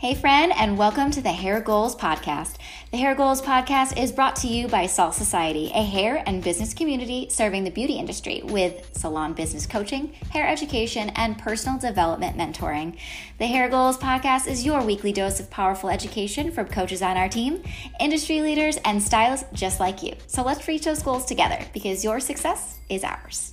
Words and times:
Hey, 0.00 0.14
friend, 0.14 0.50
and 0.56 0.78
welcome 0.78 1.10
to 1.10 1.20
the 1.20 1.28
Hair 1.28 1.60
Goals 1.60 1.94
Podcast. 1.94 2.54
The 2.90 2.96
Hair 2.96 3.16
Goals 3.16 3.42
Podcast 3.42 4.02
is 4.02 4.12
brought 4.12 4.34
to 4.36 4.48
you 4.48 4.66
by 4.66 4.86
Salt 4.86 5.14
Society, 5.14 5.70
a 5.74 5.84
hair 5.84 6.22
and 6.24 6.42
business 6.42 6.72
community 6.72 7.26
serving 7.28 7.64
the 7.64 7.70
beauty 7.70 7.98
industry 7.98 8.40
with 8.44 8.96
salon 8.96 9.34
business 9.34 9.66
coaching, 9.66 10.14
hair 10.30 10.48
education, 10.48 11.10
and 11.16 11.36
personal 11.36 11.78
development 11.78 12.38
mentoring. 12.38 12.96
The 13.36 13.46
Hair 13.46 13.68
Goals 13.68 13.98
Podcast 13.98 14.48
is 14.48 14.64
your 14.64 14.82
weekly 14.82 15.12
dose 15.12 15.38
of 15.38 15.50
powerful 15.50 15.90
education 15.90 16.50
from 16.50 16.68
coaches 16.68 17.02
on 17.02 17.18
our 17.18 17.28
team, 17.28 17.62
industry 18.00 18.40
leaders, 18.40 18.78
and 18.86 19.02
stylists 19.02 19.48
just 19.52 19.80
like 19.80 20.02
you. 20.02 20.14
So 20.28 20.42
let's 20.42 20.66
reach 20.66 20.86
those 20.86 21.02
goals 21.02 21.26
together 21.26 21.62
because 21.74 22.02
your 22.04 22.20
success 22.20 22.78
is 22.88 23.04
ours. 23.04 23.52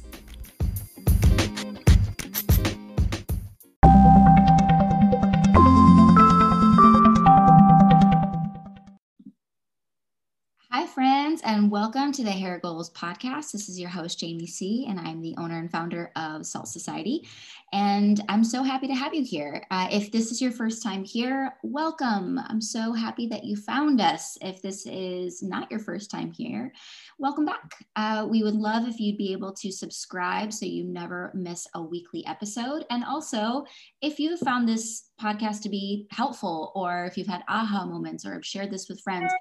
Friends, 11.38 11.56
and 11.56 11.72
welcome 11.72 12.12
to 12.12 12.24
the 12.24 12.32
Hair 12.32 12.60
Goals 12.60 12.90
podcast. 12.92 13.52
This 13.52 13.70
is 13.70 13.80
your 13.80 13.90
host, 13.90 14.20
Jamie 14.20 14.48
C., 14.48 14.86
and 14.88 15.00
I'm 15.00 15.22
the 15.22 15.36
owner 15.38 15.60
and 15.60 15.70
founder 15.70 16.12
of 16.16 16.46
Salt 16.46 16.68
Society. 16.68 17.28
And 17.74 18.24
I'm 18.30 18.44
so 18.44 18.64
happy 18.64 18.88
to 18.88 18.96
have 18.96 19.14
you 19.14 19.24
here. 19.24 19.66
Uh, 19.70 19.88
if 19.92 20.12
this 20.12 20.32
is 20.32 20.42
your 20.42 20.52
first 20.52 20.82
time 20.82 21.04
here, 21.04 21.54
welcome. 21.64 22.40
I'm 22.48 22.62
so 22.62 22.94
happy 22.94 23.28
that 23.28 23.44
you 23.44 23.56
found 23.56 24.00
us. 24.00 24.38
If 24.42 24.62
this 24.62 24.86
is 24.86 25.44
not 25.44 25.70
your 25.70 25.82
first 25.82 26.10
time 26.10 26.32
here, 26.32 26.72
welcome 27.20 27.46
back. 27.46 27.86
Uh, 27.96 28.26
we 28.30 28.42
would 28.42 28.56
love 28.56 28.88
if 28.88 29.00
you'd 29.00 29.18
be 29.18 29.34
able 29.34 29.52
to 29.54 29.72
subscribe 29.72 30.54
so 30.54 30.66
you 30.66 30.86
never 30.86 31.32
miss 31.36 31.68
a 31.76 31.82
weekly 31.82 32.26
episode. 32.26 32.86
And 32.90 33.04
also, 33.04 33.66
if 34.02 34.18
you 34.18 34.38
found 34.38 34.68
this 34.68 35.10
podcast 35.22 35.62
to 35.64 35.70
be 35.70 36.08
helpful, 36.10 36.72
or 36.74 37.06
if 37.06 37.18
you've 37.18 37.28
had 37.28 37.44
aha 37.50 37.86
moments, 37.86 38.26
or 38.26 38.34
have 38.34 38.46
shared 38.46 38.72
this 38.72 38.88
with 38.88 39.02
friends, 39.02 39.32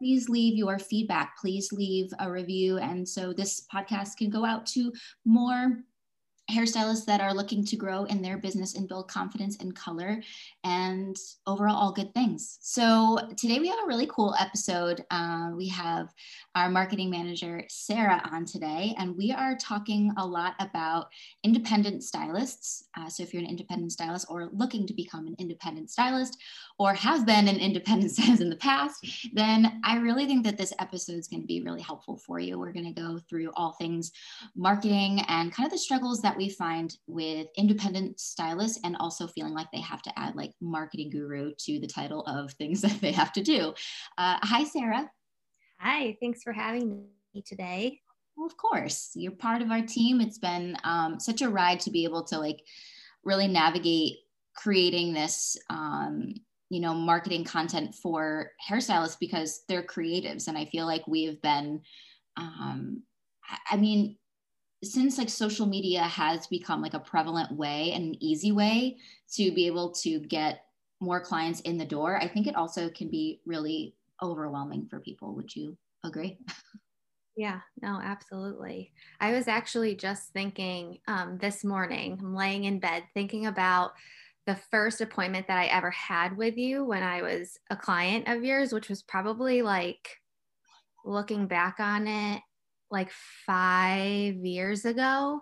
please 0.00 0.30
leave 0.30 0.56
your 0.56 0.78
feedback. 0.78 1.36
Please 1.38 1.70
leave 1.72 2.10
a 2.18 2.30
review. 2.30 2.78
And 2.78 3.06
so 3.06 3.34
this 3.34 3.66
podcast 3.72 4.16
can 4.16 4.30
go 4.30 4.46
out 4.46 4.64
to 4.68 4.90
more 5.26 5.80
hairstylists 6.50 7.04
that 7.06 7.20
are 7.20 7.34
looking 7.34 7.64
to 7.66 7.76
grow 7.76 8.04
in 8.04 8.22
their 8.22 8.38
business 8.38 8.74
and 8.74 8.88
build 8.88 9.08
confidence 9.08 9.56
in 9.56 9.72
color 9.72 10.22
and 10.64 11.16
overall 11.46 11.76
all 11.76 11.92
good 11.92 12.12
things. 12.14 12.58
So 12.60 13.18
today 13.36 13.58
we 13.58 13.68
have 13.68 13.78
a 13.84 13.86
really 13.86 14.06
cool 14.06 14.34
episode. 14.38 15.04
Uh, 15.10 15.50
we 15.54 15.68
have 15.68 16.08
our 16.54 16.68
marketing 16.68 17.10
manager 17.10 17.64
sarah 17.68 18.20
on 18.32 18.44
today 18.44 18.94
and 18.98 19.16
we 19.16 19.32
are 19.32 19.56
talking 19.56 20.12
a 20.18 20.26
lot 20.26 20.54
about 20.58 21.06
independent 21.44 22.02
stylists. 22.02 22.84
Uh, 22.96 23.08
so 23.08 23.22
if 23.22 23.32
you're 23.32 23.42
an 23.42 23.48
independent 23.48 23.92
stylist 23.92 24.26
or 24.28 24.50
looking 24.52 24.86
to 24.86 24.94
become 24.94 25.26
an 25.26 25.36
independent 25.38 25.90
stylist 25.90 26.36
or 26.78 26.94
have 26.94 27.24
been 27.26 27.48
an 27.48 27.56
independent 27.56 28.10
stylist 28.12 28.42
in 28.42 28.50
the 28.50 28.56
past 28.56 29.06
then 29.32 29.80
i 29.84 29.96
really 29.96 30.26
think 30.26 30.44
that 30.44 30.56
this 30.56 30.72
episode 30.78 31.16
is 31.16 31.28
going 31.28 31.40
to 31.40 31.46
be 31.46 31.62
really 31.62 31.80
helpful 31.80 32.16
for 32.16 32.38
you. 32.38 32.58
We're 32.58 32.72
going 32.72 32.92
to 32.92 33.00
go 33.00 33.18
through 33.28 33.50
all 33.54 33.72
things 33.72 34.12
marketing 34.56 35.20
and 35.28 35.52
kind 35.52 35.66
of 35.66 35.72
the 35.72 35.78
struggles 35.78 36.20
that 36.22 36.36
we 36.40 36.48
find 36.48 36.96
with 37.06 37.48
independent 37.58 38.18
stylists 38.18 38.80
and 38.82 38.96
also 38.98 39.26
feeling 39.26 39.52
like 39.52 39.70
they 39.72 39.80
have 39.80 40.00
to 40.00 40.18
add 40.18 40.34
like 40.36 40.52
marketing 40.62 41.10
guru 41.10 41.52
to 41.58 41.78
the 41.78 41.86
title 41.86 42.22
of 42.22 42.50
things 42.52 42.80
that 42.86 42.98
they 43.02 43.12
have 43.12 43.30
to 43.32 43.42
do. 43.42 43.74
Uh, 44.16 44.38
hi, 44.40 44.64
Sarah. 44.64 45.10
Hi, 45.78 46.16
thanks 46.18 46.42
for 46.42 46.54
having 46.54 47.04
me 47.34 47.42
today. 47.42 48.00
Well, 48.36 48.46
of 48.46 48.56
course, 48.56 49.10
you're 49.14 49.32
part 49.32 49.60
of 49.60 49.70
our 49.70 49.82
team. 49.82 50.22
It's 50.22 50.38
been 50.38 50.78
um, 50.84 51.20
such 51.20 51.42
a 51.42 51.50
ride 51.50 51.80
to 51.80 51.90
be 51.90 52.04
able 52.04 52.24
to 52.24 52.38
like 52.38 52.62
really 53.22 53.46
navigate 53.46 54.16
creating 54.56 55.12
this 55.12 55.58
um, 55.68 56.32
you 56.70 56.80
know 56.80 56.94
marketing 56.94 57.44
content 57.44 57.94
for 57.94 58.52
hairstylists 58.66 59.18
because 59.20 59.64
they're 59.68 59.82
creatives 59.82 60.46
and 60.46 60.56
i 60.56 60.64
feel 60.66 60.86
like 60.86 61.04
we 61.08 61.24
have 61.24 61.42
been 61.42 61.80
um, 62.36 63.02
i 63.70 63.76
mean 63.76 64.16
since 64.82 65.18
like 65.18 65.28
social 65.28 65.66
media 65.66 66.02
has 66.02 66.46
become 66.46 66.80
like 66.80 66.94
a 66.94 67.00
prevalent 67.00 67.52
way 67.52 67.92
and 67.92 68.04
an 68.04 68.22
easy 68.22 68.52
way 68.52 68.96
to 69.32 69.52
be 69.52 69.66
able 69.66 69.92
to 69.92 70.20
get 70.20 70.64
more 71.00 71.20
clients 71.20 71.60
in 71.60 71.78
the 71.78 71.84
door, 71.84 72.16
I 72.20 72.28
think 72.28 72.46
it 72.46 72.56
also 72.56 72.90
can 72.90 73.08
be 73.08 73.40
really 73.46 73.94
overwhelming 74.22 74.86
for 74.88 75.00
people. 75.00 75.34
Would 75.34 75.54
you 75.54 75.76
agree? 76.04 76.38
Yeah, 77.36 77.60
no, 77.80 78.00
absolutely. 78.02 78.92
I 79.20 79.32
was 79.32 79.48
actually 79.48 79.94
just 79.94 80.32
thinking 80.32 80.98
um, 81.06 81.38
this 81.38 81.64
morning, 81.64 82.18
I'm 82.20 82.34
laying 82.34 82.64
in 82.64 82.80
bed 82.80 83.04
thinking 83.14 83.46
about 83.46 83.92
the 84.46 84.56
first 84.70 85.00
appointment 85.00 85.46
that 85.46 85.58
I 85.58 85.66
ever 85.66 85.90
had 85.90 86.36
with 86.36 86.56
you 86.56 86.84
when 86.84 87.02
I 87.02 87.22
was 87.22 87.58
a 87.70 87.76
client 87.76 88.28
of 88.28 88.44
yours, 88.44 88.72
which 88.72 88.88
was 88.88 89.02
probably 89.02 89.62
like 89.62 90.18
looking 91.04 91.46
back 91.46 91.76
on 91.78 92.06
it, 92.06 92.42
like 92.90 93.10
five 93.46 94.34
years 94.34 94.84
ago. 94.84 95.40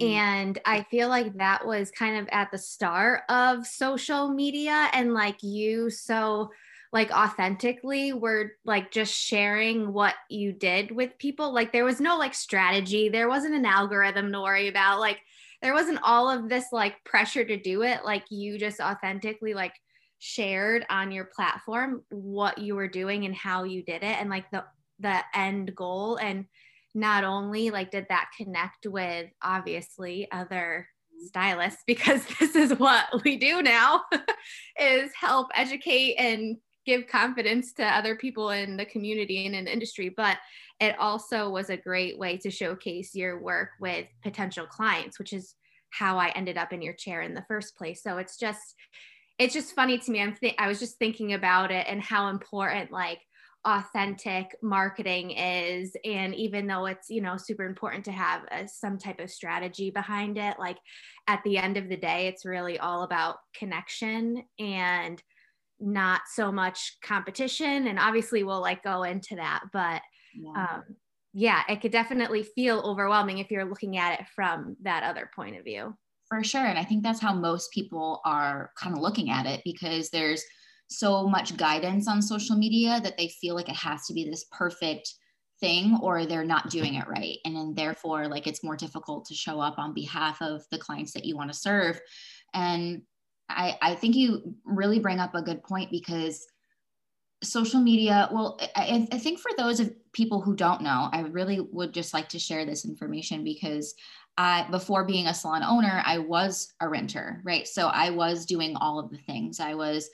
Mm. 0.00 0.10
And 0.10 0.58
I 0.64 0.82
feel 0.84 1.08
like 1.08 1.34
that 1.38 1.66
was 1.66 1.90
kind 1.90 2.18
of 2.18 2.28
at 2.30 2.50
the 2.50 2.58
start 2.58 3.22
of 3.28 3.66
social 3.66 4.28
media 4.28 4.88
and 4.92 5.14
like 5.14 5.42
you 5.42 5.90
so 5.90 6.50
like 6.92 7.10
authentically 7.10 8.12
were 8.12 8.52
like 8.64 8.90
just 8.90 9.14
sharing 9.14 9.92
what 9.92 10.14
you 10.30 10.52
did 10.52 10.90
with 10.90 11.18
people. 11.18 11.52
Like 11.52 11.72
there 11.72 11.84
was 11.84 12.00
no 12.00 12.16
like 12.16 12.34
strategy, 12.34 13.08
there 13.08 13.28
wasn't 13.28 13.54
an 13.54 13.66
algorithm 13.66 14.32
to 14.32 14.40
worry 14.40 14.68
about. 14.68 15.00
Like 15.00 15.18
there 15.60 15.74
wasn't 15.74 16.00
all 16.02 16.30
of 16.30 16.48
this 16.48 16.66
like 16.72 17.04
pressure 17.04 17.44
to 17.44 17.56
do 17.56 17.82
it. 17.82 18.04
Like 18.04 18.24
you 18.30 18.58
just 18.58 18.80
authentically 18.80 19.52
like 19.52 19.74
shared 20.18 20.84
on 20.88 21.12
your 21.12 21.26
platform 21.26 22.02
what 22.10 22.58
you 22.58 22.74
were 22.74 22.88
doing 22.88 23.24
and 23.24 23.34
how 23.34 23.64
you 23.64 23.82
did 23.82 24.02
it 24.02 24.16
and 24.18 24.28
like 24.30 24.50
the 24.50 24.64
the 25.00 25.20
end 25.34 25.74
goal 25.76 26.16
and 26.16 26.44
not 26.94 27.24
only 27.24 27.70
like 27.70 27.90
did 27.90 28.06
that 28.08 28.28
connect 28.36 28.86
with 28.86 29.30
obviously 29.42 30.28
other 30.32 30.86
stylists 31.26 31.82
because 31.86 32.24
this 32.40 32.54
is 32.54 32.78
what 32.78 33.06
we 33.24 33.36
do 33.36 33.62
now 33.62 34.02
is 34.80 35.10
help 35.18 35.48
educate 35.54 36.14
and 36.16 36.56
give 36.86 37.06
confidence 37.06 37.74
to 37.74 37.84
other 37.84 38.16
people 38.16 38.50
in 38.50 38.76
the 38.76 38.86
community 38.86 39.44
and 39.44 39.54
in 39.54 39.66
the 39.66 39.72
industry. 39.72 40.08
But 40.08 40.38
it 40.80 40.98
also 40.98 41.50
was 41.50 41.68
a 41.68 41.76
great 41.76 42.18
way 42.18 42.38
to 42.38 42.50
showcase 42.50 43.14
your 43.14 43.42
work 43.42 43.70
with 43.80 44.06
potential 44.22 44.64
clients 44.66 45.18
which 45.18 45.32
is 45.32 45.54
how 45.90 46.18
i 46.18 46.28
ended 46.30 46.56
up 46.56 46.72
in 46.72 46.82
your 46.82 46.92
chair 46.94 47.22
in 47.22 47.34
the 47.34 47.44
first 47.48 47.76
place. 47.76 48.02
So 48.02 48.18
it's 48.18 48.38
just 48.38 48.74
it's 49.38 49.54
just 49.54 49.74
funny 49.74 49.98
to 49.98 50.10
me. 50.10 50.20
I'm 50.20 50.34
th- 50.34 50.54
i 50.58 50.68
was 50.68 50.78
just 50.78 50.98
thinking 50.98 51.32
about 51.32 51.70
it 51.70 51.86
and 51.88 52.02
how 52.02 52.28
important 52.28 52.90
like 52.90 53.20
authentic 53.64 54.56
marketing 54.62 55.32
is 55.32 55.94
and 56.04 56.34
even 56.34 56.66
though 56.66 56.86
it's 56.86 57.10
you 57.10 57.20
know 57.20 57.36
super 57.36 57.64
important 57.64 58.04
to 58.04 58.12
have 58.12 58.42
a, 58.52 58.68
some 58.68 58.96
type 58.96 59.18
of 59.18 59.30
strategy 59.30 59.90
behind 59.90 60.38
it 60.38 60.56
like 60.60 60.78
at 61.26 61.40
the 61.44 61.58
end 61.58 61.76
of 61.76 61.88
the 61.88 61.96
day 61.96 62.28
it's 62.28 62.44
really 62.44 62.78
all 62.78 63.02
about 63.02 63.36
connection 63.58 64.42
and 64.60 65.20
not 65.80 66.20
so 66.32 66.52
much 66.52 66.98
competition 67.04 67.88
and 67.88 67.98
obviously 67.98 68.44
we'll 68.44 68.60
like 68.60 68.82
go 68.84 69.02
into 69.02 69.34
that 69.34 69.60
but 69.72 70.02
yeah. 70.34 70.52
um 70.76 70.82
yeah 71.34 71.62
it 71.68 71.80
could 71.80 71.92
definitely 71.92 72.44
feel 72.44 72.80
overwhelming 72.84 73.38
if 73.38 73.50
you're 73.50 73.68
looking 73.68 73.98
at 73.98 74.20
it 74.20 74.26
from 74.36 74.76
that 74.82 75.02
other 75.02 75.28
point 75.34 75.56
of 75.56 75.64
view 75.64 75.92
for 76.28 76.44
sure 76.44 76.64
and 76.64 76.78
i 76.78 76.84
think 76.84 77.02
that's 77.02 77.20
how 77.20 77.34
most 77.34 77.72
people 77.72 78.20
are 78.24 78.70
kind 78.80 78.96
of 78.96 79.02
looking 79.02 79.30
at 79.30 79.46
it 79.46 79.60
because 79.64 80.10
there's 80.10 80.44
so 80.88 81.28
much 81.28 81.56
guidance 81.56 82.08
on 82.08 82.20
social 82.20 82.56
media 82.56 83.00
that 83.02 83.16
they 83.16 83.28
feel 83.28 83.54
like 83.54 83.68
it 83.68 83.76
has 83.76 84.06
to 84.06 84.14
be 84.14 84.24
this 84.24 84.46
perfect 84.50 85.14
thing 85.60 85.98
or 86.02 86.24
they're 86.24 86.44
not 86.44 86.70
doing 86.70 86.94
it 86.94 87.06
right 87.08 87.38
and 87.44 87.54
then 87.54 87.74
therefore 87.74 88.28
like 88.28 88.46
it's 88.46 88.64
more 88.64 88.76
difficult 88.76 89.24
to 89.24 89.34
show 89.34 89.60
up 89.60 89.78
on 89.78 89.92
behalf 89.92 90.40
of 90.40 90.62
the 90.70 90.78
clients 90.78 91.12
that 91.12 91.24
you 91.24 91.36
want 91.36 91.50
to 91.50 91.58
serve 91.58 92.00
and 92.54 93.02
i 93.48 93.76
i 93.82 93.94
think 93.94 94.14
you 94.14 94.54
really 94.64 95.00
bring 95.00 95.18
up 95.18 95.34
a 95.34 95.42
good 95.42 95.62
point 95.64 95.90
because 95.90 96.46
social 97.42 97.80
media 97.80 98.28
well 98.32 98.58
I, 98.76 99.06
I 99.12 99.18
think 99.18 99.40
for 99.40 99.50
those 99.56 99.80
of 99.80 99.92
people 100.12 100.40
who 100.40 100.54
don't 100.54 100.80
know 100.80 101.08
i 101.12 101.20
really 101.22 101.60
would 101.60 101.92
just 101.92 102.14
like 102.14 102.28
to 102.30 102.38
share 102.38 102.64
this 102.64 102.84
information 102.84 103.44
because 103.44 103.94
I, 104.40 104.68
before 104.70 105.04
being 105.04 105.26
a 105.26 105.34
salon 105.34 105.64
owner, 105.64 106.00
I 106.06 106.18
was 106.18 106.72
a 106.80 106.88
renter, 106.88 107.42
right? 107.42 107.66
So 107.66 107.88
I 107.88 108.10
was 108.10 108.46
doing 108.46 108.76
all 108.76 109.00
of 109.00 109.10
the 109.10 109.18
things. 109.18 109.58
I 109.58 109.74
was 109.74 110.08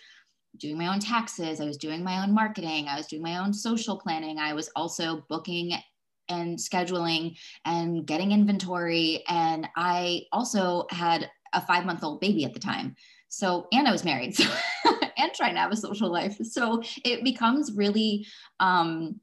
doing 0.59 0.79
my 0.79 0.93
own 0.93 1.01
taxes, 1.01 1.61
I 1.61 1.65
was 1.65 1.77
doing 1.77 2.03
my 2.03 2.23
own 2.23 2.33
marketing, 2.33 2.87
I 2.89 2.97
was 2.97 3.07
doing 3.07 3.23
my 3.23 3.39
own 3.39 3.53
social 3.53 3.99
planning, 3.99 4.39
I 4.39 4.53
was 4.53 4.71
also 4.77 5.25
booking 5.29 5.73
and 6.29 6.59
scheduling 6.59 7.37
and 7.65 8.07
getting 8.07 8.33
inventory. 8.33 9.23
And 9.29 9.69
I 9.77 10.23
also 10.33 10.87
had 10.91 11.31
a 11.53 11.61
five 11.61 11.85
month 11.85 12.03
old 12.03 12.21
baby 12.21 12.45
at 12.45 12.55
the 12.55 12.61
time. 12.61 12.95
So, 13.29 13.67
and 13.73 13.87
I 13.87 13.93
was 13.93 14.05
married 14.05 14.35
so, 14.37 14.45
and 15.19 15.33
trying 15.35 15.55
to 15.55 15.61
have 15.61 15.73
a 15.73 15.77
social 15.77 16.11
life. 16.11 16.37
So 16.43 16.83
it 17.05 17.25
becomes 17.25 17.73
really, 17.75 18.27
um, 18.61 19.21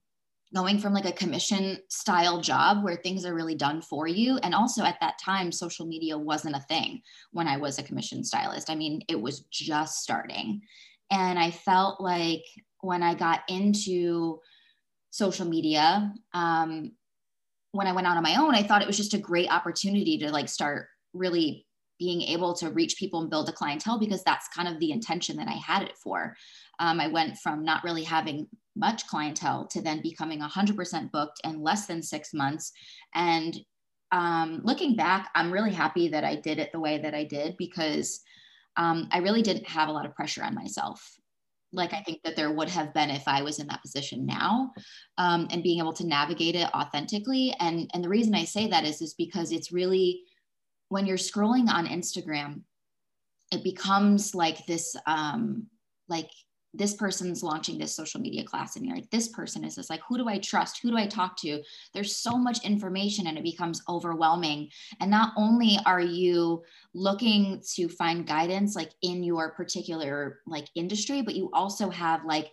going 0.53 0.79
from 0.79 0.93
like 0.93 1.05
a 1.05 1.13
commission 1.13 1.77
style 1.87 2.41
job 2.41 2.83
where 2.83 2.97
things 2.97 3.25
are 3.25 3.33
really 3.33 3.55
done 3.55 3.81
for 3.81 4.07
you. 4.07 4.37
And 4.43 4.53
also 4.53 4.83
at 4.83 4.99
that 4.99 5.17
time, 5.17 5.51
social 5.51 5.85
media 5.85 6.17
wasn't 6.17 6.57
a 6.57 6.61
thing 6.61 7.01
when 7.31 7.47
I 7.47 7.57
was 7.57 7.79
a 7.79 7.83
commission 7.83 8.23
stylist. 8.23 8.69
I 8.69 8.75
mean, 8.75 9.01
it 9.07 9.19
was 9.19 9.41
just 9.51 10.01
starting. 10.01 10.61
And 11.11 11.37
I 11.37 11.51
felt 11.51 12.01
like 12.01 12.43
when 12.79 13.03
I 13.03 13.13
got 13.13 13.41
into 13.47 14.39
social 15.11 15.45
media, 15.45 16.13
um, 16.33 16.93
when 17.73 17.87
I 17.87 17.91
went 17.91 18.07
out 18.07 18.17
on 18.17 18.23
my 18.23 18.37
own, 18.37 18.55
I 18.55 18.63
thought 18.63 18.81
it 18.81 18.87
was 18.87 18.97
just 18.97 19.13
a 19.13 19.19
great 19.19 19.51
opportunity 19.51 20.17
to 20.19 20.31
like 20.31 20.49
start 20.49 20.87
really 21.13 21.67
being 21.99 22.21
able 22.23 22.55
to 22.55 22.71
reach 22.71 22.97
people 22.97 23.21
and 23.21 23.29
build 23.29 23.47
a 23.47 23.51
clientele 23.51 23.99
because 23.99 24.23
that's 24.23 24.47
kind 24.47 24.67
of 24.67 24.79
the 24.79 24.91
intention 24.91 25.37
that 25.37 25.47
I 25.47 25.53
had 25.53 25.83
it 25.83 25.95
for. 25.97 26.35
Um, 26.79 26.99
I 26.99 27.07
went 27.07 27.37
from 27.37 27.63
not 27.63 27.83
really 27.83 28.03
having 28.03 28.47
much 28.75 29.05
clientele 29.05 29.67
to 29.67 29.81
then 29.81 30.01
becoming 30.01 30.41
100% 30.41 31.11
booked 31.11 31.41
in 31.43 31.61
less 31.61 31.85
than 31.85 32.01
six 32.01 32.33
months. 32.33 32.71
And 33.13 33.55
um, 34.11 34.61
looking 34.63 34.95
back, 34.95 35.29
I'm 35.35 35.51
really 35.51 35.71
happy 35.71 36.07
that 36.09 36.23
I 36.23 36.35
did 36.35 36.57
it 36.57 36.71
the 36.71 36.79
way 36.79 36.97
that 36.97 37.13
I 37.13 37.23
did 37.23 37.55
because 37.57 38.21
um, 38.77 39.07
I 39.11 39.19
really 39.19 39.41
didn't 39.41 39.67
have 39.67 39.89
a 39.89 39.91
lot 39.91 40.05
of 40.05 40.15
pressure 40.15 40.43
on 40.43 40.55
myself. 40.55 41.15
Like 41.73 41.93
I 41.93 42.01
think 42.01 42.21
that 42.23 42.35
there 42.35 42.51
would 42.51 42.69
have 42.69 42.93
been 42.93 43.09
if 43.09 43.27
I 43.27 43.41
was 43.43 43.59
in 43.59 43.67
that 43.67 43.81
position 43.81 44.25
now, 44.25 44.73
um, 45.17 45.47
and 45.51 45.63
being 45.63 45.79
able 45.79 45.93
to 45.93 46.05
navigate 46.05 46.55
it 46.55 46.69
authentically. 46.73 47.55
And 47.59 47.89
and 47.93 48.03
the 48.03 48.09
reason 48.09 48.35
I 48.35 48.43
say 48.43 48.67
that 48.67 48.83
is 48.83 49.01
is 49.01 49.13
because 49.13 49.51
it's 49.51 49.71
really 49.71 50.23
when 50.89 51.05
you're 51.05 51.17
scrolling 51.17 51.69
on 51.69 51.87
Instagram, 51.87 52.63
it 53.51 53.63
becomes 53.63 54.35
like 54.35 54.65
this 54.65 54.95
um, 55.07 55.67
like 56.09 56.29
this 56.73 56.93
person's 56.93 57.43
launching 57.43 57.77
this 57.77 57.95
social 57.95 58.21
media 58.21 58.43
class 58.43 58.75
and 58.75 58.85
you're 58.85 58.95
like 58.95 59.09
this 59.09 59.27
person 59.27 59.65
is 59.65 59.75
this 59.75 59.89
like 59.89 60.01
who 60.07 60.17
do 60.17 60.29
i 60.29 60.37
trust? 60.37 60.79
Who 60.81 60.89
do 60.89 60.97
i 60.97 61.05
talk 61.05 61.37
to? 61.37 61.61
There's 61.93 62.15
so 62.15 62.37
much 62.37 62.63
information 62.63 63.27
and 63.27 63.37
it 63.37 63.43
becomes 63.43 63.81
overwhelming. 63.89 64.69
And 64.99 65.11
not 65.11 65.33
only 65.37 65.77
are 65.85 65.99
you 66.01 66.63
looking 66.93 67.61
to 67.75 67.89
find 67.89 68.25
guidance 68.25 68.75
like 68.75 68.91
in 69.01 69.23
your 69.23 69.51
particular 69.51 70.39
like 70.45 70.67
industry 70.75 71.21
but 71.21 71.35
you 71.35 71.49
also 71.53 71.89
have 71.89 72.25
like 72.25 72.51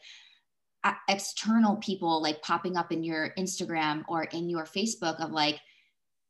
external 1.08 1.76
people 1.76 2.22
like 2.22 2.40
popping 2.40 2.76
up 2.76 2.92
in 2.92 3.02
your 3.02 3.34
instagram 3.36 4.04
or 4.08 4.22
in 4.24 4.48
your 4.48 4.64
facebook 4.64 5.20
of 5.22 5.32
like 5.32 5.58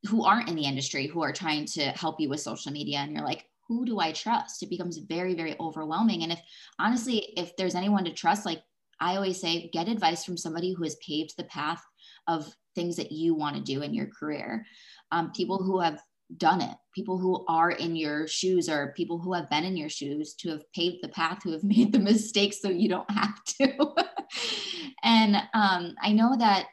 who 0.07 0.23
aren't 0.23 0.49
in 0.49 0.55
the 0.55 0.65
industry 0.65 1.07
who 1.07 1.21
are 1.21 1.33
trying 1.33 1.65
to 1.65 1.81
help 1.91 2.19
you 2.19 2.29
with 2.29 2.39
social 2.39 2.71
media. 2.71 2.99
And 2.99 3.11
you're 3.11 3.25
like 3.25 3.45
who 3.69 3.85
do 3.85 3.99
I 3.99 4.11
trust? 4.11 4.61
It 4.63 4.69
becomes 4.69 4.97
very, 4.97 5.35
very 5.35 5.55
overwhelming. 5.59 6.23
And 6.23 6.33
if 6.33 6.41
honestly, 6.79 7.33
if 7.37 7.55
there's 7.55 7.75
anyone 7.75 8.03
to 8.05 8.11
trust, 8.11 8.45
like 8.45 8.61
I 8.99 9.15
always 9.15 9.39
say, 9.39 9.69
get 9.71 9.87
advice 9.87 10.25
from 10.25 10.35
somebody 10.35 10.73
who 10.73 10.83
has 10.83 10.97
paved 11.05 11.35
the 11.37 11.45
path 11.45 11.81
of 12.27 12.51
things 12.75 12.97
that 12.97 13.11
you 13.11 13.35
want 13.35 13.55
to 13.55 13.61
do 13.61 13.81
in 13.81 13.93
your 13.93 14.07
career. 14.07 14.65
Um, 15.11 15.31
people 15.31 15.63
who 15.63 15.79
have 15.79 16.01
done 16.37 16.61
it, 16.61 16.75
people 16.93 17.17
who 17.17 17.45
are 17.47 17.71
in 17.71 17.95
your 17.95 18.27
shoes, 18.27 18.69
or 18.69 18.93
people 18.97 19.19
who 19.19 19.33
have 19.33 19.49
been 19.49 19.63
in 19.63 19.77
your 19.77 19.89
shoes 19.89 20.33
to 20.35 20.49
have 20.49 20.63
paved 20.73 20.97
the 21.01 21.09
path, 21.09 21.41
who 21.43 21.51
have 21.51 21.63
made 21.75 21.93
the 21.93 21.99
mistakes 21.99 22.61
so 22.61 22.69
you 22.69 22.89
don't 22.89 23.09
have 23.11 23.43
to. 23.45 23.95
and 25.03 25.35
um, 25.53 25.95
I 26.01 26.11
know 26.11 26.35
that 26.37 26.67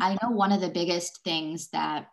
I 0.00 0.16
know 0.22 0.30
one 0.30 0.52
of 0.52 0.60
the 0.60 0.70
biggest 0.70 1.22
things 1.22 1.68
that 1.70 2.08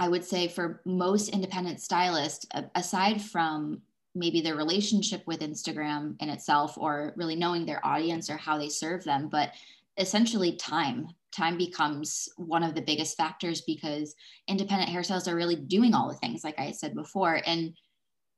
I 0.00 0.08
would 0.08 0.24
say 0.24 0.48
for 0.48 0.80
most 0.86 1.28
independent 1.28 1.78
stylists, 1.78 2.46
aside 2.74 3.20
from 3.20 3.82
maybe 4.14 4.40
their 4.40 4.56
relationship 4.56 5.22
with 5.26 5.40
Instagram 5.40 6.16
in 6.20 6.30
itself 6.30 6.78
or 6.78 7.12
really 7.16 7.36
knowing 7.36 7.66
their 7.66 7.84
audience 7.86 8.30
or 8.30 8.38
how 8.38 8.56
they 8.56 8.70
serve 8.70 9.04
them, 9.04 9.28
but 9.28 9.52
essentially 9.98 10.56
time. 10.56 11.08
Time 11.32 11.58
becomes 11.58 12.30
one 12.38 12.62
of 12.62 12.74
the 12.74 12.80
biggest 12.80 13.14
factors 13.18 13.60
because 13.60 14.14
independent 14.48 14.90
hairstylists 14.90 15.30
are 15.30 15.36
really 15.36 15.54
doing 15.54 15.94
all 15.94 16.08
the 16.08 16.16
things, 16.16 16.42
like 16.44 16.58
I 16.58 16.72
said 16.72 16.94
before. 16.94 17.42
And 17.44 17.74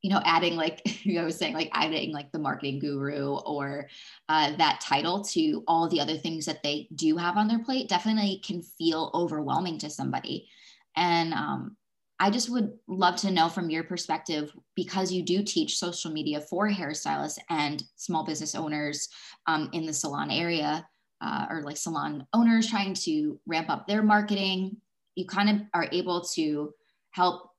you 0.02 0.10
know, 0.10 0.20
adding 0.24 0.56
like 0.56 0.82
you 1.04 1.14
know, 1.14 1.22
I 1.22 1.26
was 1.26 1.36
saying, 1.36 1.54
like 1.54 1.70
adding 1.74 2.12
like 2.12 2.32
the 2.32 2.40
marketing 2.40 2.80
guru 2.80 3.36
or 3.36 3.88
uh, 4.28 4.56
that 4.56 4.80
title 4.80 5.22
to 5.26 5.62
all 5.68 5.88
the 5.88 6.00
other 6.00 6.16
things 6.16 6.44
that 6.46 6.64
they 6.64 6.88
do 6.96 7.16
have 7.16 7.36
on 7.36 7.46
their 7.46 7.62
plate 7.62 7.88
definitely 7.88 8.42
can 8.44 8.62
feel 8.62 9.12
overwhelming 9.14 9.78
to 9.78 9.88
somebody. 9.88 10.48
And 10.96 11.32
um, 11.34 11.76
I 12.20 12.30
just 12.30 12.50
would 12.50 12.72
love 12.86 13.16
to 13.16 13.30
know 13.30 13.48
from 13.48 13.70
your 13.70 13.82
perspective, 13.82 14.52
because 14.76 15.10
you 15.10 15.22
do 15.22 15.42
teach 15.42 15.78
social 15.78 16.12
media 16.12 16.40
for 16.40 16.68
hairstylists 16.68 17.38
and 17.50 17.82
small 17.96 18.24
business 18.24 18.54
owners 18.54 19.08
um, 19.46 19.70
in 19.72 19.86
the 19.86 19.92
salon 19.92 20.30
area, 20.30 20.86
uh, 21.20 21.46
or 21.50 21.62
like 21.62 21.76
salon 21.76 22.26
owners 22.32 22.68
trying 22.68 22.94
to 22.94 23.40
ramp 23.46 23.70
up 23.70 23.86
their 23.86 24.02
marketing. 24.02 24.76
You 25.16 25.26
kind 25.26 25.50
of 25.50 25.66
are 25.74 25.88
able 25.92 26.22
to 26.34 26.72
help 27.10 27.50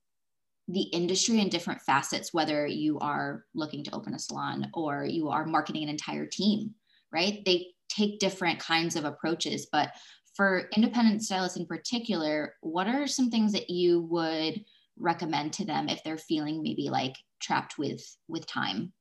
the 0.70 0.84
industry 0.84 1.42
in 1.42 1.50
different 1.50 1.82
facets, 1.82 2.34
whether 2.34 2.66
you 2.66 2.98
are 3.00 3.46
looking 3.54 3.84
to 3.84 3.94
open 3.94 4.14
a 4.14 4.20
salon 4.20 4.70
or 4.74 5.04
you 5.04 5.30
are 5.30 5.46
marketing 5.46 5.84
an 5.84 5.90
entire 5.90 6.26
team, 6.26 6.74
right? 7.12 7.44
They 7.46 7.68
take 7.90 8.20
different 8.20 8.60
kinds 8.60 8.96
of 8.96 9.04
approaches, 9.04 9.68
but 9.72 9.92
for 10.34 10.70
independent 10.76 11.24
stylists 11.24 11.58
in 11.58 11.66
particular, 11.66 12.56
what 12.62 12.88
are 12.88 13.08
some 13.08 13.30
things 13.30 13.52
that 13.54 13.70
you 13.70 14.02
would 14.02 14.64
recommend 14.98 15.54
to 15.54 15.66
them 15.66 15.90
if 15.90 16.04
they're 16.04 16.18
feeling 16.18 16.62
maybe 16.62 16.90
like 16.90 17.16
trapped 17.42 17.78
with 17.78 18.04
with 18.28 18.46
time? 18.48 18.92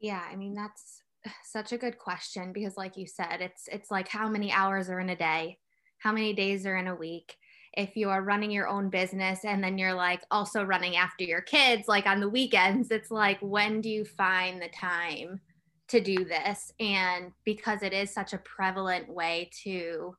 Yeah, 0.00 0.22
I 0.30 0.36
mean 0.36 0.54
that's 0.54 1.02
such 1.44 1.72
a 1.72 1.78
good 1.78 1.98
question 1.98 2.52
because 2.52 2.76
like 2.76 2.96
you 2.96 3.06
said, 3.06 3.40
it's 3.40 3.68
it's 3.68 3.90
like 3.90 4.08
how 4.08 4.28
many 4.28 4.52
hours 4.52 4.90
are 4.90 5.00
in 5.00 5.10
a 5.10 5.16
day? 5.16 5.58
How 5.98 6.12
many 6.12 6.32
days 6.32 6.66
are 6.66 6.76
in 6.76 6.88
a 6.88 6.94
week? 6.94 7.36
If 7.74 7.96
you 7.96 8.10
are 8.10 8.22
running 8.22 8.50
your 8.50 8.68
own 8.68 8.90
business 8.90 9.46
and 9.46 9.64
then 9.64 9.78
you're 9.78 9.94
like 9.94 10.22
also 10.30 10.62
running 10.62 10.96
after 10.96 11.24
your 11.24 11.40
kids 11.40 11.88
like 11.88 12.06
on 12.06 12.20
the 12.20 12.28
weekends, 12.28 12.90
it's 12.90 13.10
like 13.10 13.38
when 13.40 13.80
do 13.80 13.88
you 13.88 14.04
find 14.04 14.60
the 14.60 14.68
time 14.68 15.40
to 15.88 16.00
do 16.00 16.24
this? 16.24 16.72
And 16.80 17.32
because 17.44 17.82
it 17.82 17.94
is 17.94 18.12
such 18.12 18.34
a 18.34 18.38
prevalent 18.38 19.08
way 19.08 19.48
to 19.62 20.14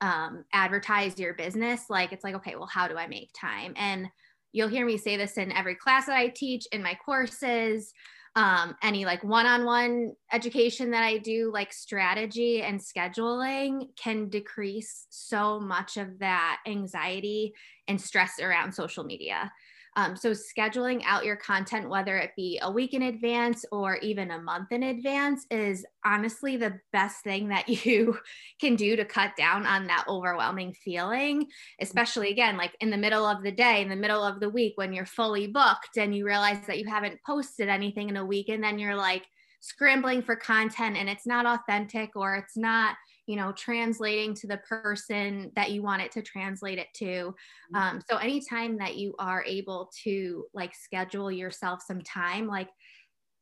um, 0.00 0.44
advertise 0.52 1.18
your 1.18 1.34
business, 1.34 1.82
like 1.88 2.12
it's 2.12 2.24
like, 2.24 2.34
okay, 2.36 2.56
well, 2.56 2.68
how 2.70 2.88
do 2.88 2.96
I 2.96 3.06
make 3.06 3.30
time? 3.34 3.72
And 3.76 4.08
you'll 4.52 4.68
hear 4.68 4.86
me 4.86 4.98
say 4.98 5.16
this 5.16 5.38
in 5.38 5.52
every 5.52 5.74
class 5.74 6.06
that 6.06 6.16
I 6.16 6.28
teach, 6.28 6.66
in 6.72 6.82
my 6.82 6.96
courses, 7.04 7.92
um, 8.36 8.76
any 8.82 9.06
like 9.06 9.24
one 9.24 9.46
on 9.46 9.64
one 9.64 10.12
education 10.30 10.90
that 10.90 11.02
I 11.02 11.16
do, 11.16 11.50
like 11.52 11.72
strategy 11.72 12.62
and 12.62 12.78
scheduling 12.78 13.88
can 13.96 14.28
decrease 14.28 15.06
so 15.08 15.58
much 15.58 15.96
of 15.96 16.18
that 16.18 16.58
anxiety 16.66 17.54
and 17.88 17.98
stress 18.00 18.38
around 18.38 18.72
social 18.72 19.04
media. 19.04 19.50
Um, 19.96 20.14
so 20.14 20.32
scheduling 20.32 21.02
out 21.06 21.24
your 21.24 21.36
content, 21.36 21.88
whether 21.88 22.18
it 22.18 22.32
be 22.36 22.60
a 22.62 22.70
week 22.70 22.92
in 22.92 23.02
advance 23.02 23.64
or 23.72 23.96
even 23.96 24.30
a 24.30 24.40
month 24.40 24.70
in 24.70 24.82
advance, 24.82 25.46
is 25.50 25.86
honestly 26.04 26.58
the 26.58 26.78
best 26.92 27.24
thing 27.24 27.48
that 27.48 27.66
you 27.86 28.18
can 28.60 28.76
do 28.76 28.94
to 28.94 29.06
cut 29.06 29.34
down 29.36 29.64
on 29.64 29.86
that 29.86 30.04
overwhelming 30.06 30.74
feeling, 30.74 31.46
especially 31.80 32.30
again, 32.30 32.58
like 32.58 32.76
in 32.80 32.90
the 32.90 32.96
middle 32.96 33.24
of 33.24 33.42
the 33.42 33.52
day, 33.52 33.80
in 33.80 33.88
the 33.88 33.96
middle 33.96 34.22
of 34.22 34.38
the 34.38 34.50
week 34.50 34.74
when 34.76 34.92
you're 34.92 35.06
fully 35.06 35.46
booked 35.46 35.96
and 35.96 36.14
you 36.14 36.26
realize 36.26 36.58
that 36.66 36.78
you 36.78 36.86
haven't 36.86 37.18
posted 37.26 37.68
anything 37.68 38.10
in 38.10 38.18
a 38.18 38.24
week. 38.24 38.50
And 38.50 38.62
then 38.62 38.78
you're 38.78 38.94
like 38.94 39.24
scrambling 39.60 40.22
for 40.22 40.36
content 40.36 40.96
and 40.96 41.08
it's 41.08 41.26
not 41.26 41.46
authentic 41.46 42.10
or 42.14 42.36
it's 42.36 42.56
not 42.56 42.96
you 43.26 43.36
know 43.36 43.52
translating 43.52 44.34
to 44.34 44.46
the 44.46 44.58
person 44.58 45.50
that 45.56 45.70
you 45.70 45.82
want 45.82 46.02
it 46.02 46.12
to 46.12 46.22
translate 46.22 46.78
it 46.78 46.88
to 46.94 47.04
mm-hmm. 47.04 47.76
um, 47.76 48.00
so 48.08 48.16
anytime 48.16 48.78
that 48.78 48.96
you 48.96 49.14
are 49.18 49.44
able 49.44 49.90
to 50.04 50.44
like 50.54 50.74
schedule 50.74 51.30
yourself 51.30 51.82
some 51.86 52.00
time 52.02 52.46
like 52.46 52.68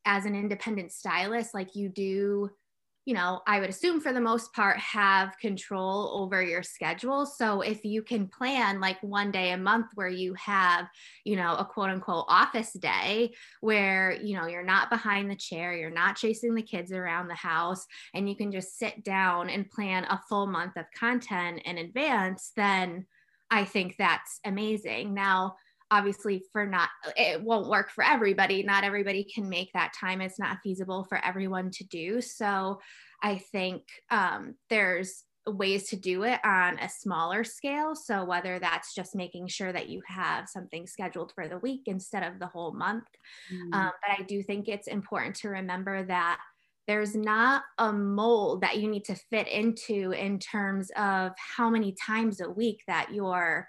as 0.05 0.25
an 0.25 0.35
independent 0.35 0.91
stylist 0.91 1.53
like 1.53 1.75
you 1.75 1.89
do 1.89 2.49
you 3.05 3.13
know, 3.13 3.41
I 3.45 3.59
would 3.59 3.69
assume 3.69 4.01
for 4.01 4.11
the 4.11 4.19
most 4.19 4.51
part 4.51 4.77
have 4.79 5.37
control 5.39 6.19
over 6.19 6.41
your 6.41 6.63
schedule. 6.63 7.27
So 7.27 7.61
if 7.61 7.85
you 7.85 8.01
can 8.01 8.27
plan 8.27 8.79
like 8.79 9.01
one 9.03 9.29
day 9.29 9.51
a 9.51 9.57
month 9.57 9.87
where 9.93 10.09
you 10.09 10.33
have, 10.33 10.87
you 11.23 11.35
know, 11.35 11.55
a 11.55 11.63
quote 11.63 11.91
unquote 11.91 12.25
office 12.27 12.73
day 12.73 13.35
where, 13.61 14.11
you 14.11 14.35
know, 14.35 14.47
you're 14.47 14.63
not 14.63 14.89
behind 14.89 15.29
the 15.29 15.35
chair, 15.35 15.75
you're 15.75 15.91
not 15.91 16.15
chasing 16.15 16.55
the 16.55 16.63
kids 16.63 16.91
around 16.91 17.27
the 17.27 17.35
house, 17.35 17.85
and 18.15 18.27
you 18.27 18.35
can 18.35 18.51
just 18.51 18.79
sit 18.79 19.03
down 19.03 19.51
and 19.51 19.69
plan 19.69 20.05
a 20.05 20.21
full 20.27 20.47
month 20.47 20.75
of 20.75 20.85
content 20.97 21.61
in 21.63 21.77
advance, 21.77 22.51
then 22.55 23.05
I 23.51 23.65
think 23.65 23.95
that's 23.97 24.39
amazing. 24.43 25.13
Now, 25.13 25.57
obviously 25.91 26.43
for 26.51 26.65
not 26.65 26.89
it 27.15 27.41
won't 27.41 27.69
work 27.69 27.89
for 27.91 28.03
everybody. 28.03 28.63
Not 28.63 28.83
everybody 28.83 29.23
can 29.23 29.47
make 29.49 29.71
that 29.73 29.93
time. 29.99 30.21
It's 30.21 30.39
not 30.39 30.57
feasible 30.63 31.03
for 31.03 31.23
everyone 31.23 31.71
to 31.71 31.83
do. 31.85 32.21
So 32.21 32.79
i 33.23 33.37
think 33.51 33.83
um, 34.11 34.55
there's 34.69 35.23
ways 35.47 35.87
to 35.89 35.95
do 35.95 36.23
it 36.23 36.39
on 36.43 36.79
a 36.79 36.89
smaller 36.89 37.43
scale. 37.43 37.95
So 37.95 38.25
whether 38.25 38.57
that's 38.57 38.95
just 38.95 39.15
making 39.15 39.47
sure 39.47 39.71
that 39.71 39.89
you 39.89 40.01
have 40.07 40.49
something 40.49 40.87
scheduled 40.87 41.31
for 41.33 41.47
the 41.47 41.59
week 41.59 41.83
instead 41.85 42.23
of 42.23 42.39
the 42.39 42.47
whole 42.47 42.73
month. 42.73 43.05
Mm. 43.53 43.75
um, 43.75 43.91
but 44.01 44.19
i 44.19 44.23
do 44.23 44.41
think 44.41 44.67
it's 44.67 44.87
important 44.87 45.35
to 45.37 45.49
remember 45.49 46.03
that 46.03 46.39
there's 46.87 47.15
not 47.15 47.63
a 47.79 47.91
mold 47.91 48.61
that 48.61 48.77
you 48.77 48.89
need 48.89 49.05
to 49.05 49.15
fit 49.15 49.47
into 49.47 50.11
in 50.11 50.39
terms 50.39 50.91
of 50.95 51.31
how 51.37 51.69
many 51.69 51.95
times 52.05 52.41
a 52.41 52.49
week 52.49 52.83
that 52.87 53.09
you're 53.11 53.67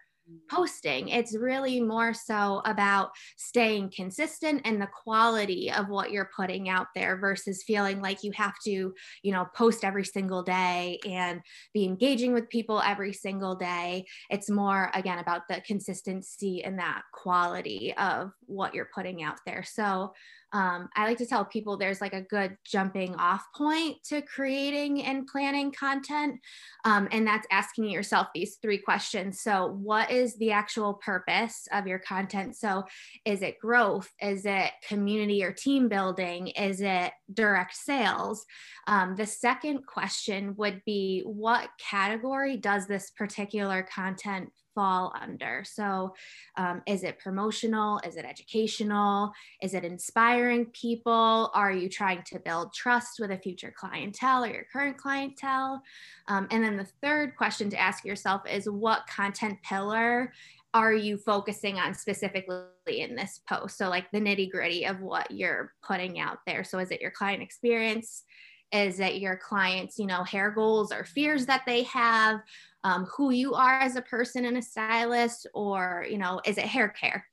posting. 0.50 1.08
It's 1.08 1.36
really 1.36 1.80
more 1.80 2.14
so 2.14 2.62
about 2.64 3.10
staying 3.36 3.92
consistent 3.94 4.62
and 4.64 4.80
the 4.80 4.88
quality 5.04 5.70
of 5.70 5.88
what 5.88 6.10
you're 6.10 6.30
putting 6.36 6.68
out 6.68 6.88
there 6.94 7.16
versus 7.16 7.62
feeling 7.64 8.00
like 8.00 8.22
you 8.22 8.32
have 8.32 8.54
to, 8.64 8.94
you 9.22 9.32
know, 9.32 9.46
post 9.54 9.84
every 9.84 10.04
single 10.04 10.42
day 10.42 10.98
and 11.06 11.40
be 11.72 11.84
engaging 11.84 12.32
with 12.32 12.48
people 12.48 12.80
every 12.80 13.12
single 13.12 13.54
day. 13.54 14.04
It's 14.30 14.50
more, 14.50 14.90
again, 14.94 15.18
about 15.18 15.42
the 15.48 15.62
consistency 15.66 16.62
and 16.64 16.78
that 16.78 17.02
quality 17.12 17.94
of 17.96 18.32
what 18.46 18.74
you're 18.74 18.90
putting 18.94 19.22
out 19.22 19.38
there. 19.46 19.62
So, 19.64 20.12
um, 20.56 20.88
I 20.96 21.04
like 21.04 21.18
to 21.18 21.26
tell 21.26 21.44
people 21.44 21.76
there's 21.76 22.00
like 22.00 22.14
a 22.14 22.22
good 22.22 22.56
jumping 22.64 23.14
off 23.16 23.44
point 23.54 24.02
to 24.04 24.22
creating 24.22 25.02
and 25.02 25.26
planning 25.26 25.70
content. 25.70 26.40
Um, 26.86 27.08
and 27.12 27.26
that's 27.26 27.46
asking 27.50 27.90
yourself 27.90 28.28
these 28.34 28.56
three 28.62 28.78
questions. 28.78 29.42
So, 29.42 29.66
what 29.82 30.10
is 30.10 30.38
the 30.38 30.52
actual 30.52 30.94
purpose 30.94 31.68
of 31.72 31.86
your 31.86 31.98
content? 31.98 32.56
So, 32.56 32.84
is 33.26 33.42
it 33.42 33.58
growth? 33.58 34.10
Is 34.22 34.46
it 34.46 34.70
community 34.88 35.44
or 35.44 35.52
team 35.52 35.90
building? 35.90 36.46
Is 36.48 36.80
it 36.80 37.12
direct 37.34 37.76
sales? 37.76 38.46
Um, 38.86 39.14
the 39.14 39.26
second 39.26 39.86
question 39.86 40.54
would 40.56 40.80
be 40.86 41.20
what 41.26 41.68
category 41.78 42.56
does 42.56 42.86
this 42.86 43.10
particular 43.10 43.86
content 43.94 44.50
fall 44.76 45.12
under. 45.20 45.64
So, 45.64 46.14
um, 46.56 46.82
is 46.86 47.02
it 47.02 47.18
promotional? 47.18 47.98
Is 48.06 48.16
it 48.16 48.24
educational? 48.24 49.32
Is 49.62 49.74
it 49.74 49.84
inspiring 49.84 50.66
people? 50.66 51.50
Are 51.54 51.72
you 51.72 51.88
trying 51.88 52.22
to 52.26 52.38
build 52.38 52.72
trust 52.74 53.18
with 53.18 53.32
a 53.32 53.38
future 53.38 53.74
clientele 53.76 54.44
or 54.44 54.48
your 54.48 54.66
current 54.72 54.98
clientele? 54.98 55.82
Um, 56.28 56.46
and 56.50 56.62
then 56.62 56.76
the 56.76 56.88
third 57.02 57.36
question 57.36 57.70
to 57.70 57.80
ask 57.80 58.04
yourself 58.04 58.42
is 58.48 58.68
what 58.68 59.06
content 59.08 59.58
pillar 59.68 60.32
are 60.74 60.92
you 60.92 61.16
focusing 61.16 61.78
on 61.78 61.94
specifically 61.94 62.66
in 62.88 63.16
this 63.16 63.40
post? 63.48 63.78
So, 63.78 63.88
like 63.88 64.10
the 64.10 64.20
nitty 64.20 64.50
gritty 64.50 64.84
of 64.84 65.00
what 65.00 65.30
you're 65.30 65.72
putting 65.82 66.20
out 66.20 66.40
there. 66.46 66.64
So, 66.64 66.78
is 66.78 66.90
it 66.90 67.00
your 67.00 67.10
client 67.10 67.42
experience? 67.42 68.24
Is 68.72 69.00
it 69.00 69.16
your 69.16 69.36
clients, 69.36 69.98
you 69.98 70.06
know, 70.06 70.24
hair 70.24 70.50
goals 70.50 70.92
or 70.92 71.04
fears 71.04 71.46
that 71.46 71.62
they 71.66 71.84
have? 71.84 72.40
Um, 72.84 73.06
who 73.16 73.30
you 73.30 73.54
are 73.54 73.80
as 73.80 73.96
a 73.96 74.02
person 74.02 74.44
and 74.44 74.56
a 74.56 74.62
stylist, 74.62 75.46
or, 75.54 76.06
you 76.08 76.18
know, 76.18 76.40
is 76.44 76.58
it 76.58 76.64
hair 76.64 76.88
care? 76.88 77.26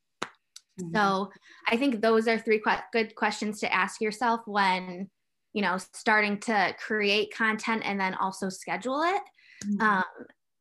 Mm-hmm. 0.82 0.96
So 0.96 1.30
I 1.68 1.78
think 1.78 2.02
those 2.02 2.28
are 2.28 2.40
three 2.40 2.60
que- 2.60 2.84
good 2.92 3.16
questions 3.16 3.60
to 3.60 3.72
ask 3.74 4.02
yourself 4.02 4.42
when, 4.46 5.10
you 5.54 5.62
know, 5.62 5.78
starting 5.94 6.40
to 6.40 6.76
create 6.84 7.36
content 7.36 7.84
and 7.86 8.00
then 8.00 8.16
also 8.16 8.50
schedule 8.50 9.02
it. 9.04 9.22
Mm-hmm. 9.66 9.82
Um, 9.82 10.04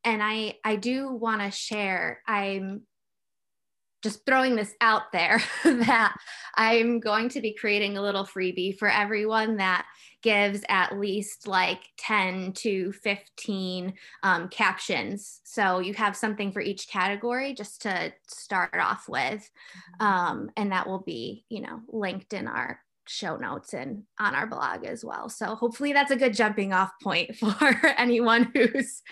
and 0.04 0.22
I, 0.22 0.56
I 0.64 0.76
do 0.76 1.12
want 1.12 1.40
to 1.40 1.50
share, 1.50 2.20
I'm 2.26 2.82
just 4.02 4.26
throwing 4.26 4.56
this 4.56 4.74
out 4.80 5.12
there 5.12 5.40
that 5.64 6.16
I'm 6.54 7.00
going 7.00 7.28
to 7.30 7.40
be 7.40 7.54
creating 7.54 7.96
a 7.96 8.02
little 8.02 8.24
freebie 8.24 8.76
for 8.76 8.88
everyone 8.88 9.56
that 9.56 9.86
gives 10.22 10.62
at 10.68 10.98
least 10.98 11.46
like 11.46 11.80
10 11.98 12.52
to 12.52 12.92
15 12.92 13.92
um, 14.22 14.48
captions. 14.48 15.40
So 15.44 15.80
you 15.80 15.94
have 15.94 16.16
something 16.16 16.52
for 16.52 16.60
each 16.60 16.88
category 16.88 17.54
just 17.54 17.82
to 17.82 18.12
start 18.28 18.76
off 18.78 19.08
with. 19.08 19.50
Mm-hmm. 20.00 20.06
Um, 20.06 20.50
and 20.56 20.72
that 20.72 20.86
will 20.86 21.02
be, 21.02 21.44
you 21.48 21.60
know, 21.60 21.80
linked 21.88 22.32
in 22.32 22.46
our 22.46 22.80
show 23.06 23.36
notes 23.36 23.74
and 23.74 24.04
on 24.18 24.34
our 24.34 24.46
blog 24.46 24.84
as 24.84 25.04
well. 25.04 25.28
So 25.28 25.54
hopefully 25.54 25.92
that's 25.92 26.10
a 26.10 26.16
good 26.16 26.34
jumping 26.34 26.72
off 26.72 26.90
point 27.02 27.36
for 27.36 27.86
anyone 27.98 28.50
who's, 28.54 29.02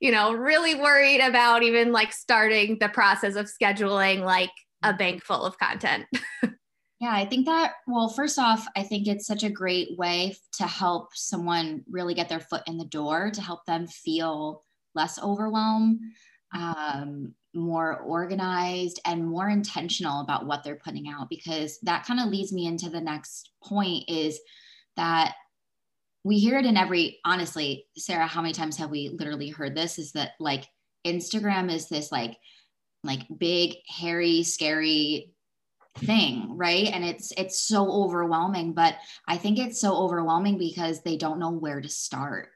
you 0.00 0.12
know, 0.12 0.32
really 0.32 0.74
worried 0.74 1.20
about 1.20 1.62
even 1.62 1.92
like 1.92 2.12
starting 2.12 2.78
the 2.80 2.88
process 2.88 3.36
of 3.36 3.50
scheduling 3.50 4.20
like 4.22 4.50
a 4.82 4.88
mm-hmm. 4.88 4.98
bank 4.98 5.24
full 5.24 5.44
of 5.44 5.58
content. 5.58 6.06
Yeah, 7.00 7.12
I 7.12 7.26
think 7.26 7.46
that, 7.46 7.74
well, 7.86 8.08
first 8.08 8.40
off, 8.40 8.66
I 8.74 8.82
think 8.82 9.06
it's 9.06 9.26
such 9.26 9.44
a 9.44 9.50
great 9.50 9.96
way 9.96 10.34
to 10.54 10.66
help 10.66 11.10
someone 11.14 11.84
really 11.88 12.12
get 12.12 12.28
their 12.28 12.40
foot 12.40 12.62
in 12.66 12.76
the 12.76 12.86
door, 12.86 13.30
to 13.32 13.40
help 13.40 13.64
them 13.66 13.86
feel 13.86 14.64
less 14.96 15.22
overwhelmed, 15.22 16.00
um, 16.52 17.34
more 17.58 17.98
organized, 17.98 19.00
and 19.04 19.26
more 19.26 19.48
intentional 19.48 20.20
about 20.20 20.46
what 20.46 20.64
they're 20.64 20.76
putting 20.76 21.08
out. 21.08 21.28
Because 21.28 21.78
that 21.82 22.06
kind 22.06 22.20
of 22.20 22.28
leads 22.28 22.52
me 22.52 22.66
into 22.66 22.88
the 22.88 23.00
next 23.00 23.50
point 23.62 24.04
is 24.08 24.40
that 24.96 25.34
we 26.24 26.38
hear 26.38 26.58
it 26.58 26.66
in 26.66 26.76
every, 26.76 27.20
honestly, 27.24 27.86
Sarah, 27.96 28.26
how 28.26 28.42
many 28.42 28.54
times 28.54 28.76
have 28.76 28.90
we 28.90 29.08
literally 29.08 29.48
heard 29.48 29.76
this? 29.76 29.98
Is 29.98 30.12
that 30.12 30.32
like 30.40 30.64
Instagram 31.06 31.72
is 31.72 31.88
this 31.88 32.10
like, 32.12 32.36
like 33.04 33.20
big, 33.38 33.76
hairy, 33.86 34.42
scary 34.42 35.34
thing 35.96 36.56
right 36.56 36.86
and 36.92 37.04
it's 37.04 37.32
it's 37.36 37.60
so 37.60 37.90
overwhelming 37.90 38.72
but 38.72 38.94
i 39.26 39.36
think 39.36 39.58
it's 39.58 39.80
so 39.80 39.96
overwhelming 39.96 40.56
because 40.56 41.02
they 41.02 41.16
don't 41.16 41.40
know 41.40 41.50
where 41.50 41.80
to 41.80 41.88
start. 41.88 42.50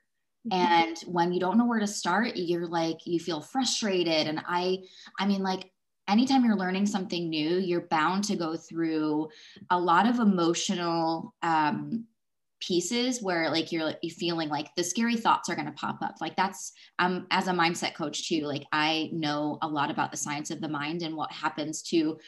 And 0.51 0.99
when 1.07 1.33
you 1.33 1.39
don't 1.39 1.57
know 1.57 1.67
where 1.67 1.79
to 1.79 1.87
start 1.87 2.37
you're 2.37 2.67
like 2.67 2.99
you 3.07 3.21
feel 3.21 3.41
frustrated. 3.41 4.27
And 4.27 4.43
i 4.47 4.79
i 5.19 5.27
mean 5.27 5.43
like 5.43 5.71
anytime 6.09 6.45
you're 6.45 6.57
learning 6.57 6.87
something 6.87 7.29
new 7.31 7.59
you're 7.59 7.87
bound 7.89 8.25
to 8.25 8.37
go 8.37 8.57
through 8.57 9.29
a 9.71 9.79
lot 9.79 10.07
of 10.07 10.19
emotional 10.19 11.35
um 11.43 12.07
pieces 12.61 13.21
where 13.21 13.51
like 13.51 13.73
you're, 13.73 13.93
you're 14.03 14.15
feeling 14.15 14.49
like 14.49 14.69
the 14.77 14.85
scary 14.85 15.17
thoughts 15.17 15.49
are 15.49 15.57
going 15.57 15.67
to 15.67 15.73
pop 15.73 16.01
up. 16.01 16.15
Like 16.21 16.37
that's 16.37 16.73
um 16.99 17.27
as 17.31 17.49
a 17.49 17.53
mindset 17.53 17.95
coach 17.95 18.29
too 18.29 18.43
like 18.43 18.65
i 18.73 19.11
know 19.13 19.59
a 19.63 19.69
lot 19.69 19.91
about 19.91 20.11
the 20.11 20.17
science 20.17 20.51
of 20.51 20.61
the 20.61 20.69
mind 20.69 21.03
and 21.03 21.17
what 21.17 21.33
happens 21.33 21.83
to 21.83 22.19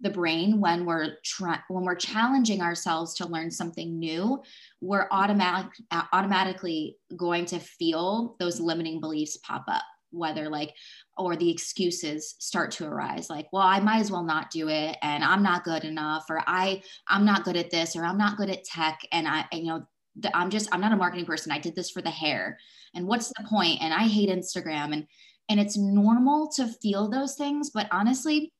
the 0.00 0.10
brain 0.10 0.60
when 0.60 0.84
we're 0.84 1.16
trying 1.24 1.60
when 1.68 1.84
we're 1.84 1.94
challenging 1.94 2.60
ourselves 2.60 3.14
to 3.14 3.26
learn 3.26 3.50
something 3.50 3.98
new 3.98 4.40
we're 4.80 5.08
automatic 5.10 5.66
automatically 6.12 6.96
going 7.16 7.44
to 7.44 7.58
feel 7.58 8.36
those 8.38 8.60
limiting 8.60 9.00
beliefs 9.00 9.36
pop 9.38 9.64
up 9.68 9.82
whether 10.10 10.48
like 10.48 10.72
or 11.16 11.36
the 11.36 11.50
excuses 11.50 12.36
start 12.38 12.70
to 12.70 12.86
arise 12.86 13.28
like 13.28 13.46
well 13.52 13.66
i 13.66 13.80
might 13.80 14.00
as 14.00 14.10
well 14.10 14.22
not 14.22 14.50
do 14.50 14.68
it 14.68 14.96
and 15.02 15.22
i'm 15.22 15.42
not 15.42 15.64
good 15.64 15.84
enough 15.84 16.24
or 16.30 16.42
i 16.46 16.80
i'm 17.08 17.24
not 17.24 17.44
good 17.44 17.56
at 17.56 17.70
this 17.70 17.94
or 17.94 18.04
i'm 18.04 18.18
not 18.18 18.36
good 18.36 18.50
at 18.50 18.64
tech 18.64 19.00
and 19.12 19.28
i 19.28 19.44
and, 19.52 19.62
you 19.62 19.68
know 19.68 19.86
the, 20.20 20.34
i'm 20.36 20.50
just 20.50 20.68
i'm 20.72 20.80
not 20.80 20.92
a 20.92 20.96
marketing 20.96 21.26
person 21.26 21.52
i 21.52 21.58
did 21.58 21.74
this 21.74 21.90
for 21.90 22.00
the 22.00 22.10
hair 22.10 22.58
and 22.94 23.06
what's 23.06 23.28
the 23.28 23.44
point? 23.48 23.82
And 23.82 23.92
i 23.92 24.04
hate 24.04 24.30
instagram 24.30 24.92
and 24.92 25.06
and 25.50 25.60
it's 25.60 25.76
normal 25.76 26.48
to 26.56 26.66
feel 26.66 27.08
those 27.08 27.34
things 27.34 27.70
but 27.70 27.88
honestly 27.90 28.52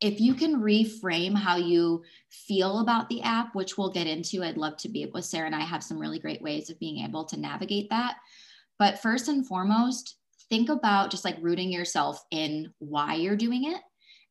if 0.00 0.20
you 0.20 0.34
can 0.34 0.60
reframe 0.60 1.36
how 1.36 1.56
you 1.56 2.02
feel 2.30 2.80
about 2.80 3.08
the 3.08 3.22
app, 3.22 3.54
which 3.54 3.78
we'll 3.78 3.90
get 3.90 4.06
into, 4.06 4.42
I'd 4.42 4.56
love 4.56 4.76
to 4.78 4.88
be 4.88 5.06
with 5.06 5.24
Sarah 5.24 5.46
and 5.46 5.54
I 5.54 5.60
have 5.60 5.82
some 5.82 5.98
really 5.98 6.18
great 6.18 6.42
ways 6.42 6.70
of 6.70 6.78
being 6.78 7.04
able 7.04 7.24
to 7.26 7.40
navigate 7.40 7.88
that. 7.90 8.16
But 8.78 9.00
first 9.00 9.28
and 9.28 9.46
foremost, 9.46 10.16
think 10.48 10.68
about 10.68 11.10
just 11.10 11.24
like 11.24 11.38
rooting 11.40 11.72
yourself 11.72 12.22
in 12.30 12.72
why 12.78 13.14
you're 13.14 13.36
doing 13.36 13.64
it 13.64 13.80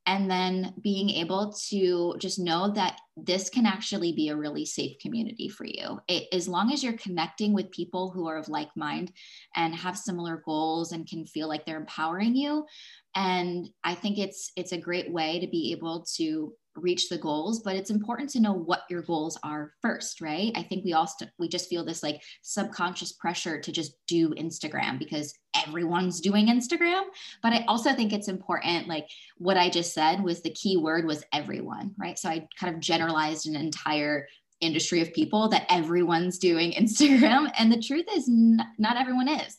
and 0.06 0.30
then 0.30 0.74
being 0.82 1.10
able 1.10 1.54
to 1.70 2.16
just 2.20 2.40
know 2.40 2.70
that 2.72 3.00
this 3.16 3.50
can 3.50 3.66
actually 3.66 4.12
be 4.12 4.30
a 4.30 4.36
really 4.36 4.66
safe 4.66 4.98
community 5.00 5.48
for 5.48 5.66
you. 5.66 6.00
It, 6.08 6.28
as 6.34 6.48
long 6.48 6.74
as 6.74 6.84
you're 6.84 6.94
connecting 6.94 7.54
with 7.54 7.72
people 7.72 8.12
who 8.12 8.28
are 8.28 8.38
of 8.38 8.50
like 8.50 8.70
mind 8.76 9.12
and 9.56 9.74
have 9.76 9.98
similar 9.98 10.42
goals 10.46 10.92
and 10.92 11.08
can 11.08 11.26
feel 11.26 11.48
like 11.48 11.66
they're 11.66 11.78
empowering 11.78 12.36
you 12.36 12.66
and 13.16 13.70
i 13.84 13.94
think 13.94 14.18
it's 14.18 14.52
it's 14.56 14.72
a 14.72 14.78
great 14.78 15.12
way 15.12 15.40
to 15.40 15.48
be 15.48 15.72
able 15.72 16.06
to 16.16 16.54
reach 16.76 17.10
the 17.10 17.18
goals 17.18 17.62
but 17.62 17.76
it's 17.76 17.90
important 17.90 18.30
to 18.30 18.40
know 18.40 18.54
what 18.54 18.84
your 18.90 19.02
goals 19.02 19.38
are 19.44 19.74
first 19.82 20.22
right? 20.22 20.52
I 20.56 20.64
think 20.64 20.84
we 20.84 20.94
all 20.94 21.08
st- 21.08 21.32
we 21.38 21.48
just 21.48 21.70
feel 21.70 21.86
this 21.86 22.04
like 22.04 22.22
subconscious 22.42 23.14
pressure 23.14 23.60
to 23.60 23.72
just 23.72 23.96
do 24.08 24.30
instagram 24.32 24.98
because 24.98 25.34
everyone's 25.66 26.20
doing 26.20 26.48
instagram. 26.48 27.04
But 27.42 27.54
i 27.54 27.66
also 27.68 27.94
think 27.94 28.12
it's 28.12 28.28
important 28.28 28.88
like 28.88 29.08
what 29.38 29.58
i 29.58 29.70
just 29.70 29.94
said 29.94 30.24
was 30.24 30.42
the 30.42 30.50
key 30.52 30.78
word 30.78 31.06
was 31.06 31.24
everyone 31.34 31.94
right? 31.98 32.18
So 32.18 32.30
i 32.30 32.48
kind 32.60 32.74
of 32.74 32.82
generalized 32.82 33.48
an 33.48 33.56
entire 33.56 34.28
industry 34.62 35.02
of 35.02 35.14
people 35.14 35.50
that 35.50 35.66
everyone's 35.70 36.38
doing 36.38 36.72
instagram. 36.78 37.52
And 37.58 37.72
the 37.72 37.82
truth 37.82 38.06
is 38.16 38.28
n- 38.28 38.66
not 38.78 38.98
everyone 38.98 39.28
is 39.28 39.58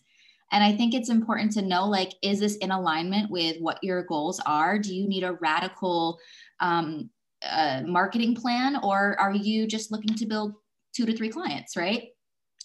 and 0.53 0.63
I 0.63 0.77
think 0.77 0.95
it's 0.95 1.11
important 1.11 1.53
to 1.53 1.63
know 1.63 1.87
like, 1.87 2.13
is 2.23 2.41
this 2.41 2.57
in 2.57 2.71
alignment 2.71 3.31
with 3.31 3.57
what 3.61 3.83
your 3.83 4.05
goals 4.05 4.41
are? 4.47 4.79
Do 4.79 4.95
you 4.95 5.09
need 5.09 5.25
a 5.25 5.33
radical 5.35 6.19
um, 6.61 7.11
uh, 7.43 7.83
marketing 7.87 8.35
plan 8.35 8.79
or 8.83 9.19
are 9.21 9.35
you 9.35 9.67
just 9.67 9.91
looking 9.91 10.15
to 10.15 10.27
build 10.27 10.55
two 10.95 11.07
to 11.07 11.17
three 11.17 11.29
clients, 11.29 11.77
right? 11.77 12.09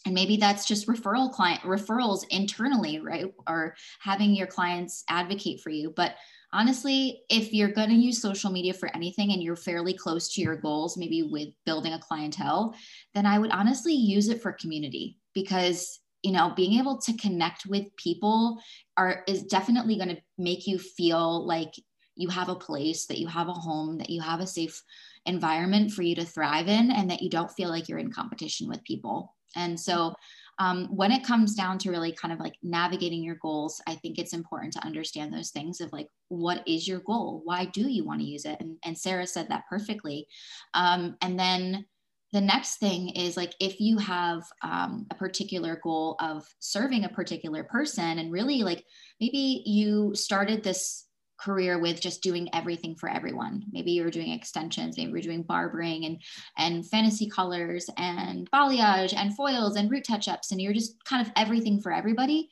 And 0.06 0.16
maybe 0.16 0.38
that's 0.38 0.66
just 0.66 0.88
referral 0.88 1.32
client 1.32 1.62
referrals 1.62 2.26
internally, 2.30 3.00
right? 3.00 3.26
Or 3.48 3.76
having 4.02 4.34
your 4.34 4.48
clients 4.48 5.04
advocate 5.10 5.60
for 5.62 5.72
you. 5.72 5.92
But 5.94 6.16
honestly, 6.54 7.24
if 7.30 7.54
you're 7.54 7.72
going 7.72 7.90
to 7.90 7.96
use 7.96 8.22
social 8.22 8.50
media 8.50 8.74
for 8.74 8.90
anything 8.96 9.34
and 9.34 9.44
you're 9.44 9.58
fairly 9.58 9.94
close 9.94 10.34
to 10.34 10.42
your 10.42 10.56
goals, 10.56 10.96
maybe 10.96 11.24
with 11.24 11.50
building 11.66 11.94
a 11.94 12.00
clientele, 12.00 12.74
then 13.14 13.26
I 13.26 13.40
would 13.40 13.52
honestly 13.52 13.94
use 13.94 14.30
it 14.30 14.42
for 14.42 14.54
community 14.54 15.18
because 15.34 16.00
you 16.24 16.32
know 16.32 16.54
being 16.56 16.80
able 16.80 16.98
to 16.98 17.16
connect 17.18 17.66
with 17.66 17.86
people 17.96 18.60
are 18.98 19.24
is 19.28 19.44
definitely 19.44 19.96
going 19.96 20.10
to 20.10 20.22
make 20.38 20.68
you 20.68 20.78
feel 20.78 21.46
like 21.46 21.74
you 22.16 22.28
have 22.28 22.50
a 22.50 22.56
place 22.56 23.06
that 23.06 23.20
you 23.20 23.28
have 23.28 23.48
a 23.48 23.54
home 23.54 23.98
that 23.98 24.10
you 24.10 24.22
have 24.22 24.40
a 24.40 24.48
safe 24.48 24.82
environment 25.26 25.92
for 25.92 26.02
you 26.02 26.16
to 26.16 26.26
thrive 26.26 26.68
in 26.68 26.92
and 26.92 27.10
that 27.10 27.22
you 27.22 27.30
don't 27.30 27.52
feel 27.52 27.70
like 27.70 27.88
you're 27.88 28.00
in 28.00 28.12
competition 28.12 28.68
with 28.68 28.84
people. 28.84 29.36
And 29.56 29.80
so 29.80 30.14
um, 30.60 30.88
when 30.94 31.12
it 31.12 31.24
comes 31.24 31.56
down 31.56 31.78
to 31.80 31.90
really 31.90 32.12
kind 32.12 32.34
of 32.34 32.40
like 32.40 32.56
navigating 32.62 33.24
your 33.24 33.38
goals 33.42 33.82
i 33.88 33.96
think 33.96 34.20
it's 34.20 34.34
important 34.34 34.74
to 34.74 34.86
understand 34.86 35.34
those 35.34 35.52
things 35.52 35.80
of 35.80 35.92
like 35.94 36.08
what 36.30 36.64
is 36.68 36.88
your 36.88 37.00
goal? 37.00 37.42
Why 37.44 37.66
do 37.66 37.90
you 37.90 38.06
want 38.06 38.22
to 38.22 38.26
use 38.26 38.46
it? 38.46 38.58
And, 38.60 38.78
and 38.86 38.98
sarah 38.98 39.28
said 39.28 39.50
that 39.50 39.64
perfectly. 39.70 40.28
Um, 40.74 41.18
and 41.22 41.40
then 41.40 41.86
the 42.32 42.42
next 42.42 42.78
thing 42.78 43.10
is 43.10 43.36
like 43.36 43.54
if 43.60 43.80
you 43.80 43.98
have 43.98 44.44
um, 44.62 45.08
a 45.12 45.16
particular 45.16 45.80
goal 45.84 46.16
of 46.20 46.46
serving 46.60 47.06
a 47.06 47.10
particular 47.10 47.64
person 47.64 48.20
and 48.20 48.32
really 48.32 48.64
like 48.64 48.86
maybe 49.20 49.64
you 49.66 50.14
started 50.16 50.64
this 50.64 51.06
career 51.40 51.80
with 51.80 52.02
just 52.02 52.22
doing 52.22 52.50
everything 52.54 52.96
for 52.96 53.10
everyone. 53.10 53.64
Maybe 53.72 53.92
you 53.92 54.04
were 54.04 54.12
doing 54.12 54.32
extensions 54.32 54.98
maybe 54.98 55.12
you're 55.12 55.22
doing 55.22 55.44
barbering 55.44 56.06
and 56.06 56.22
and 56.58 56.88
fantasy 56.88 57.30
colors 57.30 57.90
and 57.98 58.50
balayage 58.52 59.14
and 59.16 59.36
foils 59.36 59.76
and 59.76 59.90
root 59.90 60.04
touch-ups 60.06 60.52
and 60.52 60.62
you're 60.62 60.74
just 60.74 61.04
kind 61.06 61.26
of 61.26 61.32
everything 61.36 61.80
for 61.82 61.92
everybody. 61.92 62.50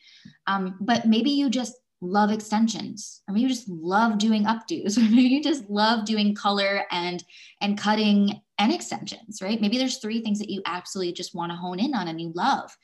Um, 0.47 0.77
but 0.79 1.05
maybe 1.05 1.31
you 1.31 1.49
just 1.49 1.75
love 1.99 2.31
extensions 2.31 3.23
or 3.27 3.33
maybe 3.33 3.43
you 3.43 3.49
just 3.49 3.67
love 3.67 4.17
doing 4.19 4.45
updos 4.45 4.97
or 4.97 5.01
maybe 5.01 5.23
you 5.23 5.43
just 5.43 5.69
love 5.69 6.05
doing 6.05 6.33
color 6.33 6.83
and 6.91 7.23
and 7.61 7.77
cutting 7.77 8.41
and 8.59 8.73
extensions 8.73 9.41
right? 9.41 9.61
Maybe 9.61 9.77
there's 9.77 9.97
three 9.97 10.21
things 10.21 10.39
that 10.39 10.49
you 10.49 10.61
absolutely 10.65 11.13
just 11.13 11.35
want 11.35 11.51
to 11.51 11.55
hone 11.55 11.79
in 11.79 11.93
on 11.93 12.07
and 12.07 12.19
you 12.19 12.31
love. 12.35 12.75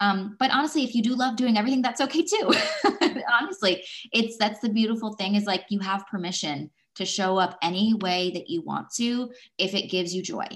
Um, 0.00 0.36
but 0.38 0.50
honestly 0.50 0.84
if 0.84 0.94
you 0.94 1.02
do 1.02 1.14
love 1.14 1.36
doing 1.36 1.56
everything 1.56 1.82
that's 1.82 2.00
okay 2.00 2.22
too. 2.22 2.52
Honestly 3.40 3.84
it's 4.12 4.36
that's 4.36 4.60
the 4.60 4.68
beautiful 4.68 5.14
thing 5.14 5.34
is 5.34 5.44
like 5.44 5.64
you 5.68 5.80
have 5.80 6.06
permission 6.06 6.70
to 6.96 7.04
show 7.04 7.38
up 7.38 7.58
any 7.62 7.94
way 7.94 8.30
that 8.34 8.50
you 8.50 8.62
want 8.62 8.90
to 8.96 9.30
if 9.58 9.74
it 9.74 9.90
gives 9.90 10.14
you 10.14 10.22
joy. 10.22 10.46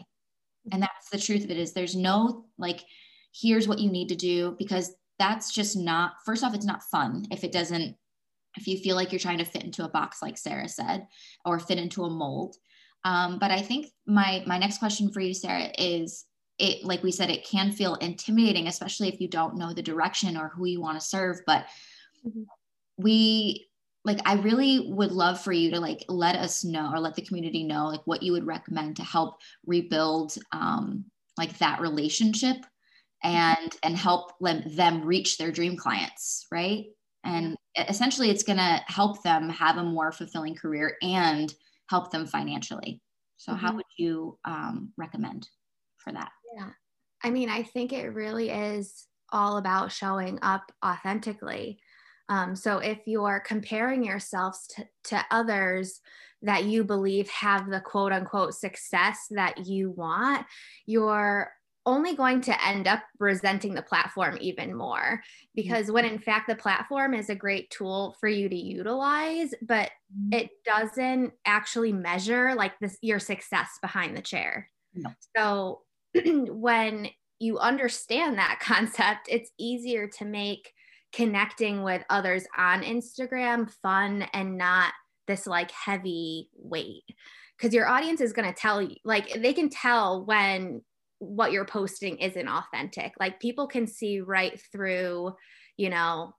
And 0.73 0.83
that's 0.83 1.11
the 1.11 1.19
truth 1.19 1.45
of 1.45 1.51
it 1.51 1.59
is 1.59 1.73
there's 1.73 1.95
no 1.95 2.47
like 2.59 2.83
here's 3.41 3.69
what 3.69 3.79
you 3.79 3.91
need 3.91 4.09
to 4.09 4.17
do 4.17 4.57
because 4.59 4.95
that's 5.19 5.53
just 5.53 5.77
not 5.77 6.13
first 6.25 6.45
off 6.45 6.55
it's 6.55 6.67
not 6.67 6.83
fun 6.85 7.25
if 7.31 7.45
it 7.45 7.53
doesn't 7.53 7.97
if 8.57 8.67
you 8.67 8.79
feel 8.79 8.97
like 8.97 9.13
you're 9.13 9.19
trying 9.19 9.39
to 9.39 9.45
fit 9.45 9.65
into 9.65 9.85
a 9.85 9.89
box 9.89 10.23
like 10.23 10.39
sarah 10.39 10.69
said 10.69 11.07
or 11.45 11.59
fit 11.59 11.79
into 11.79 12.05
a 12.05 12.11
mold 12.11 12.57
um, 13.07 13.39
but 13.39 13.51
i 13.51 13.61
think 13.61 13.87
my 14.07 14.43
my 14.47 14.59
next 14.59 14.79
question 14.79 15.11
for 15.11 15.21
you 15.21 15.33
sarah 15.33 15.71
is 15.79 16.25
it 16.59 16.85
like 16.85 17.03
we 17.03 17.13
said 17.13 17.31
it 17.31 17.47
can 17.47 17.71
feel 17.73 17.95
intimidating 17.97 18.67
especially 18.67 19.09
if 19.09 19.21
you 19.21 19.29
don't 19.29 19.57
know 19.57 19.73
the 19.73 19.83
direction 19.83 20.37
or 20.37 20.49
who 20.49 20.67
you 20.67 20.81
want 20.81 20.99
to 20.99 21.07
serve 21.07 21.41
but 21.47 21.67
mm-hmm. 22.27 22.43
we 22.99 23.69
like 24.05 24.19
i 24.25 24.35
really 24.35 24.91
would 24.91 25.13
love 25.13 25.41
for 25.41 25.53
you 25.53 25.71
to 25.71 25.81
like 25.81 26.05
let 26.09 26.37
us 26.37 26.65
know 26.65 26.91
or 26.93 26.99
let 26.99 27.15
the 27.15 27.23
community 27.23 27.63
know 27.63 27.87
like 27.87 28.07
what 28.07 28.23
you 28.23 28.33
would 28.33 28.47
recommend 28.47 28.97
to 28.97 29.03
help 29.03 29.37
rebuild 29.67 30.37
um, 30.53 31.05
like 31.39 31.57
that 31.59 31.81
relationship 31.81 32.57
and 33.23 33.77
and 33.83 33.97
help 33.97 34.33
them 34.41 35.05
reach 35.05 35.39
their 35.39 35.51
dream 35.51 35.77
clients 35.77 36.47
right? 36.51 36.87
And 37.25 37.57
essentially 37.77 38.31
it's 38.31 38.45
going 38.45 38.59
to 38.59 38.81
help 38.87 39.23
them 39.23 39.49
have 39.49 39.79
a 39.79 39.85
more 39.85 40.13
fulfilling 40.13 40.55
career 40.55 40.97
and 41.03 41.53
help 41.89 42.11
them 42.11 42.27
financially. 42.27 43.01
So 43.37 43.53
mm-hmm. 43.53 43.67
how 43.67 43.75
would 43.75 43.85
you 43.99 44.39
um, 44.45 44.93
recommend 44.97 45.49
for 45.99 46.13
that? 46.13 46.31
Yeah. 46.57 46.71
I 47.25 47.31
mean 47.31 47.49
i 47.49 47.63
think 47.63 47.93
it 47.93 48.15
really 48.15 48.51
is 48.51 49.07
all 49.33 49.57
about 49.57 49.93
showing 49.93 50.39
up 50.43 50.73
authentically. 50.85 51.79
Um, 52.29 52.57
so 52.57 52.79
if 52.79 52.99
you're 53.07 53.41
comparing 53.41 54.05
yourselves 54.05 54.67
to, 54.75 54.87
to 55.05 55.25
others 55.31 56.01
that 56.43 56.65
you 56.65 56.85
believe 56.85 57.29
have 57.31 57.71
the 57.71 57.81
quote 57.81 58.13
unquote 58.13 58.55
success 58.55 59.27
that 59.31 59.67
you 59.67 59.91
want, 59.91 60.47
you're 60.87 61.51
only 61.87 62.17
going 62.17 62.41
to 62.43 62.67
end 62.67 62.89
up 62.89 63.03
resenting 63.19 63.73
the 63.73 63.83
platform 63.83 64.37
even 64.41 64.75
more 64.75 65.23
because 65.55 65.91
when 65.91 66.05
in 66.05 66.19
fact 66.19 66.49
the 66.49 66.57
platform 66.57 67.15
is 67.15 67.31
a 67.31 67.35
great 67.35 67.71
tool 67.71 68.17
for 68.21 68.29
you 68.29 68.49
to 68.49 68.57
utilize 68.57 69.55
but 69.63 69.91
mm-hmm. 70.13 70.33
it 70.33 70.51
doesn't 70.65 71.33
actually 71.47 71.93
measure 71.93 72.55
like 72.55 72.79
this 72.81 72.99
your 73.01 73.21
success 73.21 73.79
behind 73.81 74.17
the 74.17 74.23
chair 74.23 74.69
no. 74.95 75.11
so 75.37 75.83
when 76.25 77.09
you 77.39 77.59
understand 77.59 78.37
that 78.37 78.59
concept 78.63 79.29
it's 79.31 79.51
easier 79.59 80.09
to 80.09 80.25
make 80.25 80.73
connecting 81.13 81.83
with 81.83 82.05
others 82.11 82.45
on 82.59 82.83
instagram 82.83 83.71
fun 83.83 84.27
and 84.33 84.59
not 84.59 84.93
this 85.29 85.47
like 85.47 85.71
heavy 85.71 86.49
weight 86.57 87.05
because 87.57 87.73
your 87.73 87.89
audience 87.89 88.21
is 88.21 88.33
going 88.33 88.49
to 88.49 88.61
tell 88.61 88.83
you 88.83 88.97
like 89.05 89.41
they 89.41 89.53
can 89.53 89.71
tell 89.71 90.25
when 90.25 90.83
what 91.19 91.53
you're 91.53 91.65
posting 91.65 92.19
isn't 92.19 92.49
authentic. 92.49 93.13
Like 93.19 93.41
people 93.41 93.67
can 93.67 93.87
see 93.87 94.21
right 94.21 94.61
through, 94.73 95.35
you 95.77 95.91
know, 95.91 96.35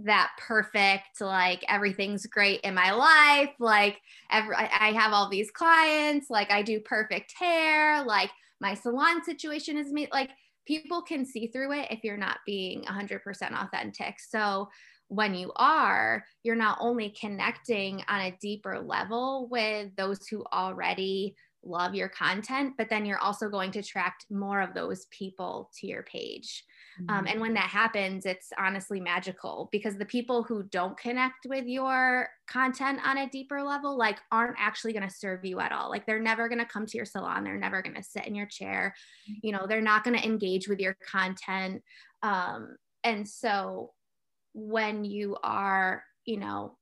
that 0.00 0.30
perfect, 0.38 1.20
like 1.20 1.64
everything's 1.68 2.26
great 2.26 2.60
in 2.62 2.74
my 2.74 2.92
life. 2.92 3.50
Like 3.58 3.98
every, 4.30 4.54
I 4.56 4.92
have 4.92 5.12
all 5.12 5.28
these 5.28 5.50
clients, 5.50 6.30
like 6.30 6.50
I 6.50 6.62
do 6.62 6.80
perfect 6.80 7.34
hair, 7.38 8.02
like 8.04 8.30
my 8.60 8.74
salon 8.74 9.22
situation 9.24 9.76
is 9.76 9.92
me. 9.92 10.08
Like 10.12 10.30
people 10.66 11.02
can 11.02 11.24
see 11.24 11.48
through 11.48 11.72
it 11.72 11.88
if 11.90 12.00
you're 12.02 12.16
not 12.16 12.38
being 12.46 12.82
100% 12.82 13.20
authentic. 13.52 14.16
So 14.20 14.68
when 15.08 15.34
you 15.34 15.52
are, 15.56 16.24
you're 16.44 16.56
not 16.56 16.78
only 16.80 17.14
connecting 17.20 18.02
on 18.08 18.20
a 18.20 18.36
deeper 18.40 18.78
level 18.78 19.48
with 19.50 19.94
those 19.96 20.26
who 20.28 20.44
already 20.52 21.34
love 21.62 21.94
your 21.94 22.08
content, 22.08 22.74
but 22.78 22.88
then 22.88 23.04
you're 23.04 23.18
also 23.18 23.48
going 23.48 23.70
to 23.70 23.80
attract 23.80 24.26
more 24.30 24.60
of 24.60 24.72
those 24.72 25.06
people 25.06 25.70
to 25.78 25.86
your 25.86 26.02
page. 26.02 26.64
Um, 26.98 27.06
mm-hmm. 27.06 27.18
Um, 27.18 27.26
and 27.26 27.40
when 27.40 27.54
that 27.54 27.68
happens, 27.68 28.26
it's 28.26 28.52
honestly 28.58 29.00
magical 29.00 29.68
because 29.70 29.96
the 29.96 30.06
people 30.06 30.42
who 30.42 30.62
don't 30.64 30.96
connect 30.96 31.46
with 31.46 31.66
your 31.66 32.28
content 32.46 33.00
on 33.04 33.18
a 33.18 33.28
deeper 33.28 33.62
level, 33.62 33.96
like, 33.96 34.18
aren't 34.32 34.56
actually 34.58 34.92
going 34.92 35.08
to 35.08 35.14
serve 35.14 35.44
you 35.44 35.60
at 35.60 35.72
all. 35.72 35.90
Like, 35.90 36.06
they're 36.06 36.18
never 36.18 36.48
going 36.48 36.58
to 36.58 36.64
come 36.64 36.86
to 36.86 36.96
your 36.96 37.06
salon. 37.06 37.44
They're 37.44 37.58
never 37.58 37.82
going 37.82 37.96
to 37.96 38.02
sit 38.02 38.26
in 38.26 38.34
your 38.34 38.46
chair. 38.46 38.94
Mm-hmm. 39.30 39.46
You 39.46 39.52
know, 39.52 39.66
they're 39.68 39.80
not 39.80 40.04
going 40.04 40.18
to 40.18 40.24
engage 40.24 40.66
with 40.66 40.80
your 40.80 40.96
content. 41.10 41.82
Um, 42.22 42.76
and 43.04 43.28
so 43.28 43.92
when 44.54 45.04
you 45.04 45.36
are, 45.42 46.04
you 46.24 46.38
know, 46.38 46.76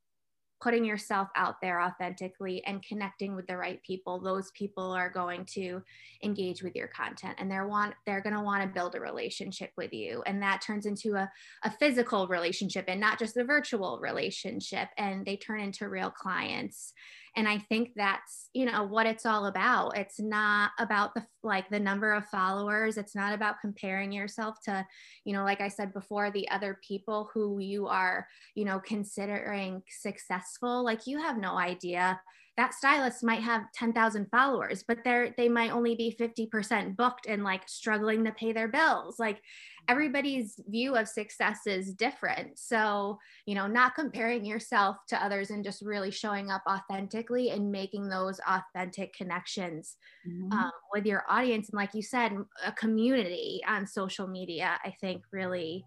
putting 0.61 0.85
yourself 0.85 1.29
out 1.37 1.61
there 1.61 1.81
authentically 1.81 2.65
and 2.67 2.83
connecting 2.83 3.35
with 3.35 3.47
the 3.47 3.57
right 3.57 3.83
people 3.83 4.19
those 4.21 4.51
people 4.53 4.91
are 4.91 5.11
going 5.11 5.45
to 5.45 5.83
engage 6.23 6.63
with 6.63 6.75
your 6.75 6.89
content 6.89 7.37
and 7.39 7.51
they're 7.51 7.67
want 7.67 7.95
they're 8.07 8.21
going 8.21 8.35
to 8.35 8.43
want 8.43 8.63
to 8.63 8.69
build 8.69 8.95
a 8.95 9.01
relationship 9.01 9.71
with 9.77 9.93
you. 9.93 10.23
And 10.27 10.43
that 10.43 10.61
turns 10.61 10.87
into 10.87 11.15
a, 11.15 11.31
a 11.65 11.71
physical 11.71 12.27
relationship 12.29 12.85
and 12.89 13.01
not 13.01 13.19
just 13.19 13.37
a 13.37 13.45
virtual 13.45 13.99
relationship. 14.01 14.89
And 14.97 15.25
they 15.25 15.37
turn 15.37 15.61
into 15.61 15.89
real 15.89 16.11
clients 16.11 16.93
and 17.37 17.49
i 17.49 17.59
think 17.59 17.91
that's 17.97 18.49
you 18.55 18.65
know 18.65 18.85
what 18.85 19.07
it's 19.07 19.27
all 19.27 19.47
about. 19.47 19.97
It's 19.97 20.19
not 20.19 20.73
about 20.79 21.15
the 21.15 21.25
like 21.43 21.69
the 21.71 21.79
number 21.79 22.13
of 22.13 22.27
followers. 22.27 22.97
It's 22.97 23.15
not 23.15 23.33
about 23.33 23.61
comparing 23.61 24.11
yourself 24.11 24.57
to 24.65 24.85
you 25.25 25.33
know 25.33 25.45
like 25.45 25.61
i 25.61 25.69
said 25.69 25.93
before 25.93 26.31
the 26.31 26.49
other 26.51 26.79
people 26.87 27.31
who 27.33 27.61
you 27.61 27.87
are 27.87 28.27
you 28.55 28.65
know 28.65 28.81
considering 28.81 29.83
successful. 29.89 30.85
Like 30.85 31.07
you 31.07 31.19
have 31.19 31.39
no 31.39 31.57
idea. 31.57 32.21
That 32.57 32.75
stylist 32.75 33.23
might 33.23 33.43
have 33.43 33.71
10,000 33.73 34.27
followers, 34.33 34.83
but 34.87 35.05
they're 35.05 35.33
they 35.37 35.49
might 35.49 35.71
only 35.71 35.95
be 35.95 36.17
50% 36.19 36.97
booked 36.97 37.27
and 37.27 37.45
like 37.45 37.69
struggling 37.69 38.25
to 38.25 38.33
pay 38.33 38.53
their 38.53 38.67
bills. 38.67 39.21
Like 39.21 39.41
everybody's 39.89 40.61
view 40.69 40.97
of 40.97 41.09
success 41.09 41.61
is 41.67 41.95
different. 41.95 42.59
So, 42.59 43.19
you 43.47 43.55
know, 43.55 43.67
not 43.67 43.95
comparing 43.95 44.45
yourself 44.45 44.97
to 45.09 45.23
others 45.23 45.51
and 45.51 45.65
just 45.65 45.83
really 45.83 46.11
showing 46.11 46.51
up 46.51 46.63
authentically 46.69 47.51
and 47.51 47.73
making 47.73 48.09
those 48.09 48.39
authentic 48.47 49.15
connections 49.15 49.97
mm-hmm. 50.29 50.53
um, 50.53 50.71
with 50.93 51.07
your 51.07 51.25
audience. 51.29 51.71
And 51.71 51.77
like 51.77 51.95
you 51.95 52.03
said, 52.03 52.33
a 52.65 52.73
community 52.73 53.61
on 53.67 53.87
social 53.87 54.27
media, 54.27 54.79
I 54.85 54.95
think 55.01 55.23
really 55.33 55.85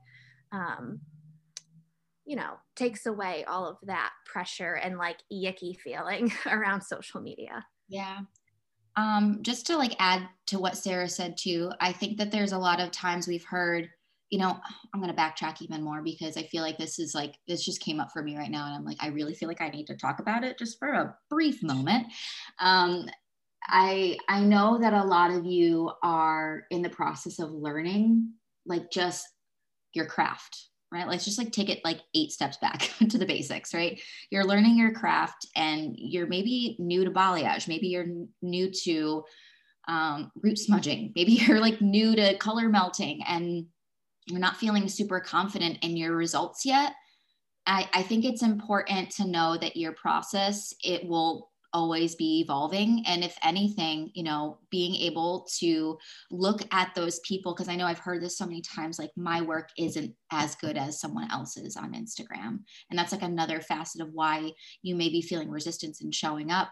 um, 0.52 1.00
you 2.26 2.36
know, 2.36 2.54
takes 2.76 3.06
away 3.06 3.44
all 3.46 3.68
of 3.68 3.78
that 3.84 4.12
pressure 4.26 4.76
and 4.76 4.98
like 4.98 5.18
yucky 5.32 5.78
feeling 5.78 6.32
around 6.46 6.82
social 6.82 7.22
media. 7.22 7.66
Yeah. 7.90 8.20
Um, 8.98 9.40
just 9.42 9.66
to 9.68 9.78
like 9.78 9.96
add 10.00 10.28
to 10.48 10.60
what 10.60 10.78
Sarah 10.78 11.08
said 11.08 11.38
too, 11.38 11.72
I 11.80 11.94
think 11.94 12.18
that 12.18 12.32
there's 12.32 12.52
a 12.52 12.58
lot 12.58 12.82
of 12.82 12.92
times 12.92 13.28
we've 13.28 13.46
heard, 13.46 13.90
you 14.30 14.40
know, 14.40 14.58
I'm 14.94 15.02
going 15.02 15.14
to 15.14 15.22
backtrack 15.22 15.62
even 15.62 15.82
more 15.82 16.02
because 16.02 16.38
I 16.38 16.44
feel 16.44 16.62
like 16.62 16.78
this 16.78 17.00
is 17.00 17.16
like, 17.16 17.36
this 17.48 17.64
just 17.66 17.82
came 17.82 18.00
up 18.00 18.12
for 18.12 18.22
me 18.22 18.38
right 18.38 18.52
now. 18.52 18.66
And 18.66 18.76
I'm 18.76 18.86
like, 18.86 18.98
I 19.00 19.08
really 19.08 19.34
feel 19.34 19.48
like 19.48 19.62
I 19.62 19.70
need 19.70 19.88
to 19.88 19.96
talk 19.96 20.20
about 20.20 20.44
it 20.44 20.58
just 20.58 20.78
for 20.80 20.90
a 20.90 21.16
brief 21.30 21.64
moment. 21.64 22.08
Um, 22.60 23.08
I, 23.68 24.18
I 24.28 24.42
know 24.42 24.78
that 24.80 24.94
a 24.94 25.04
lot 25.04 25.32
of 25.32 25.46
you 25.46 25.92
are 26.04 26.64
in 26.72 26.82
the 26.82 26.90
process 26.90 27.40
of 27.40 27.52
learning, 27.52 28.34
like 28.66 28.92
just 28.92 29.26
your 29.94 30.06
craft 30.06 30.71
right? 30.92 31.08
Let's 31.08 31.26
just 31.26 31.38
like 31.38 31.52
take 31.52 31.70
it 31.70 31.84
like 31.86 32.02
eight 32.14 32.32
steps 32.32 32.58
back 32.58 32.80
to 33.10 33.18
the 33.18 33.26
basics 33.26 33.74
right? 33.74 34.00
You're 34.30 34.46
learning 34.46 34.78
your 34.78 34.92
craft 34.92 35.48
and 35.56 35.96
you're 35.98 36.28
maybe 36.28 36.76
new 36.80 37.06
to 37.06 37.12
balayage. 37.12 37.68
Maybe 37.68 37.88
you're 37.88 38.08
new 38.42 38.72
to 38.84 39.24
um, 39.88 40.32
root 40.36 40.60
smudging. 40.60 41.12
Maybe 41.16 41.34
you're 41.34 41.60
like 41.60 41.82
new 41.82 42.16
to 42.16 42.38
color 42.38 42.70
melting 42.70 43.22
and 43.28 43.66
you're 44.28 44.40
not 44.40 44.58
feeling 44.58 44.88
super 44.88 45.20
confident 45.20 45.80
in 45.82 45.98
your 45.98 46.16
results 46.16 46.66
yet. 46.66 46.94
I, 47.66 47.88
I 47.94 48.04
think 48.04 48.26
it's 48.26 48.44
important 48.44 49.12
to 49.12 49.28
know 49.28 49.58
that 49.58 49.78
your 49.78 49.94
process 49.94 50.74
it 50.84 51.08
will 51.08 51.51
always 51.74 52.16
be 52.16 52.42
evolving. 52.42 53.04
And 53.08 53.24
if 53.24 53.38
anything 53.44 54.12
you 54.14 54.24
know 54.24 54.60
being 54.70 54.96
able 54.96 55.48
to 55.60 55.98
look 56.30 56.62
at 56.72 56.94
those 56.96 57.20
people 57.20 57.54
because 57.54 57.68
i 57.68 57.76
know 57.76 57.86
i've 57.86 58.00
heard 58.00 58.22
this 58.22 58.38
so 58.38 58.46
many 58.46 58.62
times 58.62 58.98
like 59.00 59.12
my 59.16 59.42
work 59.42 59.70
isn't 59.78 60.14
as 60.32 60.56
good 60.56 60.78
as 60.78 61.00
someone 61.00 61.30
else's 61.32 61.76
on 61.76 61.94
instagram. 61.94 62.60
And 62.90 62.98
that's 62.98 63.12
like 63.12 63.22
another 63.22 63.62
facet 63.62 64.02
of 64.02 64.14
why 64.14 64.52
you 64.82 64.96
may 64.96 65.10
be 65.10 65.22
feeling 65.22 65.50
resistance 65.50 66.02
in 66.02 66.12
showing 66.12 66.52
up 66.52 66.70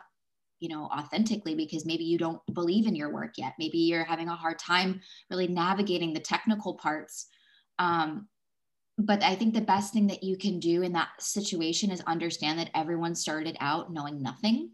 you 0.60 0.70
know 0.70 0.86
authentically 0.86 1.56
because 1.56 1.86
maybe 1.86 2.04
you 2.04 2.18
don't 2.18 2.42
believe 2.54 2.88
in 2.88 2.96
your 2.96 3.14
work 3.14 3.34
yet. 3.38 3.54
Maybe 3.58 3.80
you're 3.80 4.04
having 4.04 4.28
a 4.28 4.36
hard 4.36 4.60
time 4.60 5.02
really 5.30 5.48
navigating 5.48 6.14
the 6.14 6.20
technical 6.20 6.76
parts. 6.76 7.28
Um, 7.78 8.28
but 8.98 9.24
I 9.24 9.36
think 9.36 9.54
the 9.54 9.62
best 9.62 9.94
thing 9.94 10.08
that 10.08 10.24
you 10.24 10.38
can 10.38 10.60
do 10.60 10.82
in 10.82 10.92
that 10.94 11.10
situation 11.20 11.90
is 11.90 12.02
understand 12.02 12.60
that 12.60 12.70
everyone 12.76 13.16
started 13.16 13.56
out 13.62 13.94
knowing 13.94 14.22
nothing 14.22 14.72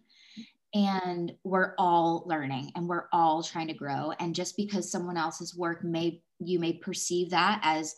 and 0.76 1.32
we're 1.44 1.74
all 1.80 2.24
learning 2.28 2.72
and 2.76 2.88
we're 2.88 3.08
all 3.12 3.42
trying 3.42 3.68
to 3.68 3.74
grow. 3.74 4.12
And 4.20 4.36
just 4.36 4.56
because 4.56 4.92
someone 4.92 5.18
else's 5.18 5.56
work 5.56 5.84
may 5.84 6.22
you 6.40 6.60
may 6.60 6.74
perceive 6.74 7.32
that 7.32 7.62
as 7.64 7.96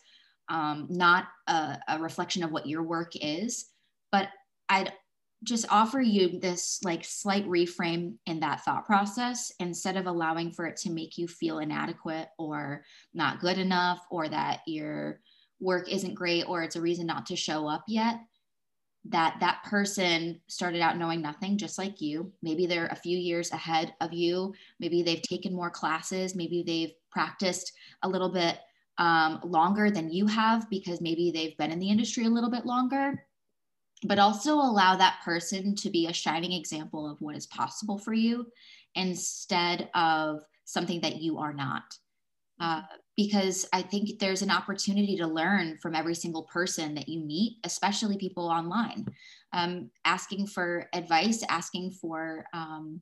um, 0.48 0.88
not 0.90 1.26
a, 1.48 1.78
a 1.90 2.00
reflection 2.00 2.44
of 2.44 2.52
what 2.52 2.68
your 2.68 2.84
work 2.84 3.12
is 3.20 3.66
but 4.12 4.30
i'd 4.70 4.94
just 5.44 5.66
offer 5.70 6.02
you 6.02 6.40
this 6.40 6.80
like 6.84 7.06
slight 7.06 7.48
reframe 7.48 8.16
in 8.26 8.40
that 8.40 8.64
thought 8.64 8.86
process. 8.86 9.52
Instead 9.60 9.96
of 9.98 10.08
allowing 10.08 10.52
for 10.52 10.66
it 10.66 10.78
to 10.78 10.90
make 10.90 11.18
you 11.18 11.28
feel 11.28 11.60
inadequate 11.60 12.30
or 12.40 12.84
not 13.14 13.40
good 13.40 13.58
enough 13.58 14.04
or 14.10 14.28
that 14.28 14.62
your 14.66 15.20
work 15.60 15.92
isn't 15.92 16.16
great 16.16 16.44
or 16.48 16.64
it's 16.64 16.76
a 16.76 16.82
reason 16.82 17.06
not 17.06 17.28
to 17.28 17.36
show 17.36 17.68
up 17.68 17.84
yet 17.88 18.20
that 19.10 19.38
that 19.40 19.64
person 19.64 20.40
started 20.48 20.82
out 20.82 20.98
knowing 20.98 21.22
nothing 21.22 21.58
just 21.58 21.78
like 21.78 22.02
you. 22.02 22.32
Maybe 22.42 22.66
they're 22.66 22.88
a 22.88 22.96
few 22.96 23.18
years 23.18 23.52
ahead 23.52 23.94
of 24.02 24.14
you. 24.14 24.54
Maybe 24.80 25.04
they've 25.04 25.22
taken 25.22 25.54
more 25.54 25.70
classes. 25.70 26.36
Maybe 26.36 26.64
they've 26.64 26.94
practiced 27.12 27.74
a 28.04 28.10
little 28.10 28.30
bit 28.30 28.60
um, 28.98 29.40
longer 29.44 29.90
than 29.92 30.12
you 30.12 30.26
have 30.28 30.70
because 30.70 31.02
maybe 31.02 31.32
they've 31.32 31.58
been 31.58 31.72
in 31.72 31.80
the 31.80 31.90
industry 31.90 32.26
a 32.26 32.30
little 32.30 32.52
bit 32.52 32.66
longer. 32.66 33.24
But 34.04 34.20
also 34.20 34.56
allow 34.56 34.96
that 34.96 35.22
person 35.24 35.76
to 35.76 35.90
be 35.90 36.08
a 36.08 36.14
shining 36.14 36.54
example 36.54 37.10
of 37.10 37.20
what 37.20 37.36
is 37.36 37.48
possible 37.48 37.98
for 37.98 38.14
you 38.14 38.48
instead 38.94 39.90
of 39.96 40.42
something 40.66 41.02
that 41.02 41.22
you 41.22 41.38
are 41.38 41.54
not. 41.54 41.84
Uh, 42.60 42.82
because 43.18 43.68
I 43.74 43.82
think 43.82 44.20
there's 44.20 44.44
an 44.44 44.52
opportunity 44.52 45.18
to 45.18 45.28
learn 45.28 45.78
from 45.82 45.96
every 45.96 46.16
single 46.16 46.44
person 46.44 46.94
that 46.96 47.10
you 47.10 47.20
meet, 47.20 47.58
especially 47.66 48.18
people 48.18 48.48
online. 48.48 49.08
Um, 49.54 49.90
asking 50.06 50.48
for 50.48 50.88
advice, 50.94 51.44
asking 51.50 51.92
for 51.92 52.46
um, 52.54 53.02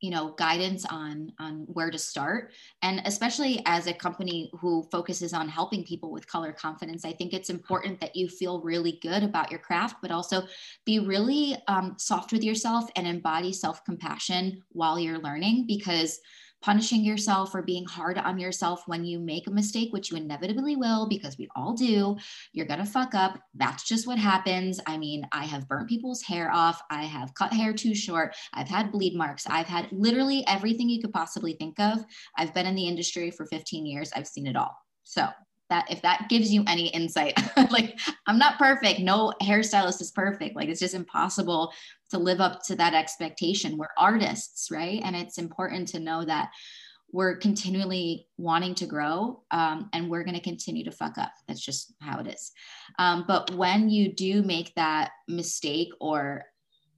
you 0.00 0.10
know 0.10 0.34
guidance 0.36 0.84
on 0.90 1.32
on 1.38 1.64
where 1.68 1.90
to 1.90 1.98
start 1.98 2.52
and 2.82 3.00
especially 3.06 3.62
as 3.64 3.86
a 3.86 3.92
company 3.92 4.50
who 4.60 4.86
focuses 4.92 5.32
on 5.32 5.48
helping 5.48 5.82
people 5.84 6.10
with 6.12 6.26
color 6.26 6.52
confidence 6.52 7.06
i 7.06 7.12
think 7.12 7.32
it's 7.32 7.48
important 7.48 7.98
that 8.00 8.14
you 8.14 8.28
feel 8.28 8.60
really 8.60 8.98
good 9.00 9.22
about 9.22 9.50
your 9.50 9.60
craft 9.60 9.96
but 10.02 10.10
also 10.10 10.42
be 10.84 10.98
really 10.98 11.56
um, 11.68 11.94
soft 11.96 12.32
with 12.32 12.44
yourself 12.44 12.90
and 12.96 13.06
embody 13.06 13.52
self-compassion 13.52 14.62
while 14.72 14.98
you're 14.98 15.20
learning 15.20 15.64
because 15.66 16.20
punishing 16.64 17.04
yourself 17.04 17.54
or 17.54 17.60
being 17.60 17.84
hard 17.84 18.16
on 18.16 18.38
yourself 18.38 18.84
when 18.86 19.04
you 19.04 19.18
make 19.18 19.46
a 19.46 19.50
mistake, 19.50 19.92
which 19.92 20.10
you 20.10 20.16
inevitably 20.16 20.76
will 20.76 21.06
because 21.06 21.36
we 21.36 21.46
all 21.54 21.74
do. 21.74 22.16
You're 22.54 22.64
going 22.64 22.80
to 22.80 22.86
fuck 22.86 23.14
up. 23.14 23.38
That's 23.52 23.86
just 23.86 24.06
what 24.06 24.18
happens. 24.18 24.80
I 24.86 24.96
mean, 24.96 25.26
I 25.30 25.44
have 25.44 25.68
burnt 25.68 25.90
people's 25.90 26.22
hair 26.22 26.50
off. 26.50 26.80
I 26.90 27.02
have 27.02 27.34
cut 27.34 27.52
hair 27.52 27.74
too 27.74 27.94
short. 27.94 28.34
I've 28.54 28.68
had 28.68 28.92
bleed 28.92 29.14
marks. 29.14 29.44
I've 29.46 29.66
had 29.66 29.88
literally 29.92 30.42
everything 30.46 30.88
you 30.88 31.02
could 31.02 31.12
possibly 31.12 31.52
think 31.52 31.78
of. 31.78 32.02
I've 32.38 32.54
been 32.54 32.66
in 32.66 32.74
the 32.74 32.88
industry 32.88 33.30
for 33.30 33.44
15 33.44 33.84
years. 33.84 34.10
I've 34.16 34.26
seen 34.26 34.46
it 34.46 34.56
all. 34.56 34.74
So, 35.02 35.28
that 35.70 35.90
if 35.90 36.02
that 36.02 36.26
gives 36.28 36.52
you 36.52 36.62
any 36.66 36.88
insight 36.88 37.38
like 37.70 37.98
i'm 38.26 38.36
not 38.36 38.58
perfect 38.58 39.00
no 39.00 39.32
hairstylist 39.42 40.00
is 40.00 40.10
perfect 40.10 40.54
like 40.54 40.68
it's 40.68 40.80
just 40.80 40.94
impossible 40.94 41.72
to 42.14 42.22
live 42.22 42.40
up 42.40 42.62
to 42.64 42.76
that 42.76 42.94
expectation. 42.94 43.76
We're 43.76 43.88
artists 43.98 44.68
right? 44.70 45.00
And 45.04 45.16
it's 45.16 45.38
important 45.38 45.88
to 45.88 46.00
know 46.00 46.24
that 46.24 46.50
we're 47.12 47.36
continually 47.36 48.26
wanting 48.38 48.74
to 48.74 48.86
grow 48.86 49.42
um, 49.52 49.88
and 49.92 50.10
we're 50.10 50.24
going 50.24 50.34
to 50.34 50.40
continue 50.40 50.84
to 50.84 50.90
fuck 50.90 51.16
up. 51.16 51.32
That's 51.46 51.64
just 51.64 51.94
how 52.00 52.18
it 52.18 52.26
is. 52.26 52.50
Um, 52.98 53.24
but 53.28 53.52
when 53.54 53.88
you 53.88 54.12
do 54.12 54.42
make 54.42 54.74
that 54.74 55.12
mistake 55.28 55.90
or 56.00 56.44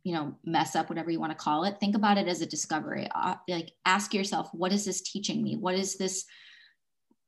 you 0.05 0.15
know 0.15 0.37
mess 0.45 0.77
up 0.77 0.89
whatever 0.89 1.11
you 1.11 1.19
want 1.19 1.33
to 1.33 1.37
call 1.37 1.65
it 1.65 1.81
think 1.81 1.97
about 1.97 2.17
it 2.17 2.29
as 2.29 2.41
a 2.41 2.47
discovery. 2.47 3.09
Uh, 3.13 3.35
like 3.49 3.73
ask 3.85 4.15
yourself 4.15 4.49
what 4.53 4.73
is 4.73 4.85
this 4.85 5.03
teaching 5.03 5.43
me? 5.43 5.57
What 5.57 5.75
is 5.75 5.97
this 5.97 6.25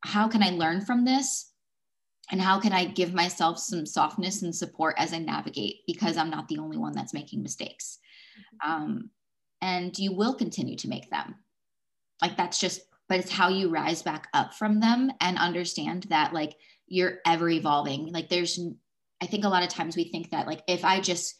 how 0.05 0.29
can 0.29 0.45
I 0.45 0.51
learn 0.51 0.85
from 0.85 1.05
this? 1.05 1.48
And 2.31 2.41
how 2.41 2.61
can 2.61 2.73
I 2.73 2.85
give 2.85 3.15
myself 3.15 3.59
some 3.59 3.87
softness 3.87 4.43
and 4.43 4.55
support 4.55 4.95
as 4.99 5.13
I 5.13 5.19
navigate 5.19 5.77
because 5.87 6.17
I'm 6.17 6.31
not 6.31 6.49
the 6.49 6.59
only 6.59 6.77
one 6.77 6.93
that's 6.93 7.15
making 7.15 7.43
mistakes. 7.43 7.99
Mm-hmm. 8.65 8.71
Um, 8.71 9.11
and 9.61 9.99
you 9.99 10.13
will 10.13 10.35
continue 10.35 10.77
to 10.77 10.89
make 10.89 11.11
them. 11.11 11.37
Like 12.21 12.37
that's 12.37 12.59
just, 12.59 12.83
but 13.09 13.19
it's 13.19 13.33
how 13.33 13.49
you 13.49 13.71
rise 13.71 14.03
back 14.03 14.29
up 14.35 14.55
from 14.55 14.81
them 14.81 15.11
and 15.21 15.39
understand 15.39 16.05
that 16.11 16.35
like 16.35 16.57
you're 16.87 17.19
ever 17.25 17.49
evolving. 17.49 18.13
Like 18.13 18.29
there's, 18.29 18.61
I 19.23 19.27
think 19.27 19.45
a 19.45 19.49
lot 19.49 19.63
of 19.63 19.71
times 19.71 19.97
we 19.97 20.05
think 20.05 20.31
that 20.31 20.47
like 20.47 20.63
if 20.69 20.85
I 20.85 21.01
just, 21.01 21.35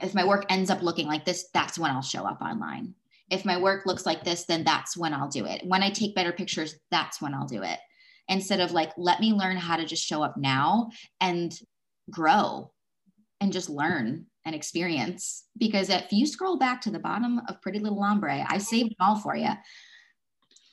if 0.00 0.14
my 0.14 0.24
work 0.24 0.46
ends 0.48 0.70
up 0.70 0.82
looking 0.82 1.06
like 1.06 1.24
this, 1.24 1.48
that's 1.52 1.78
when 1.78 1.90
I'll 1.90 2.00
show 2.00 2.24
up 2.24 2.40
online 2.40 2.94
if 3.32 3.46
my 3.46 3.56
work 3.56 3.86
looks 3.86 4.04
like 4.04 4.24
this, 4.24 4.44
then 4.44 4.62
that's 4.62 4.94
when 4.94 5.14
I'll 5.14 5.28
do 5.28 5.46
it. 5.46 5.62
When 5.64 5.82
I 5.82 5.88
take 5.88 6.14
better 6.14 6.32
pictures, 6.32 6.76
that's 6.90 7.22
when 7.22 7.32
I'll 7.32 7.46
do 7.46 7.62
it. 7.62 7.78
Instead 8.28 8.60
of 8.60 8.72
like, 8.72 8.92
let 8.96 9.20
me 9.20 9.32
learn 9.32 9.56
how 9.56 9.76
to 9.76 9.84
just 9.84 10.04
show 10.04 10.22
up 10.22 10.36
now 10.36 10.90
and 11.20 11.52
grow 12.10 12.72
and 13.40 13.52
just 13.52 13.68
learn 13.68 14.26
and 14.44 14.54
experience. 14.54 15.44
Because 15.58 15.90
if 15.90 16.12
you 16.12 16.26
scroll 16.26 16.58
back 16.58 16.80
to 16.82 16.90
the 16.90 16.98
bottom 16.98 17.40
of 17.48 17.60
Pretty 17.60 17.78
Little 17.78 18.02
Ombre, 18.02 18.44
I 18.48 18.58
saved 18.58 18.92
it 18.92 18.96
all 19.00 19.16
for 19.16 19.36
you. 19.36 19.50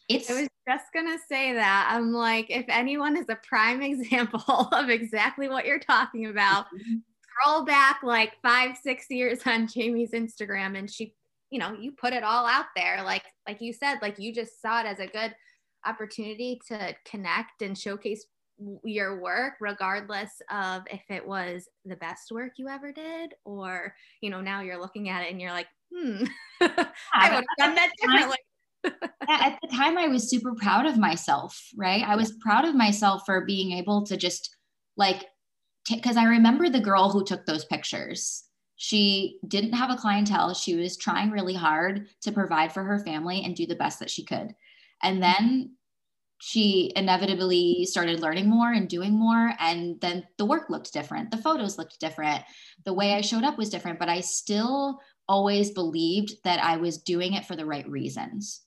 It's, 0.07 0.29
I 0.29 0.41
was 0.41 0.49
just 0.67 0.85
gonna 0.93 1.17
say 1.27 1.53
that. 1.53 1.89
I'm 1.91 2.11
like, 2.11 2.49
if 2.49 2.65
anyone 2.67 3.15
is 3.17 3.27
a 3.29 3.37
prime 3.47 3.81
example 3.83 4.69
of 4.71 4.89
exactly 4.89 5.49
what 5.49 5.65
you're 5.65 5.79
talking 5.79 6.27
about, 6.27 6.65
mm-hmm. 6.67 6.97
scroll 7.23 7.65
back 7.65 8.01
like 8.03 8.33
five, 8.41 8.77
six 8.81 9.05
years 9.09 9.41
on 9.45 9.67
Jamie's 9.67 10.11
Instagram 10.11 10.77
and 10.77 10.89
she 10.89 11.13
you 11.51 11.59
know 11.59 11.73
you 11.73 11.91
put 11.91 12.13
it 12.13 12.23
all 12.23 12.45
out 12.45 12.67
there 12.75 13.01
like 13.03 13.23
like 13.47 13.61
you 13.61 13.73
said 13.73 13.97
like 14.01 14.19
you 14.19 14.33
just 14.33 14.61
saw 14.61 14.81
it 14.81 14.85
as 14.85 14.99
a 14.99 15.07
good 15.07 15.33
opportunity 15.85 16.59
to 16.67 16.95
connect 17.05 17.61
and 17.61 17.77
showcase 17.77 18.25
your 18.83 19.21
work 19.21 19.53
regardless 19.61 20.41
of 20.51 20.83
if 20.91 21.01
it 21.09 21.25
was 21.25 21.69
the 21.85 21.95
best 21.95 22.29
work 22.31 22.51
you 22.57 22.67
ever 22.67 22.91
did 22.91 23.33
or 23.45 23.93
you 24.21 24.29
know 24.29 24.41
now 24.41 24.59
you're 24.61 24.79
looking 24.79 25.07
at 25.07 25.23
it 25.23 25.31
and 25.31 25.39
you're 25.39 25.51
like 25.51 25.67
hmm 25.95 26.25
i 26.61 27.29
would 27.29 27.35
have 27.35 27.57
done 27.57 27.75
that 27.75 27.89
differently 28.01 28.37
at 29.29 29.57
the 29.61 29.67
time 29.73 29.97
i 29.97 30.07
was 30.07 30.29
super 30.29 30.53
proud 30.55 30.85
of 30.85 30.97
myself 30.97 31.69
right 31.77 32.03
i 32.05 32.17
was 32.17 32.33
proud 32.41 32.65
of 32.65 32.75
myself 32.75 33.21
for 33.25 33.45
being 33.45 33.71
able 33.71 34.05
to 34.05 34.17
just 34.17 34.57
like 34.97 35.25
because 35.89 36.15
t- 36.15 36.21
i 36.21 36.25
remember 36.25 36.69
the 36.69 36.81
girl 36.81 37.09
who 37.09 37.23
took 37.23 37.45
those 37.45 37.63
pictures 37.63 38.43
she 38.81 39.39
didn't 39.45 39.73
have 39.73 39.89
a 39.89 39.97
clientele. 39.97 40.53
She 40.53 40.73
was 40.73 40.95
trying 40.95 41.31
really 41.31 41.53
hard 41.53 42.07
to 42.21 42.31
provide 42.31 42.71
for 42.71 42.81
her 42.81 42.97
family 42.99 43.43
and 43.43 43.53
do 43.53 43.65
the 43.67 43.75
best 43.75 43.99
that 43.99 44.09
she 44.09 44.23
could. 44.23 44.55
And 45.03 45.21
then 45.21 45.75
she 46.41 46.91
inevitably 46.95 47.85
started 47.85 48.21
learning 48.21 48.49
more 48.49 48.71
and 48.71 48.87
doing 48.87 49.13
more. 49.13 49.53
And 49.59 49.99
then 49.99 50.25
the 50.37 50.45
work 50.45 50.69
looked 50.69 50.93
different. 50.93 51.31
The 51.31 51.37
photos 51.37 51.77
looked 51.77 51.99
different. 51.99 52.43
The 52.85 52.93
way 52.93 53.13
I 53.13 53.21
showed 53.21 53.43
up 53.43 53.57
was 53.57 53.69
different, 53.69 53.99
but 53.99 54.09
I 54.09 54.21
still 54.21 54.99
always 55.27 55.71
believed 55.71 56.33
that 56.43 56.63
I 56.63 56.77
was 56.77 56.97
doing 56.97 57.33
it 57.33 57.45
for 57.45 57.55
the 57.55 57.65
right 57.65 57.87
reasons. 57.89 58.61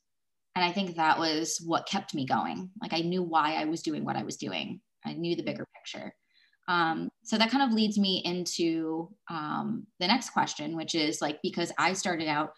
And 0.55 0.64
I 0.64 0.71
think 0.71 0.97
that 0.97 1.18
was 1.18 1.61
what 1.64 1.88
kept 1.88 2.14
me 2.14 2.27
going. 2.27 2.71
Like 2.81 2.92
I 2.92 3.01
knew 3.01 3.23
why 3.23 3.55
I 3.55 3.64
was 3.64 3.83
doing 3.83 4.05
what 4.05 4.16
I 4.16 4.23
was 4.23 4.37
doing, 4.37 4.81
I 5.05 5.14
knew 5.14 5.35
the 5.35 5.42
bigger 5.42 5.66
picture. 5.75 6.14
Um, 6.68 7.11
so 7.25 7.38
that 7.38 7.51
kind 7.51 7.64
of 7.64 7.75
leads 7.75 7.99
me 7.99 8.23
into 8.25 9.11
um, 9.29 9.87
the 9.99 10.07
next 10.07 10.31
question, 10.31 10.77
which 10.77 10.95
is 10.95 11.21
like, 11.21 11.40
because 11.42 11.73
I 11.79 11.95
started 11.95 12.29
out 12.29 12.53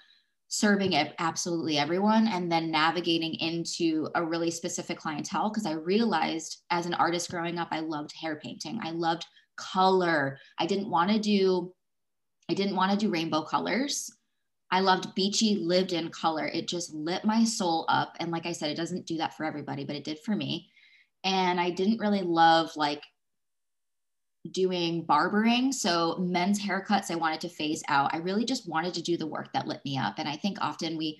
serving 0.58 0.94
absolutely 1.18 1.78
everyone 1.78 2.28
and 2.28 2.50
then 2.50 2.70
navigating 2.70 3.34
into 3.34 4.08
a 4.14 4.24
really 4.24 4.50
specific 4.50 4.98
clientele 4.98 5.50
because 5.50 5.66
I 5.66 5.72
realized 5.72 6.62
as 6.70 6.86
an 6.86 6.94
artist 6.94 7.30
growing 7.30 7.58
up, 7.58 7.68
I 7.70 7.80
loved 7.80 8.12
hair 8.16 8.36
painting. 8.36 8.78
I 8.82 8.92
loved 8.92 9.26
color. 9.56 10.38
I 10.58 10.66
didn't 10.66 10.90
want 10.90 11.10
to 11.10 11.18
do 11.18 11.72
I 12.48 12.52
didn't 12.52 12.76
want 12.76 12.92
to 12.92 12.98
do 12.98 13.10
rainbow 13.10 13.42
colors. 13.42 14.12
I 14.70 14.80
loved 14.80 15.14
beachy 15.14 15.56
lived 15.56 15.92
in 15.92 16.10
color. 16.10 16.46
It 16.46 16.68
just 16.68 16.92
lit 16.92 17.24
my 17.24 17.42
soul 17.42 17.86
up 17.88 18.16
and 18.20 18.30
like 18.30 18.46
I 18.46 18.52
said 18.52 18.70
it 18.70 18.76
doesn't 18.76 19.06
do 19.06 19.16
that 19.18 19.36
for 19.36 19.44
everybody, 19.44 19.84
but 19.84 19.96
it 19.96 20.04
did 20.04 20.18
for 20.20 20.36
me. 20.36 20.70
And 21.24 21.58
I 21.58 21.70
didn't 21.70 22.00
really 22.00 22.22
love 22.22 22.70
like 22.76 23.02
doing 24.52 25.04
barbering. 25.04 25.72
So 25.72 26.16
men's 26.18 26.60
haircuts, 26.60 27.10
I 27.10 27.16
wanted 27.16 27.40
to 27.42 27.48
phase 27.48 27.82
out. 27.88 28.12
I 28.12 28.18
really 28.18 28.44
just 28.44 28.68
wanted 28.68 28.94
to 28.94 29.02
do 29.02 29.16
the 29.16 29.26
work 29.26 29.52
that 29.52 29.66
lit 29.66 29.80
me 29.84 29.96
up. 29.96 30.14
And 30.18 30.28
I 30.28 30.36
think 30.36 30.58
often 30.60 30.96
we 30.96 31.18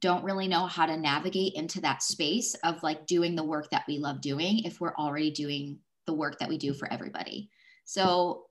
don't 0.00 0.24
really 0.24 0.48
know 0.48 0.66
how 0.66 0.84
to 0.86 0.96
navigate 0.96 1.54
into 1.54 1.80
that 1.80 2.02
space 2.02 2.54
of 2.64 2.82
like 2.82 3.06
doing 3.06 3.36
the 3.36 3.44
work 3.44 3.70
that 3.70 3.84
we 3.86 3.98
love 3.98 4.20
doing 4.20 4.64
if 4.64 4.80
we're 4.80 4.94
already 4.96 5.30
doing 5.30 5.78
the 6.06 6.12
work 6.12 6.38
that 6.38 6.48
we 6.48 6.58
do 6.58 6.74
for 6.74 6.92
everybody. 6.92 7.48
So, 7.84 8.44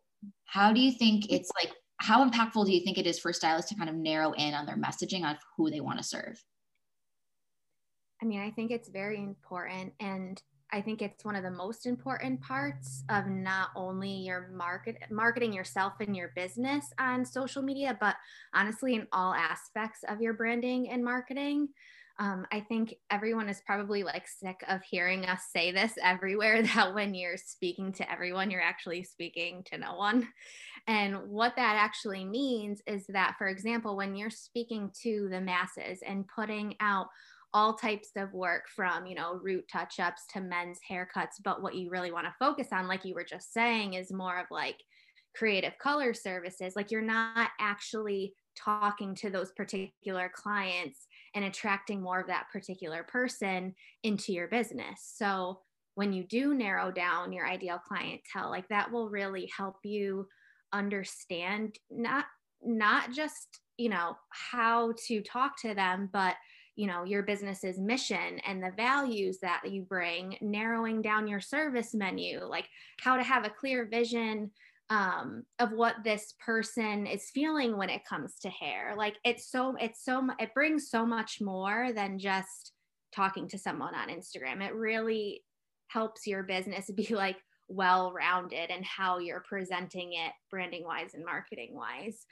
how 0.46 0.72
do 0.72 0.80
you 0.80 0.92
think 0.92 1.32
it's 1.32 1.52
like, 1.62 1.74
how 1.98 2.28
impactful 2.28 2.66
do 2.66 2.72
you 2.72 2.82
think 2.82 2.98
it 2.98 3.06
is 3.06 3.20
for 3.20 3.34
stylists 3.34 3.70
to 3.70 3.78
kind 3.78 3.90
of 3.90 3.96
narrow 3.96 4.32
in 4.32 4.54
on 4.54 4.66
their 4.66 4.78
messaging 4.78 5.24
on 5.24 5.38
who 5.58 5.70
they 5.70 5.82
want 5.82 5.98
to 5.98 6.04
serve? 6.04 6.42
I 8.22 8.26
mean, 8.26 8.40
I 8.40 8.52
think 8.52 8.72
it's 8.72 8.88
very 8.88 9.22
important. 9.22 9.94
And 10.00 10.42
I 10.74 10.82
think 10.82 11.04
it's 11.04 11.24
one 11.24 11.36
of 11.36 11.44
the 11.44 11.52
most 11.52 11.86
important 11.86 12.42
parts 12.42 13.04
of 13.08 13.28
not 13.28 13.70
only 13.76 14.10
your 14.10 14.50
market 14.52 14.98
marketing 15.12 15.54
yourself 15.54 15.94
and 16.00 16.16
your 16.16 16.32
business 16.36 16.88
on 17.00 17.24
social 17.24 17.62
media, 17.62 17.96
but 18.02 18.16
honestly 18.56 18.96
in 18.96 19.08
all 19.14 19.36
aspects 19.36 20.00
of 20.10 20.20
your 20.20 20.34
branding 20.34 20.90
and 20.90 21.06
marketing. 21.06 21.70
Um, 22.20 22.46
I 22.52 22.60
think 22.60 22.96
everyone 23.12 23.50
is 23.50 23.62
probably 23.66 24.04
like 24.04 24.28
sick 24.28 24.64
of 24.68 24.82
hearing 24.84 25.26
us 25.26 25.42
say 25.52 25.72
this 25.72 25.94
everywhere 26.04 26.64
that 26.64 26.96
when 26.96 27.14
you're 27.14 27.38
speaking 27.38 27.92
to 27.94 28.12
everyone, 28.12 28.50
you're 28.50 28.62
actually 28.62 29.04
speaking 29.04 29.64
to 29.66 29.78
no 29.78 29.96
one. 29.96 30.28
And 30.88 31.30
what 31.30 31.56
that 31.56 31.76
actually 31.80 32.26
means 32.26 32.82
is 32.88 33.06
that, 33.08 33.36
for 33.38 33.48
example, 33.48 33.96
when 33.96 34.16
you're 34.16 34.30
speaking 34.30 34.92
to 35.04 35.30
the 35.30 35.40
masses 35.40 36.00
and 36.06 36.28
putting 36.28 36.76
out 36.80 37.08
all 37.54 37.76
types 37.76 38.10
of 38.16 38.34
work 38.34 38.63
from 38.76 39.06
you 39.06 39.16
know 39.16 39.39
root 39.44 39.63
touch 39.72 40.00
ups 40.00 40.24
to 40.32 40.42
men's 40.42 40.80
haircuts 40.89 41.42
but 41.44 41.62
what 41.62 41.76
you 41.76 41.89
really 41.89 42.12
want 42.12 42.26
to 42.26 42.34
focus 42.39 42.68
on 42.72 42.88
like 42.88 43.06
you 43.06 43.13
were 43.13 43.24
just 43.24 43.54
saying 43.54 43.94
is 43.94 44.12
more 44.12 44.39
of 44.39 44.48
like 44.50 44.78
creative 45.36 45.78
color 45.80 46.13
services. 46.13 46.76
Like 46.76 46.92
you're 46.92 47.02
not 47.02 47.50
actually 47.60 48.34
talking 48.56 49.16
to 49.16 49.30
those 49.30 49.52
particular 49.52 50.32
clients 50.34 51.08
and 51.36 51.46
attracting 51.46 52.02
more 52.02 52.20
of 52.20 52.28
that 52.28 52.46
particular 52.52 53.04
person 53.04 53.74
into 54.04 54.32
your 54.32 54.48
business. 54.48 55.13
So 55.16 55.60
when 55.96 56.13
you 56.13 56.24
do 56.24 56.54
narrow 56.54 56.92
down 56.92 57.32
your 57.32 57.48
ideal 57.48 57.80
clientele 57.88 58.50
like 58.50 58.68
that 58.70 58.92
will 58.92 59.10
really 59.10 59.50
help 59.56 59.78
you 59.84 60.28
understand 60.72 61.78
not 61.92 62.26
not 62.63 63.12
just 63.12 63.60
you 63.78 63.89
know 63.89 64.18
how 64.30 64.92
to 65.08 65.22
talk 65.22 65.52
to 65.62 65.76
them 65.76 66.10
but 66.12 66.36
you 66.76 66.88
know 66.88 67.04
your 67.04 67.24
business's 67.24 67.80
mission 67.80 68.40
and 68.48 68.62
the 68.62 68.72
values 68.76 69.38
that 69.42 69.62
you 69.70 69.84
bring 69.84 70.36
narrowing 70.42 71.02
down 71.02 71.28
your 71.28 71.40
service 71.40 71.94
menu 71.94 72.44
like 72.46 72.68
how 73.00 73.16
to 73.16 73.24
have 73.24 73.46
a 73.46 73.50
clear 73.50 73.88
vision 73.90 74.50
um, 74.90 75.44
of 75.60 75.72
what 75.72 75.96
this 76.04 76.36
person 76.46 77.08
is 77.08 77.32
feeling 77.34 77.78
when 77.78 77.90
it 77.90 78.06
comes 78.08 78.36
to 78.40 78.50
hair. 78.50 78.94
Like 78.98 79.16
it's 79.24 79.50
so 79.50 79.76
it's 79.80 80.04
so 80.04 80.28
it 80.40 80.54
brings 80.54 80.90
so 80.90 81.06
much 81.06 81.40
more 81.42 81.92
than 81.94 82.20
just 82.20 82.74
talking 83.16 83.48
to 83.50 83.58
someone 83.58 83.96
on 83.96 84.10
instagram. 84.10 84.62
It 84.62 84.76
really 84.76 85.44
helps 85.88 86.28
your 86.28 86.44
business 86.44 86.92
be 86.96 87.08
like 87.16 87.38
well 87.70 88.12
rounded 88.12 88.70
and 88.70 88.86
how 88.86 89.20
you're 89.20 89.44
presenting 89.48 90.14
it 90.14 90.34
branding 90.52 90.84
wise 90.84 91.14
and 91.14 91.24
marketing 91.26 91.70
wise 91.74 92.26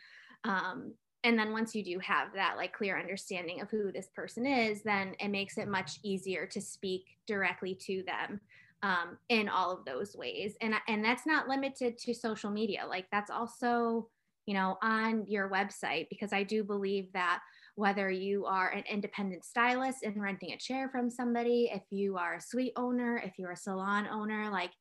um, 0.43 0.93
and 1.23 1.37
then 1.37 1.51
once 1.51 1.75
you 1.75 1.83
do 1.83 1.99
have 1.99 2.29
that 2.33 2.57
like 2.57 2.73
clear 2.73 2.99
understanding 2.99 3.61
of 3.61 3.69
who 3.69 3.91
this 3.91 4.09
person 4.15 4.45
is 4.45 4.81
then 4.83 5.15
it 5.19 5.29
makes 5.29 5.57
it 5.57 5.67
much 5.67 5.99
easier 6.03 6.45
to 6.45 6.59
speak 6.59 7.17
directly 7.27 7.75
to 7.75 8.03
them 8.05 8.39
um, 8.83 9.17
in 9.29 9.47
all 9.47 9.71
of 9.71 9.85
those 9.85 10.15
ways. 10.15 10.55
And 10.61 10.73
and 10.87 11.03
that's 11.03 11.25
not 11.25 11.47
limited 11.47 11.97
to 11.99 12.13
social 12.13 12.49
media. 12.49 12.85
Like 12.87 13.05
that's 13.11 13.29
also 13.29 14.09
you 14.47 14.55
know 14.55 14.77
on 14.81 15.23
your 15.27 15.49
website 15.49 16.07
because 16.09 16.33
i 16.33 16.41
do 16.41 16.63
believe 16.63 17.13
that 17.13 17.41
whether 17.75 18.09
you 18.09 18.45
are 18.47 18.69
an 18.69 18.83
independent 18.89 19.45
stylist 19.45 20.03
and 20.03 20.19
renting 20.19 20.51
a 20.51 20.57
chair 20.57 20.89
from 20.89 21.11
somebody 21.11 21.69
if 21.71 21.83
you 21.91 22.17
are 22.17 22.35
a 22.35 22.41
suite 22.41 22.73
owner 22.75 23.21
if 23.23 23.33
you're 23.37 23.51
a 23.51 23.55
salon 23.55 24.07
owner 24.11 24.49
like 24.49 24.71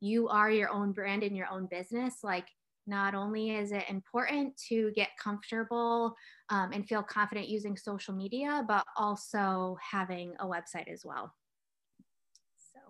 you 0.00 0.28
are 0.28 0.48
your 0.48 0.70
own 0.70 0.92
brand 0.92 1.24
in 1.24 1.34
your 1.34 1.48
own 1.50 1.66
business 1.66 2.18
like 2.22 2.46
not 2.90 3.14
only 3.14 3.50
is 3.50 3.72
it 3.72 3.84
important 3.88 4.54
to 4.68 4.90
get 4.94 5.08
comfortable 5.22 6.14
um, 6.50 6.72
and 6.72 6.86
feel 6.86 7.02
confident 7.02 7.48
using 7.48 7.76
social 7.76 8.12
media, 8.12 8.64
but 8.66 8.84
also 8.96 9.78
having 9.80 10.34
a 10.40 10.46
website 10.46 10.92
as 10.92 11.02
well. 11.04 11.32
So. 12.58 12.80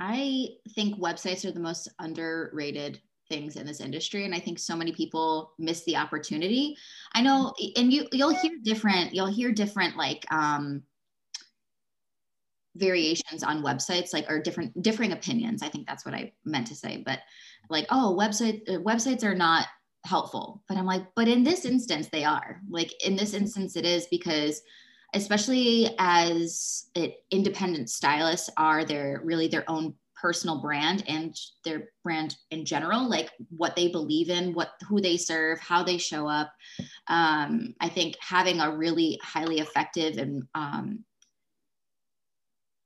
I 0.00 0.48
think 0.74 0.98
websites 0.98 1.44
are 1.44 1.52
the 1.52 1.60
most 1.60 1.88
underrated 2.00 3.00
things 3.28 3.54
in 3.54 3.64
this 3.64 3.80
industry 3.80 4.24
and 4.24 4.34
i 4.34 4.40
think 4.40 4.58
so 4.58 4.74
many 4.74 4.90
people 4.90 5.52
miss 5.56 5.84
the 5.84 5.94
opportunity. 5.94 6.76
I 7.14 7.22
know 7.22 7.54
and 7.76 7.92
you 7.92 8.08
you'll 8.10 8.34
hear 8.34 8.50
different 8.64 9.14
you'll 9.14 9.26
hear 9.26 9.52
different 9.52 9.96
like 9.96 10.26
um 10.32 10.82
variations 12.74 13.44
on 13.44 13.62
websites 13.62 14.12
like 14.12 14.28
or 14.28 14.42
different 14.42 14.82
differing 14.82 15.12
opinions. 15.12 15.62
I 15.62 15.68
think 15.68 15.86
that's 15.86 16.04
what 16.04 16.14
i 16.14 16.32
meant 16.44 16.66
to 16.68 16.74
say 16.74 17.04
but 17.06 17.20
like 17.70 17.86
oh 17.90 18.16
website 18.18 18.68
uh, 18.68 18.78
websites 18.80 19.24
are 19.24 19.34
not 19.34 19.66
helpful. 20.04 20.62
But 20.68 20.76
i'm 20.76 20.86
like 20.86 21.04
but 21.14 21.28
in 21.28 21.44
this 21.44 21.64
instance 21.64 22.08
they 22.08 22.24
are. 22.24 22.60
Like 22.68 22.92
in 23.04 23.16
this 23.16 23.34
instance 23.34 23.76
it 23.76 23.84
is 23.84 24.06
because 24.10 24.62
especially 25.14 25.94
as 25.98 26.88
it, 26.94 27.24
independent 27.30 27.90
stylists 27.90 28.50
are 28.56 28.84
their 28.84 29.20
really 29.24 29.48
their 29.48 29.68
own 29.68 29.94
personal 30.20 30.60
brand 30.60 31.02
and 31.08 31.34
their 31.64 31.88
brand 32.04 32.36
in 32.50 32.64
general 32.64 33.08
like 33.08 33.30
what 33.56 33.74
they 33.74 33.88
believe 33.88 34.28
in 34.28 34.52
what 34.52 34.72
who 34.86 35.00
they 35.00 35.16
serve 35.16 35.58
how 35.60 35.82
they 35.82 35.96
show 35.96 36.28
up 36.28 36.52
um, 37.08 37.74
i 37.80 37.88
think 37.88 38.16
having 38.20 38.60
a 38.60 38.76
really 38.76 39.18
highly 39.22 39.60
effective 39.60 40.18
and 40.18 40.42
um, 40.54 41.02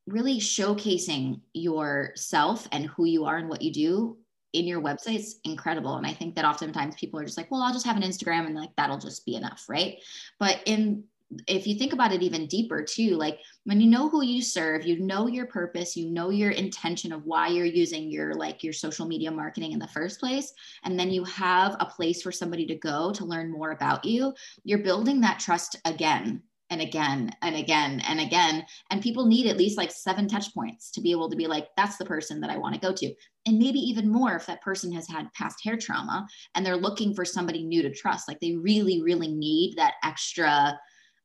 really 0.06 0.38
showcasing 0.38 1.40
yourself 1.54 2.68
and 2.70 2.86
who 2.86 3.04
you 3.04 3.24
are 3.24 3.36
and 3.36 3.48
what 3.48 3.62
you 3.62 3.72
do 3.72 4.16
in 4.54 4.66
your 4.66 4.80
website 4.80 5.18
is 5.18 5.40
incredible. 5.44 5.96
And 5.96 6.06
I 6.06 6.12
think 6.12 6.34
that 6.36 6.44
oftentimes 6.44 6.94
people 6.94 7.20
are 7.20 7.24
just 7.24 7.36
like, 7.36 7.50
well, 7.50 7.60
I'll 7.60 7.72
just 7.72 7.86
have 7.86 7.96
an 7.96 8.02
Instagram 8.02 8.46
and 8.46 8.54
like 8.54 8.70
that'll 8.76 8.98
just 8.98 9.26
be 9.26 9.34
enough, 9.34 9.66
right? 9.68 9.98
But 10.38 10.60
in 10.64 11.04
if 11.48 11.66
you 11.66 11.74
think 11.76 11.92
about 11.92 12.12
it 12.12 12.22
even 12.22 12.46
deeper 12.46 12.82
too, 12.82 13.16
like 13.16 13.40
when 13.64 13.80
you 13.80 13.90
know 13.90 14.08
who 14.08 14.22
you 14.22 14.40
serve, 14.40 14.86
you 14.86 15.00
know 15.00 15.26
your 15.26 15.46
purpose, 15.46 15.96
you 15.96 16.08
know 16.08 16.30
your 16.30 16.52
intention 16.52 17.12
of 17.12 17.24
why 17.24 17.48
you're 17.48 17.64
using 17.64 18.08
your 18.10 18.34
like 18.34 18.62
your 18.62 18.72
social 18.72 19.06
media 19.06 19.30
marketing 19.30 19.72
in 19.72 19.78
the 19.78 19.88
first 19.88 20.20
place, 20.20 20.52
and 20.84 20.98
then 20.98 21.10
you 21.10 21.24
have 21.24 21.76
a 21.80 21.86
place 21.86 22.22
for 22.22 22.30
somebody 22.30 22.66
to 22.66 22.76
go 22.76 23.10
to 23.12 23.24
learn 23.24 23.50
more 23.50 23.72
about 23.72 24.04
you, 24.04 24.32
you're 24.62 24.78
building 24.78 25.20
that 25.22 25.40
trust 25.40 25.76
again 25.84 26.42
and 26.74 26.82
again 26.82 27.30
and 27.42 27.54
again 27.54 28.02
and 28.06 28.20
again. 28.20 28.66
And 28.90 29.00
people 29.00 29.26
need 29.26 29.46
at 29.46 29.56
least 29.56 29.78
like 29.78 29.92
seven 29.92 30.26
touch 30.28 30.52
points 30.52 30.90
to 30.90 31.00
be 31.00 31.12
able 31.12 31.30
to 31.30 31.36
be 31.36 31.46
like, 31.46 31.68
that's 31.76 31.96
the 31.96 32.04
person 32.04 32.40
that 32.40 32.50
I 32.50 32.58
want 32.58 32.74
to 32.74 32.80
go 32.80 32.92
to. 32.92 33.14
And 33.46 33.58
maybe 33.58 33.78
even 33.78 34.10
more 34.10 34.34
if 34.34 34.46
that 34.46 34.62
person 34.62 34.92
has 34.92 35.08
had 35.08 35.32
past 35.34 35.62
hair 35.62 35.76
trauma 35.76 36.26
and 36.54 36.66
they're 36.66 36.76
looking 36.76 37.14
for 37.14 37.24
somebody 37.24 37.62
new 37.62 37.82
to 37.82 37.94
trust. 37.94 38.28
Like 38.28 38.40
they 38.40 38.56
really, 38.56 39.02
really 39.02 39.28
need 39.28 39.76
that 39.76 39.94
extra 40.02 40.78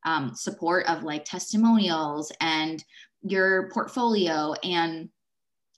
um, 0.05 0.33
support 0.35 0.87
of 0.87 1.03
like 1.03 1.25
testimonials 1.25 2.31
and 2.39 2.83
your 3.23 3.69
portfolio 3.71 4.53
and 4.63 5.09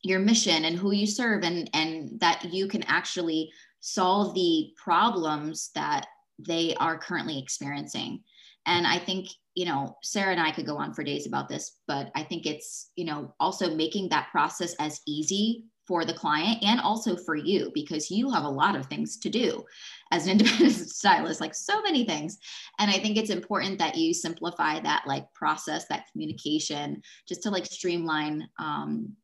your 0.04 0.20
mission 0.20 0.66
and 0.66 0.78
who 0.78 0.92
you 0.92 1.08
serve 1.08 1.44
and 1.44 1.70
and 1.74 2.20
that 2.20 2.44
you 2.52 2.68
can 2.68 2.84
actually 2.84 3.52
solve 3.80 4.34
the 4.36 4.72
problems 4.76 5.72
that 5.74 6.06
they 6.40 6.76
are 6.76 6.98
currently 6.98 7.40
experiencing 7.40 8.22
and 8.66 8.86
i 8.86 8.98
think 8.98 9.28
you 9.56 9.66
know, 9.66 9.98
Sarah 10.02 10.32
and 10.32 10.40
I 10.40 10.52
could 10.52 10.66
go 10.66 10.78
on 10.78 10.94
for 10.94 11.04
days 11.04 11.28
about 11.28 11.50
this, 11.50 11.78
but 11.88 12.12
I 12.16 12.24
think 12.24 12.46
it's, 12.46 12.92
you 12.96 13.06
know, 13.06 13.34
also 13.40 13.76
making 13.76 14.10
that 14.10 14.30
process 14.32 14.74
as 14.80 15.02
easy 15.06 15.66
for 15.88 16.06
the 16.06 16.14
client 16.14 16.64
and 16.64 16.80
also 16.80 17.18
for 17.18 17.36
you 17.36 17.70
because 17.74 18.10
you 18.10 18.30
have 18.30 18.46
a 18.46 18.50
lot 18.50 18.76
of 18.76 18.86
things 18.86 19.18
to 19.18 19.30
do 19.30 19.64
as 20.12 20.26
an 20.26 20.32
independent 20.40 20.74
stylist, 20.74 21.42
like 21.42 21.54
so 21.54 21.82
many 21.82 22.06
things. 22.06 22.38
And 22.80 22.90
I 22.90 22.94
think 22.94 23.18
it's 23.18 23.30
important 23.30 23.78
that 23.80 23.98
you 23.98 24.14
simplify 24.14 24.80
that 24.80 25.04
like 25.06 25.32
process, 25.34 25.86
that 25.88 26.06
communication, 26.12 27.02
just 27.28 27.44
to 27.44 27.50
like 27.50 27.66
streamline 27.66 28.48
um, 28.58 29.16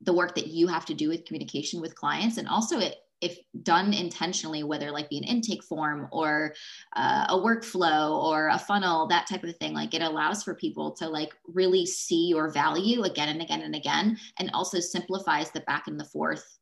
the 0.00 0.12
work 0.12 0.34
that 0.36 0.46
you 0.46 0.66
have 0.68 0.86
to 0.86 0.94
do 0.94 1.08
with 1.08 1.24
communication 1.24 1.80
with 1.80 1.94
clients. 1.94 2.38
And 2.38 2.48
also, 2.48 2.78
it 2.78 2.96
if 3.20 3.38
done 3.62 3.92
intentionally, 3.92 4.62
whether 4.62 4.90
like 4.90 5.08
be 5.10 5.18
an 5.18 5.24
intake 5.24 5.64
form 5.64 6.08
or 6.12 6.54
uh, 6.96 7.26
a 7.28 7.36
workflow 7.36 8.22
or 8.22 8.48
a 8.48 8.58
funnel, 8.58 9.06
that 9.08 9.26
type 9.26 9.44
of 9.44 9.56
thing, 9.56 9.74
like 9.74 9.94
it 9.94 10.02
allows 10.02 10.42
for 10.42 10.54
people 10.54 10.92
to 10.92 11.08
like 11.08 11.34
really 11.46 11.84
see 11.84 12.28
your 12.28 12.50
value 12.50 13.02
again 13.02 13.28
and 13.28 13.42
again 13.42 13.62
and 13.62 13.74
again, 13.74 14.18
and 14.38 14.50
also 14.52 14.78
simplifies 14.78 15.50
the 15.50 15.60
back 15.60 15.88
and 15.88 15.98
the 15.98 16.04
forth 16.04 16.58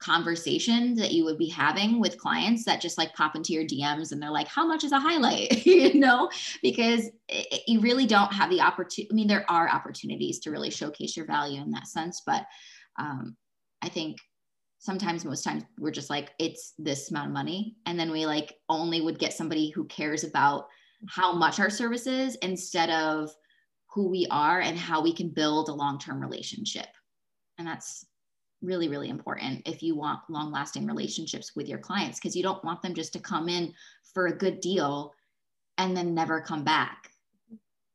conversations 0.00 0.98
that 0.98 1.12
you 1.12 1.24
would 1.24 1.36
be 1.36 1.48
having 1.48 2.00
with 2.00 2.18
clients 2.18 2.64
that 2.64 2.80
just 2.80 2.96
like 2.96 3.14
pop 3.14 3.36
into 3.36 3.52
your 3.52 3.64
DMs 3.64 4.12
and 4.12 4.20
they're 4.20 4.30
like, 4.30 4.48
how 4.48 4.66
much 4.66 4.82
is 4.82 4.92
a 4.92 4.98
highlight? 4.98 5.66
you 5.66 5.94
know, 5.94 6.30
because 6.62 7.10
it, 7.28 7.62
you 7.66 7.80
really 7.80 8.06
don't 8.06 8.32
have 8.32 8.50
the 8.50 8.60
opportunity. 8.60 9.08
I 9.12 9.14
mean, 9.14 9.28
there 9.28 9.48
are 9.50 9.68
opportunities 9.68 10.38
to 10.40 10.50
really 10.50 10.70
showcase 10.70 11.16
your 11.16 11.26
value 11.26 11.60
in 11.60 11.70
that 11.72 11.86
sense, 11.86 12.22
but 12.26 12.46
um, 12.98 13.36
I 13.82 13.88
think 13.88 14.16
sometimes 14.80 15.24
most 15.26 15.44
times 15.44 15.62
we're 15.78 15.90
just 15.90 16.10
like 16.10 16.30
it's 16.38 16.72
this 16.78 17.10
amount 17.10 17.28
of 17.28 17.34
money. 17.34 17.76
And 17.86 18.00
then 18.00 18.10
we 18.10 18.26
like 18.26 18.56
only 18.68 19.00
would 19.00 19.18
get 19.18 19.32
somebody 19.32 19.70
who 19.70 19.84
cares 19.84 20.24
about 20.24 20.66
how 21.08 21.32
much 21.32 21.60
our 21.60 21.70
service 21.70 22.06
is 22.06 22.34
instead 22.36 22.90
of 22.90 23.30
who 23.86 24.08
we 24.08 24.26
are 24.30 24.60
and 24.60 24.78
how 24.78 25.02
we 25.02 25.12
can 25.12 25.28
build 25.28 25.68
a 25.68 25.74
long-term 25.74 26.20
relationship. 26.20 26.86
And 27.58 27.66
that's 27.66 28.04
really 28.62 28.88
really 28.88 29.08
important 29.08 29.66
if 29.66 29.82
you 29.82 29.96
want 29.96 30.20
long 30.28 30.52
lasting 30.52 30.86
relationships 30.86 31.56
with 31.56 31.66
your 31.66 31.78
clients 31.78 32.18
because 32.18 32.36
you 32.36 32.42
don't 32.42 32.62
want 32.62 32.82
them 32.82 32.92
just 32.92 33.12
to 33.12 33.18
come 33.18 33.48
in 33.48 33.72
for 34.12 34.26
a 34.26 34.36
good 34.36 34.60
deal 34.60 35.14
and 35.78 35.96
then 35.96 36.14
never 36.14 36.42
come 36.42 36.62
back 36.62 37.10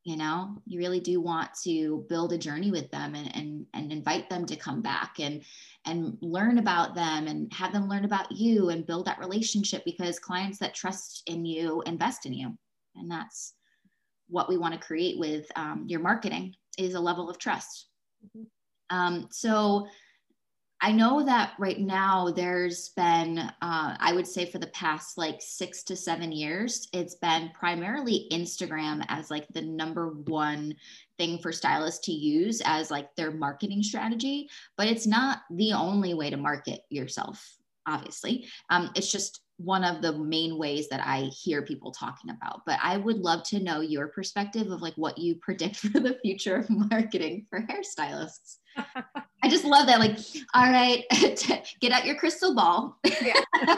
you 0.06 0.16
know 0.16 0.56
you 0.66 0.80
really 0.80 1.00
do 1.00 1.20
want 1.20 1.50
to 1.64 2.06
build 2.08 2.32
a 2.32 2.38
journey 2.38 2.70
with 2.72 2.90
them 2.92 3.16
and, 3.16 3.36
and 3.36 3.66
and 3.74 3.92
invite 3.92 4.30
them 4.30 4.46
to 4.46 4.56
come 4.56 4.82
back 4.82 5.16
and 5.20 5.44
and 5.86 6.18
learn 6.22 6.60
about 6.60 6.94
them 6.96 7.28
and 7.28 7.52
have 7.52 7.74
them 7.74 7.90
learn 7.90 8.06
about 8.06 8.32
you 8.32 8.70
and 8.70 8.86
build 8.86 9.06
that 9.06 9.20
relationship 9.20 9.84
because 9.84 10.20
clients 10.20 10.60
that 10.60 10.76
trust 10.76 11.24
in 11.26 11.44
you 11.44 11.82
invest 11.88 12.26
in 12.26 12.34
you 12.34 12.56
and 12.96 13.12
that's 13.12 13.56
what 14.30 14.48
we 14.48 14.58
want 14.58 14.74
to 14.74 14.80
create 14.80 15.20
with 15.20 15.46
um, 15.56 15.84
your 15.88 16.00
marketing 16.00 16.54
is 16.78 16.94
a 16.94 17.00
level 17.00 17.30
of 17.30 17.40
trust 17.40 17.88
mm-hmm. 18.26 18.96
um, 18.96 19.28
so 19.32 19.88
I 20.86 20.92
know 20.92 21.26
that 21.26 21.54
right 21.58 21.80
now 21.80 22.30
there's 22.30 22.90
been, 22.90 23.40
uh, 23.40 23.52
I 24.00 24.14
would 24.14 24.28
say 24.28 24.46
for 24.46 24.60
the 24.60 24.68
past 24.68 25.18
like 25.18 25.38
six 25.40 25.82
to 25.86 25.96
seven 25.96 26.32
years, 26.32 26.88
it's 26.94 27.16
been 27.16 27.50
primarily 27.56 28.28
Instagram 28.32 29.04
as 29.10 29.32
like 29.32 29.48
the 29.48 29.64
number 29.64 30.12
one 30.12 30.76
thing 31.18 31.40
for 31.40 31.52
stylists 31.52 32.06
to 32.06 32.12
use 32.12 32.62
as 32.64 32.92
like 32.92 33.16
their 33.16 33.32
marketing 33.32 33.82
strategy. 33.82 34.48
But 34.78 34.86
it's 34.86 35.08
not 35.08 35.40
the 35.50 35.74
only 35.74 36.14
way 36.14 36.30
to 36.30 36.38
market 36.38 36.82
yourself, 36.92 37.44
obviously. 37.88 38.48
Um, 38.70 38.92
it's 38.94 39.12
just 39.12 39.42
one 39.58 39.84
of 39.84 40.04
the 40.04 40.14
main 40.14 40.56
ways 40.56 40.88
that 40.90 41.02
I 41.04 41.32
hear 41.44 41.64
people 41.64 41.94
talking 41.94 42.30
about. 42.30 42.62
But 42.68 42.78
I 42.84 42.98
would 42.98 43.18
love 43.18 43.42
to 43.46 43.60
know 43.60 43.82
your 43.82 44.10
perspective 44.10 44.70
of 44.70 44.84
like 44.84 44.96
what 44.98 45.18
you 45.18 45.38
predict 45.38 45.78
for 45.78 46.00
the 46.00 46.20
future 46.22 46.58
of 46.58 46.70
marketing 46.70 47.48
for 47.50 47.62
hairstylists. 47.62 48.58
I 49.46 49.48
just 49.48 49.64
love 49.64 49.86
that. 49.86 50.00
Like, 50.00 50.18
all 50.56 50.72
right, 50.72 51.04
get 51.80 51.92
out 51.92 52.04
your 52.04 52.16
crystal 52.16 52.56
ball. 52.56 52.98
Yeah. 53.22 53.44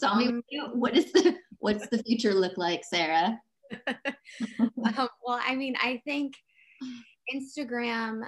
Tell 0.00 0.14
me 0.14 0.26
um, 0.28 0.78
what 0.78 0.96
is 0.96 1.10
the 1.10 1.36
what's 1.58 1.88
the 1.88 2.00
future 2.04 2.32
look 2.32 2.56
like, 2.56 2.84
Sarah? 2.84 3.36
um, 3.88 3.96
well, 5.26 5.40
I 5.44 5.56
mean, 5.56 5.74
I 5.82 6.00
think 6.04 6.34
Instagram 7.34 8.22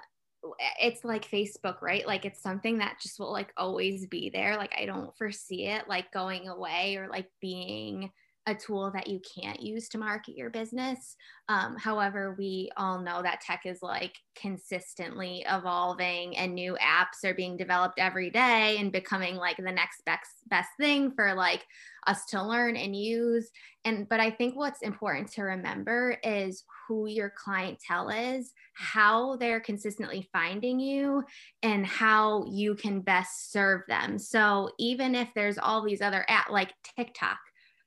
it's 0.81 1.05
like 1.05 1.31
Facebook, 1.31 1.81
right? 1.81 2.07
Like 2.07 2.25
it's 2.25 2.43
something 2.43 2.79
that 2.79 2.99
just 3.01 3.21
will 3.21 3.33
like 3.33 3.53
always 3.57 4.07
be 4.09 4.31
there. 4.31 4.57
Like 4.57 4.75
I 4.77 4.85
don't 4.85 5.17
foresee 5.17 5.67
it 5.67 5.89
like 5.89 6.11
going 6.13 6.49
away 6.49 6.97
or 6.97 7.09
like 7.09 7.29
being 7.41 8.11
a 8.47 8.55
tool 8.55 8.91
that 8.93 9.07
you 9.07 9.21
can't 9.35 9.61
use 9.61 9.89
to 9.89 9.99
market 9.99 10.37
your 10.37 10.51
business. 10.51 11.17
Um, 11.49 11.77
however, 11.77 12.35
we 12.39 12.71
all 12.77 13.01
know 13.01 13.23
that 13.23 13.41
tech 13.41 13.63
is 13.65 13.79
like 13.83 14.15
consistently 14.35 15.45
evolving 15.49 16.37
and 16.37 16.55
new 16.55 16.77
apps 16.81 17.25
are 17.25 17.35
being 17.35 17.57
developed 17.57 17.99
every 17.99 18.31
day 18.31 18.77
and 18.79 18.93
becoming 18.93 19.37
like 19.37 19.57
the 19.57 19.73
next 19.73 20.05
best 20.05 20.31
best 20.49 20.69
thing 20.79 21.13
for 21.13 21.35
like 21.35 21.65
us 22.07 22.27
to 22.27 22.43
learn 22.43 22.77
and 22.77 22.95
use. 22.95 23.51
And 23.87 24.09
but 24.09 24.21
I 24.21 24.31
think 24.31 24.57
what's 24.57 24.83
important 24.83 25.33
to 25.33 25.43
remember 25.43 26.19
is 26.23 26.65
who 26.87 27.07
your 27.07 27.33
clientele 27.37 28.11
is, 28.11 28.53
how 28.75 29.37
they're 29.37 29.61
consistently 29.61 30.29
finding 30.33 30.81
you, 30.81 31.25
and 31.63 31.87
how 31.87 32.45
you 32.51 32.75
can 32.75 33.01
best 33.01 33.53
serve 33.53 33.83
them. 33.89 34.19
So 34.19 34.71
even 34.79 35.15
if 35.15 35.29
there's 35.35 35.59
all 35.59 35.83
these 35.83 36.03
other 36.03 36.25
apps 36.29 36.51
like 36.51 36.73
TikTok, 36.97 37.39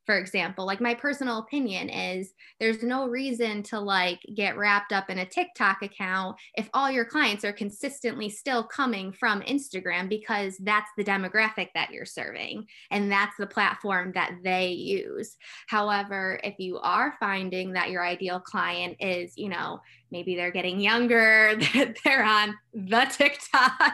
for 0.08 0.18
example 0.18 0.66
like 0.66 0.82
my 0.82 0.96
personal 0.96 1.38
opinion 1.38 1.90
is 1.90 2.34
there's 2.60 2.82
no 2.82 3.08
reason 3.08 3.62
to 3.62 3.80
like 3.80 4.20
get 4.36 4.58
wrapped 4.58 4.92
up 4.92 5.12
in 5.12 5.20
a 5.20 5.26
tiktok 5.26 5.84
account 5.84 6.36
if 6.56 6.68
all 6.74 6.90
your 6.90 7.06
clients 7.06 7.46
are 7.46 7.54
consistently 7.54 8.30
still 8.30 8.64
coming 8.64 9.12
from 9.12 9.42
instagram 9.42 10.10
because 10.10 10.58
that's 10.64 10.90
the 10.98 11.04
demographic 11.04 11.68
that 11.76 11.92
you're 11.92 12.06
serving 12.06 12.66
and 12.90 13.12
that's 13.12 13.36
the 13.38 13.48
platform 13.48 14.12
that 14.14 14.32
they 14.44 14.70
use. 14.70 15.36
However 15.68 16.40
if 16.44 16.56
you 16.60 16.80
are 16.80 17.16
finding 17.20 17.74
that 17.74 17.90
your 17.90 18.06
ideal 18.06 18.40
client 18.40 18.98
is 19.00 19.34
you 19.38 19.50
know 19.50 19.80
maybe 20.12 20.36
they're 20.36 20.52
getting 20.52 20.80
younger 20.80 21.60
they're 22.04 22.24
on 22.24 22.56
the 22.74 23.06
tiktok. 23.12 23.94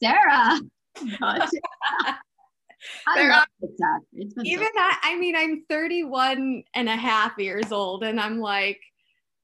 Sarah 0.00 0.60
I 3.06 3.28
love 3.28 3.46
TikTok. 3.60 4.44
even 4.44 4.66
so- 4.66 4.80
I, 4.80 4.96
I 5.02 5.16
mean, 5.16 5.36
I'm 5.36 5.64
31 5.68 6.64
and 6.74 6.88
a 6.88 6.96
half 6.96 7.32
years 7.38 7.72
old, 7.72 8.04
and 8.04 8.20
I'm 8.20 8.38
like, 8.40 8.80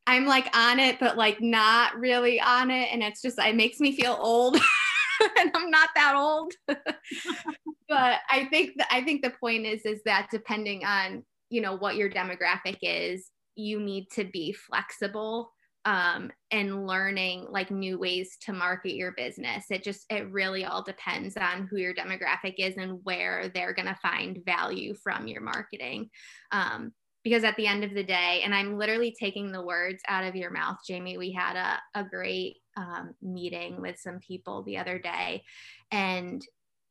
I'm 0.06 0.26
like 0.26 0.54
on 0.56 0.78
it, 0.78 1.00
but 1.00 1.16
like 1.16 1.40
not 1.40 1.98
really 1.98 2.40
on 2.40 2.70
it. 2.70 2.90
And 2.92 3.02
it's 3.02 3.22
just, 3.22 3.38
it 3.38 3.56
makes 3.56 3.80
me 3.80 3.96
feel 3.96 4.16
old. 4.20 4.56
and 5.38 5.50
I'm 5.54 5.70
not 5.70 5.88
that 5.94 6.14
old. 6.14 6.52
but 6.68 8.18
I 8.30 8.46
think 8.50 8.72
that 8.76 8.88
I 8.90 9.02
think 9.02 9.22
the 9.22 9.30
point 9.30 9.66
is 9.66 9.82
is 9.86 10.02
that 10.04 10.28
depending 10.30 10.84
on, 10.84 11.24
you 11.50 11.60
know, 11.60 11.76
what 11.76 11.96
your 11.96 12.10
demographic 12.10 12.78
is, 12.82 13.30
you 13.56 13.80
need 13.80 14.10
to 14.12 14.24
be 14.24 14.52
flexible 14.52 15.52
um, 15.84 16.30
and 16.50 16.86
learning 16.86 17.46
like 17.50 17.70
new 17.70 17.98
ways 17.98 18.36
to 18.42 18.52
market 18.52 18.94
your 18.94 19.12
business. 19.12 19.66
It 19.70 19.82
just, 19.82 20.06
it 20.10 20.30
really 20.30 20.64
all 20.64 20.82
depends 20.82 21.36
on 21.36 21.66
who 21.66 21.76
your 21.76 21.94
demographic 21.94 22.54
is 22.58 22.76
and 22.76 23.00
where 23.04 23.50
they're 23.54 23.74
going 23.74 23.88
to 23.88 23.98
find 24.02 24.42
value 24.44 24.94
from 24.94 25.26
your 25.26 25.42
marketing. 25.42 26.10
Um, 26.52 26.92
because 27.22 27.42
at 27.42 27.56
the 27.56 27.66
end 27.66 27.84
of 27.84 27.94
the 27.94 28.04
day, 28.04 28.42
and 28.44 28.54
I'm 28.54 28.76
literally 28.78 29.14
taking 29.18 29.50
the 29.50 29.64
words 29.64 30.02
out 30.08 30.24
of 30.24 30.36
your 30.36 30.50
mouth, 30.50 30.76
Jamie, 30.86 31.16
we 31.16 31.32
had 31.32 31.56
a, 31.56 32.00
a 32.00 32.04
great 32.04 32.56
um, 32.76 33.14
meeting 33.22 33.80
with 33.80 33.98
some 33.98 34.18
people 34.18 34.62
the 34.62 34.76
other 34.76 34.98
day. 34.98 35.42
And, 35.90 36.42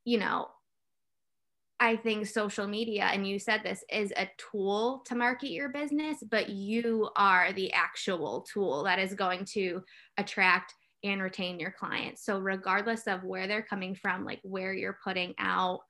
you 0.05 0.17
know, 0.17 0.47
I 1.83 1.97
think 1.97 2.27
social 2.27 2.65
media, 2.65 3.09
and 3.11 3.27
you 3.27 3.37
said 3.37 3.59
this, 3.61 3.83
is 3.91 4.13
a 4.15 4.29
tool 4.37 5.03
to 5.05 5.15
market 5.15 5.49
your 5.49 5.67
business, 5.67 6.23
but 6.31 6.47
you 6.47 7.09
are 7.17 7.51
the 7.51 7.73
actual 7.73 8.47
tool 8.49 8.85
that 8.85 8.99
is 8.99 9.13
going 9.13 9.43
to 9.51 9.83
attract 10.17 10.75
and 11.03 11.21
retain 11.21 11.59
your 11.59 11.71
clients. 11.71 12.23
So, 12.23 12.39
regardless 12.39 13.05
of 13.05 13.25
where 13.25 13.47
they're 13.47 13.61
coming 13.61 13.95
from, 13.95 14.23
like 14.23 14.39
where 14.43 14.71
you're 14.73 14.97
putting 15.03 15.33
out 15.39 15.81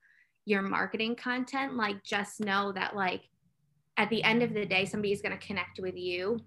your 0.46 0.62
marketing 0.62 1.14
content, 1.14 1.76
like 1.76 2.02
just 2.02 2.40
know 2.40 2.72
that, 2.72 2.96
like, 2.96 3.28
at 3.96 4.10
the 4.10 4.24
end 4.24 4.42
of 4.42 4.52
the 4.52 4.66
day, 4.66 4.86
somebody 4.86 5.12
is 5.12 5.22
going 5.22 5.38
to 5.38 5.46
connect 5.46 5.78
with 5.78 5.94
you 5.94 6.40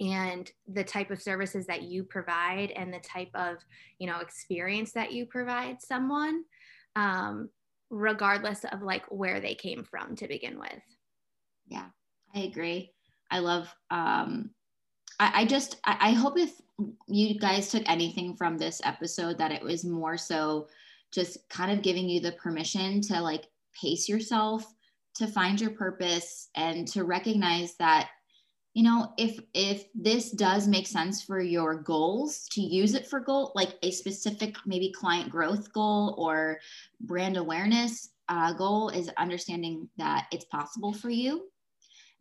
and 0.00 0.50
the 0.66 0.82
type 0.82 1.12
of 1.12 1.22
services 1.22 1.64
that 1.66 1.82
you 1.82 2.02
provide 2.02 2.72
and 2.72 2.92
the 2.92 2.98
type 2.98 3.30
of 3.36 3.58
you 4.00 4.08
know 4.08 4.18
experience 4.18 4.90
that 4.90 5.12
you 5.12 5.26
provide 5.26 5.80
someone 5.80 6.42
um, 6.96 7.48
regardless 7.92 8.64
of 8.64 8.82
like 8.82 9.04
where 9.10 9.38
they 9.38 9.54
came 9.54 9.84
from 9.84 10.16
to 10.16 10.26
begin 10.26 10.58
with. 10.58 10.82
Yeah, 11.68 11.86
I 12.34 12.40
agree. 12.40 12.92
I 13.30 13.38
love, 13.38 13.72
um, 13.90 14.50
I, 15.20 15.42
I 15.42 15.44
just, 15.44 15.76
I, 15.84 15.96
I 16.00 16.10
hope 16.12 16.38
if 16.38 16.52
you 17.06 17.38
guys 17.38 17.70
took 17.70 17.82
anything 17.86 18.34
from 18.34 18.56
this 18.58 18.80
episode 18.84 19.38
that 19.38 19.52
it 19.52 19.62
was 19.62 19.84
more 19.84 20.16
so 20.16 20.68
just 21.12 21.48
kind 21.50 21.70
of 21.70 21.82
giving 21.82 22.08
you 22.08 22.20
the 22.20 22.32
permission 22.32 23.02
to 23.02 23.20
like 23.20 23.46
pace 23.78 24.08
yourself, 24.08 24.64
to 25.16 25.26
find 25.26 25.60
your 25.60 25.70
purpose, 25.70 26.48
and 26.56 26.88
to 26.88 27.04
recognize 27.04 27.74
that 27.76 28.08
you 28.74 28.82
know 28.82 29.12
if 29.18 29.38
if 29.54 29.84
this 29.94 30.30
does 30.30 30.66
make 30.66 30.86
sense 30.86 31.22
for 31.22 31.40
your 31.40 31.76
goals 31.82 32.46
to 32.50 32.60
use 32.60 32.94
it 32.94 33.06
for 33.06 33.20
goal 33.20 33.52
like 33.54 33.76
a 33.82 33.90
specific 33.90 34.56
maybe 34.66 34.92
client 34.92 35.30
growth 35.30 35.72
goal 35.72 36.14
or 36.16 36.58
brand 37.00 37.36
awareness 37.36 38.12
uh, 38.28 38.52
goal 38.52 38.88
is 38.88 39.10
understanding 39.18 39.88
that 39.98 40.26
it's 40.32 40.46
possible 40.46 40.92
for 40.92 41.10
you. 41.10 41.48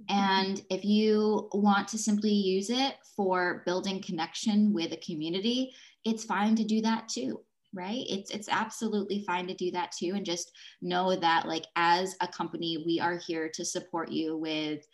And 0.10 0.62
if 0.70 0.84
you 0.84 1.47
want 1.54 1.88
to 1.89 1.97
simply 1.97 2.32
use 2.32 2.70
it 2.70 2.95
for 3.16 3.62
building 3.66 4.02
connection 4.02 4.74
with 4.74 4.91
a 4.91 4.97
community 4.97 5.74
it's 6.04 6.24
fine 6.24 6.56
to 6.56 6.64
do 6.64 6.82
that 6.82 7.08
too 7.08 7.39
right? 7.74 8.04
It's 8.10 8.32
it's 8.32 8.49
absolutely 8.49 9.24
fine 9.26 9.47
to 9.47 9.54
do 9.54 9.72
that 9.72 9.93
too. 9.93 10.12
And 10.16 10.26
just 10.26 10.52
know 10.82 11.16
that 11.16 11.47
like 11.47 11.66
as 11.78 12.18
a 12.20 12.28
company 12.28 12.84
we 12.86 12.99
are 12.99 13.18
here 13.18 13.49
to 13.54 13.64
support 13.64 14.12
you 14.12 14.36
with 14.36 14.86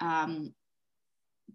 um, 0.00 0.54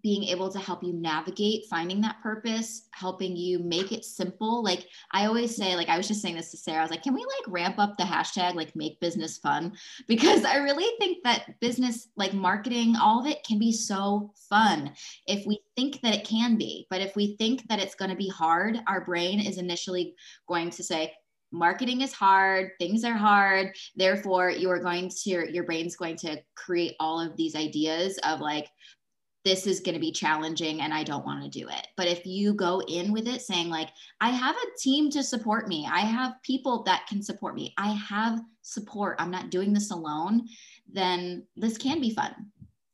being 0.02 0.24
able 0.24 0.50
to 0.50 0.58
help 0.58 0.82
you 0.82 0.92
navigate 0.92 1.66
finding 1.68 2.00
that 2.00 2.20
purpose 2.22 2.88
helping 2.92 3.36
you 3.36 3.58
make 3.58 3.92
it 3.92 4.04
simple. 4.04 4.62
Like 4.62 4.86
i 5.12 5.26
always 5.26 5.56
say 5.56 5.76
like 5.76 5.88
i 5.88 5.96
was 5.96 6.08
just 6.08 6.22
saying 6.22 6.36
this 6.36 6.50
to 6.50 6.56
sarah 6.56 6.80
i 6.80 6.82
was 6.82 6.90
like 6.90 7.02
can 7.02 7.14
we 7.14 7.20
like 7.20 7.48
ramp 7.48 7.76
up 7.78 7.96
the 7.96 8.04
hashtag 8.04 8.54
like 8.54 8.74
make 8.74 9.00
business 9.00 9.38
fun? 9.38 9.72
Because 10.08 10.44
i 10.44 10.56
really 10.56 10.96
think 10.98 11.22
that 11.24 11.60
business 11.60 12.08
like 12.16 12.32
marketing 12.32 12.94
all 13.00 13.20
of 13.20 13.26
it 13.26 13.44
can 13.44 13.58
be 13.58 13.72
so 13.72 14.32
fun 14.48 14.92
if 15.26 15.46
we 15.46 15.60
think 15.76 16.00
that 16.02 16.14
it 16.14 16.24
can 16.26 16.56
be. 16.56 16.86
But 16.90 17.00
if 17.00 17.14
we 17.14 17.36
think 17.36 17.68
that 17.68 17.78
it's 17.78 17.94
going 17.94 18.10
to 18.10 18.16
be 18.16 18.28
hard 18.28 18.78
our 18.86 19.04
brain 19.04 19.40
is 19.40 19.58
initially 19.58 20.14
going 20.48 20.70
to 20.70 20.82
say 20.82 21.12
marketing 21.50 22.02
is 22.02 22.12
hard 22.12 22.70
things 22.78 23.04
are 23.04 23.14
hard. 23.14 23.74
Therefore 23.96 24.50
you 24.50 24.70
are 24.70 24.80
going 24.80 25.10
to 25.22 25.52
your 25.52 25.64
brain's 25.64 25.96
going 25.96 26.16
to 26.18 26.40
create 26.56 26.94
all 27.00 27.20
of 27.20 27.36
these 27.36 27.54
ideas 27.54 28.18
of 28.24 28.40
like 28.40 28.68
this 29.48 29.66
is 29.66 29.80
going 29.80 29.94
to 29.94 30.00
be 30.00 30.12
challenging 30.12 30.82
and 30.82 30.92
I 30.92 31.02
don't 31.02 31.24
want 31.24 31.42
to 31.42 31.48
do 31.48 31.68
it. 31.68 31.86
But 31.96 32.06
if 32.06 32.26
you 32.26 32.52
go 32.52 32.82
in 32.86 33.12
with 33.12 33.26
it 33.26 33.40
saying, 33.40 33.70
like, 33.70 33.88
I 34.20 34.28
have 34.28 34.54
a 34.54 34.78
team 34.78 35.08
to 35.12 35.22
support 35.22 35.68
me, 35.68 35.88
I 35.90 36.00
have 36.00 36.34
people 36.42 36.82
that 36.82 37.06
can 37.08 37.22
support 37.22 37.54
me, 37.54 37.72
I 37.78 37.92
have 37.92 38.42
support, 38.60 39.16
I'm 39.18 39.30
not 39.30 39.48
doing 39.48 39.72
this 39.72 39.90
alone, 39.90 40.46
then 40.92 41.46
this 41.56 41.78
can 41.78 41.98
be 41.98 42.10
fun. 42.10 42.34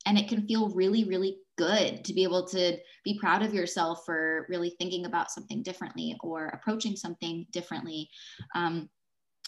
And 0.05 0.17
it 0.17 0.29
can 0.29 0.47
feel 0.47 0.69
really, 0.69 1.03
really 1.03 1.39
good 1.57 2.05
to 2.05 2.13
be 2.13 2.23
able 2.23 2.47
to 2.47 2.77
be 3.03 3.19
proud 3.19 3.43
of 3.43 3.53
yourself 3.53 4.03
for 4.05 4.45
really 4.47 4.75
thinking 4.79 5.05
about 5.05 5.31
something 5.31 5.61
differently 5.61 6.15
or 6.21 6.47
approaching 6.47 6.95
something 6.95 7.45
differently. 7.51 8.09
Um, 8.53 8.89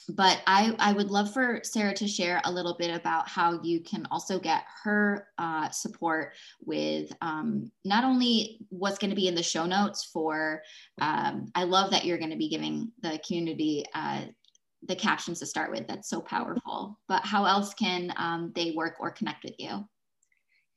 but 0.09 0.41
I, 0.47 0.75
I 0.79 0.93
would 0.93 1.11
love 1.11 1.33
for 1.33 1.59
Sarah 1.63 1.93
to 1.95 2.07
share 2.07 2.41
a 2.45 2.51
little 2.51 2.75
bit 2.77 2.95
about 2.95 3.27
how 3.27 3.61
you 3.61 3.81
can 3.81 4.07
also 4.09 4.39
get 4.39 4.63
her 4.83 5.27
uh, 5.37 5.69
support 5.69 6.33
with 6.63 7.11
um, 7.21 7.71
not 7.83 8.03
only 8.03 8.59
what's 8.69 8.97
going 8.97 9.09
to 9.09 9.15
be 9.15 9.27
in 9.27 9.35
the 9.35 9.43
show 9.43 9.65
notes 9.65 10.05
for, 10.05 10.61
um, 11.01 11.51
I 11.55 11.63
love 11.63 11.91
that 11.91 12.05
you're 12.05 12.17
going 12.17 12.31
to 12.31 12.37
be 12.37 12.49
giving 12.49 12.91
the 13.01 13.19
community 13.25 13.85
uh, 13.93 14.21
the 14.83 14.95
captions 14.95 15.39
to 15.39 15.45
start 15.45 15.71
with. 15.71 15.87
That's 15.87 16.09
so 16.09 16.21
powerful. 16.21 16.97
But 17.07 17.25
how 17.25 17.45
else 17.45 17.73
can 17.73 18.13
um, 18.15 18.53
they 18.55 18.71
work 18.71 18.95
or 18.99 19.11
connect 19.11 19.43
with 19.43 19.55
you? 19.57 19.85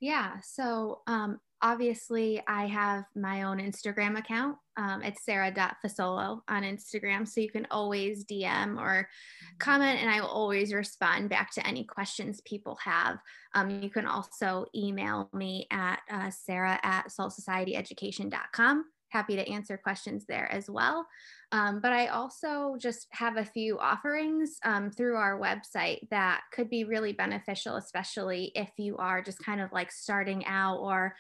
Yeah, 0.01 0.41
so 0.43 1.03
um, 1.07 1.39
obviously 1.63 2.43
I 2.47 2.67
have 2.67 3.05
my 3.15 3.43
own 3.43 3.59
Instagram 3.59 4.19
account. 4.19 4.57
Um, 4.77 5.03
it's 5.03 5.25
sarah.fasolo 5.25 6.41
on 6.49 6.63
Instagram. 6.63 7.29
So 7.29 7.41
you 7.41 7.51
can 7.51 7.67
always 7.71 8.25
DM 8.25 8.79
or 8.79 9.09
comment, 9.59 10.01
and 10.01 10.11
I 10.11 10.21
will 10.21 10.29
always 10.29 10.73
respond 10.73 11.29
back 11.29 11.53
to 11.55 11.67
any 11.67 11.85
questions 11.85 12.41
people 12.43 12.79
have. 12.83 13.19
Um, 13.55 13.83
you 13.83 13.91
can 13.91 14.07
also 14.07 14.67
email 14.75 15.29
me 15.33 15.67
at 15.71 16.01
uh, 16.11 16.31
sarah 16.31 16.79
at 16.83 17.09
saltsocietyeducation.com. 17.09 18.85
Happy 19.11 19.37
to 19.37 19.49
answer 19.49 19.77
questions 19.77 20.25
there 20.27 20.51
as 20.53 20.71
well. 20.71 21.07
Um, 21.53 21.81
but 21.81 21.93
I 21.93 22.07
also 22.09 22.77
just 22.79 23.09
have 23.11 23.37
a 23.37 23.45
few 23.45 23.79
offerings 23.79 24.59
um, 24.65 24.91
through 24.91 25.17
our 25.17 25.39
website 25.39 26.09
that 26.11 26.43
could 26.53 26.71
be 26.71 26.85
really 26.85 27.13
beneficial, 27.13 27.77
especially 27.77 28.53
if 28.55 28.71
you 28.79 28.97
are 28.97 29.21
just 29.21 29.45
kind 29.45 29.61
of 29.61 29.73
like 29.73 29.91
starting 29.91 30.47
out 30.47 30.79
or 30.79 31.15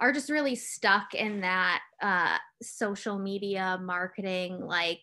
are 0.00 0.12
just 0.12 0.28
really 0.28 0.56
stuck 0.56 1.14
in 1.14 1.40
that 1.40 1.80
uh, 2.02 2.36
social 2.62 3.18
media 3.18 3.78
marketing 3.80 4.60
like 4.60 5.00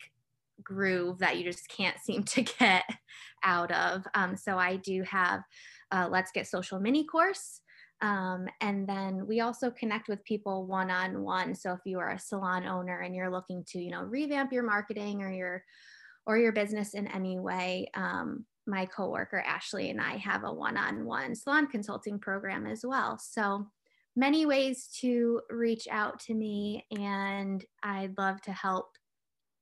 groove 0.63 1.19
that 1.19 1.37
you 1.37 1.43
just 1.43 1.67
can't 1.69 1.97
seem 1.99 2.23
to 2.23 2.41
get 2.41 2.83
out 3.43 3.71
of. 3.71 4.05
Um, 4.13 4.35
so 4.35 4.57
I 4.57 4.75
do 4.77 5.03
have 5.03 5.41
Let's 6.09 6.31
Get 6.31 6.47
Social 6.47 6.79
mini 6.79 7.05
course. 7.05 7.61
Um, 8.03 8.47
and 8.59 8.85
then 8.85 9.25
we 9.25 9.39
also 9.39 9.71
connect 9.71 10.09
with 10.09 10.23
people 10.25 10.67
one 10.67 10.91
on 10.91 11.23
one. 11.23 11.55
So 11.55 11.71
if 11.71 11.79
you 11.85 11.99
are 11.99 12.11
a 12.11 12.19
salon 12.19 12.67
owner 12.67 12.99
and 12.99 13.15
you're 13.15 13.31
looking 13.31 13.63
to, 13.69 13.79
you 13.79 13.91
know, 13.91 14.03
revamp 14.03 14.51
your 14.51 14.63
marketing 14.63 15.23
or 15.23 15.31
your 15.31 15.63
or 16.27 16.37
your 16.37 16.51
business 16.51 16.93
in 16.93 17.07
any 17.07 17.39
way, 17.39 17.89
um, 17.95 18.45
my 18.67 18.85
coworker 18.85 19.39
Ashley 19.39 19.89
and 19.89 20.01
I 20.01 20.17
have 20.17 20.43
a 20.43 20.53
one 20.53 20.77
on 20.77 21.05
one 21.05 21.33
salon 21.33 21.67
consulting 21.67 22.19
program 22.19 22.67
as 22.67 22.81
well. 22.85 23.17
So 23.17 23.67
many 24.17 24.45
ways 24.45 24.89
to 24.99 25.41
reach 25.49 25.87
out 25.89 26.19
to 26.21 26.33
me, 26.33 26.85
and 26.91 27.63
I'd 27.83 28.17
love 28.17 28.41
to 28.41 28.51
help 28.51 28.89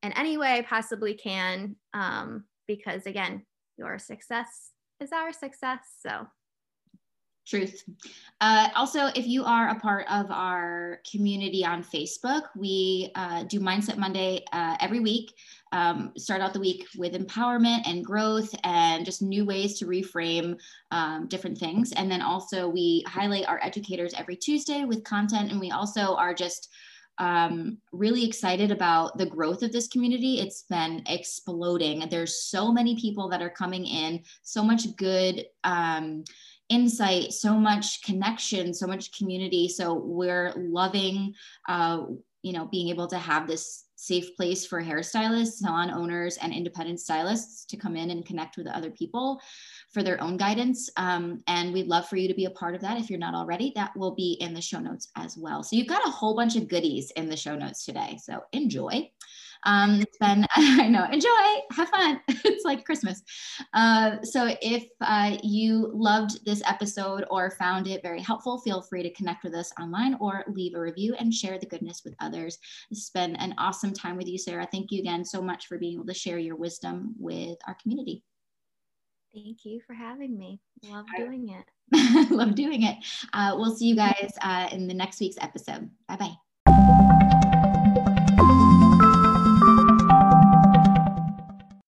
in 0.01 0.11
any 0.13 0.37
way 0.37 0.53
I 0.53 0.61
possibly 0.63 1.13
can. 1.13 1.75
Um, 1.93 2.45
because 2.67 3.05
again, 3.05 3.45
your 3.77 3.99
success 3.99 4.71
is 4.99 5.11
our 5.11 5.31
success. 5.31 5.79
So 6.01 6.25
Truth. 7.47 7.83
Uh, 8.39 8.69
also, 8.75 9.07
if 9.15 9.27
you 9.27 9.43
are 9.43 9.69
a 9.69 9.79
part 9.79 10.05
of 10.09 10.29
our 10.29 10.99
community 11.09 11.65
on 11.65 11.83
Facebook, 11.83 12.43
we 12.55 13.11
uh, 13.15 13.43
do 13.43 13.59
Mindset 13.59 13.97
Monday 13.97 14.43
uh, 14.53 14.77
every 14.79 14.99
week. 14.99 15.33
Um, 15.71 16.11
start 16.17 16.41
out 16.41 16.53
the 16.53 16.59
week 16.59 16.87
with 16.97 17.13
empowerment 17.13 17.81
and 17.87 18.05
growth 18.05 18.53
and 18.63 19.05
just 19.05 19.21
new 19.21 19.43
ways 19.43 19.79
to 19.79 19.85
reframe 19.85 20.57
um, 20.91 21.27
different 21.27 21.57
things. 21.57 21.91
And 21.93 22.11
then 22.11 22.21
also, 22.21 22.69
we 22.69 23.03
highlight 23.07 23.47
our 23.47 23.59
educators 23.63 24.13
every 24.13 24.35
Tuesday 24.35 24.85
with 24.85 25.03
content. 25.03 25.51
And 25.51 25.59
we 25.59 25.71
also 25.71 26.15
are 26.15 26.33
just 26.33 26.69
um, 27.17 27.77
really 27.91 28.25
excited 28.25 28.71
about 28.71 29.17
the 29.17 29.25
growth 29.25 29.61
of 29.61 29.71
this 29.71 29.87
community. 29.87 30.39
It's 30.39 30.63
been 30.63 31.03
exploding. 31.07 32.07
There's 32.09 32.43
so 32.43 32.71
many 32.71 32.99
people 32.99 33.29
that 33.29 33.41
are 33.41 33.49
coming 33.49 33.85
in, 33.85 34.23
so 34.41 34.63
much 34.63 34.95
good 34.95 35.45
um, 35.63 36.23
insight, 36.72 37.34
so 37.34 37.53
much 37.53 38.01
connection, 38.03 38.74
so 38.74 38.88
much 38.88 39.15
community. 39.17 39.67
So 39.67 39.93
we're 39.93 40.53
loving, 40.55 41.36
uh, 41.67 42.05
you 42.41 42.53
know, 42.53 42.65
being 42.65 42.89
able 42.89 43.07
to 43.07 43.17
have 43.17 43.45
this 43.45 43.86
safe 43.95 44.36
place 44.36 44.65
for 44.65 44.82
hairstylists, 44.82 45.59
salon 45.59 45.91
owners, 45.91 46.38
and 46.38 46.51
independent 46.51 46.99
stylists 46.99 47.65
to 47.65 47.78
come 47.78 47.95
in 47.95 48.09
and 48.09 48.26
connect 48.26 48.57
with 48.57 48.65
other 48.65 48.89
people 48.89 49.39
for 49.93 50.01
their 50.01 50.19
own 50.19 50.38
guidance. 50.38 50.89
Um, 50.97 51.43
and 51.45 51.72
we'd 51.72 51.88
love 51.88 52.07
for 52.07 52.15
you 52.15 52.28
to 52.28 52.34
be 52.34 52.45
a 52.45 52.51
part 52.51 52.74
of 52.74 52.82
that 52.82 52.97
if 52.97 53.11
you're 53.11 53.19
not 53.19 53.36
already. 53.36 53.74
That 53.76 53.95
will 53.95 54.15
be 54.15 54.38
in 54.39 54.55
the 54.55 54.61
show 54.61 54.80
notes 54.80 55.09
as 55.15 55.38
well. 55.38 55.61
So 55.61 55.76
you've 55.76 55.88
got 55.88 56.07
a 56.07 56.09
whole 56.09 56.36
bunch 56.36 56.55
of 56.55 56.67
goodies 56.67 57.11
in 57.11 57.30
the 57.30 57.38
show 57.38 57.55
notes 57.55 57.86
today. 57.86 58.17
So 58.24 58.41
enjoy. 58.53 59.11
Um, 59.64 60.01
it's 60.01 60.18
been, 60.18 60.45
I 60.55 60.88
know, 60.88 61.05
enjoy, 61.12 61.30
have 61.72 61.89
fun. 61.89 62.22
it's 62.28 62.66
like 62.66 62.86
Christmas. 62.86 63.22
Uh, 63.74 64.22
so 64.24 64.55
if 64.62 64.86
uh, 65.01 65.38
you 65.43 65.91
loved 65.93 66.43
this 66.45 66.62
episode 66.66 67.26
or 67.30 67.51
found 67.51 67.88
it 67.88 68.01
very 68.01 68.22
helpful, 68.22 68.59
feel 68.59 68.82
free 68.82 69.03
to 69.03 69.14
connect 69.14 69.43
with 69.43 69.53
us 69.53 69.72
online 69.80 70.16
or 70.20 70.43
leave 70.47 70.76
a 70.76 70.80
review 70.80 71.16
and 71.20 71.34
share 71.34 71.57
the 71.57 71.66
goodness 71.66 72.01
with 72.03 72.16
others. 72.20 72.57
It's 72.89 73.09
been 73.09 73.36
an 73.38 73.53
awesome 73.57 73.93
time 73.93 74.18
with 74.18 74.28
you, 74.28 74.38
Sarah. 74.38 74.68
Thank 74.72 74.91
you 74.91 74.99
again 74.99 75.24
so 75.26 75.41
much 75.41 75.68
for 75.68 75.78
being 75.78 75.95
able 75.95 76.07
to 76.07 76.14
share 76.14 76.38
your 76.38 76.55
wisdom 76.55 77.16
with 77.18 77.57
our 77.68 77.76
community. 77.82 78.24
Thank 79.34 79.64
you 79.64 79.80
for 79.88 79.93
having 79.93 80.38
me. 80.38 80.59
Love 80.89 81.05
doing 81.16 81.49
it. 81.49 81.66
Love 82.32 82.55
doing 82.55 82.84
it. 82.84 82.97
Uh, 83.34 83.53
we'll 83.55 83.76
see 83.76 83.88
you 83.88 83.95
guys 83.95 84.32
uh, 84.41 84.68
in 84.72 84.88
the 84.88 84.93
next 84.93 85.20
week's 85.20 85.38
episode. 85.39 85.89
Bye 86.07 86.18
bye. 86.18 86.36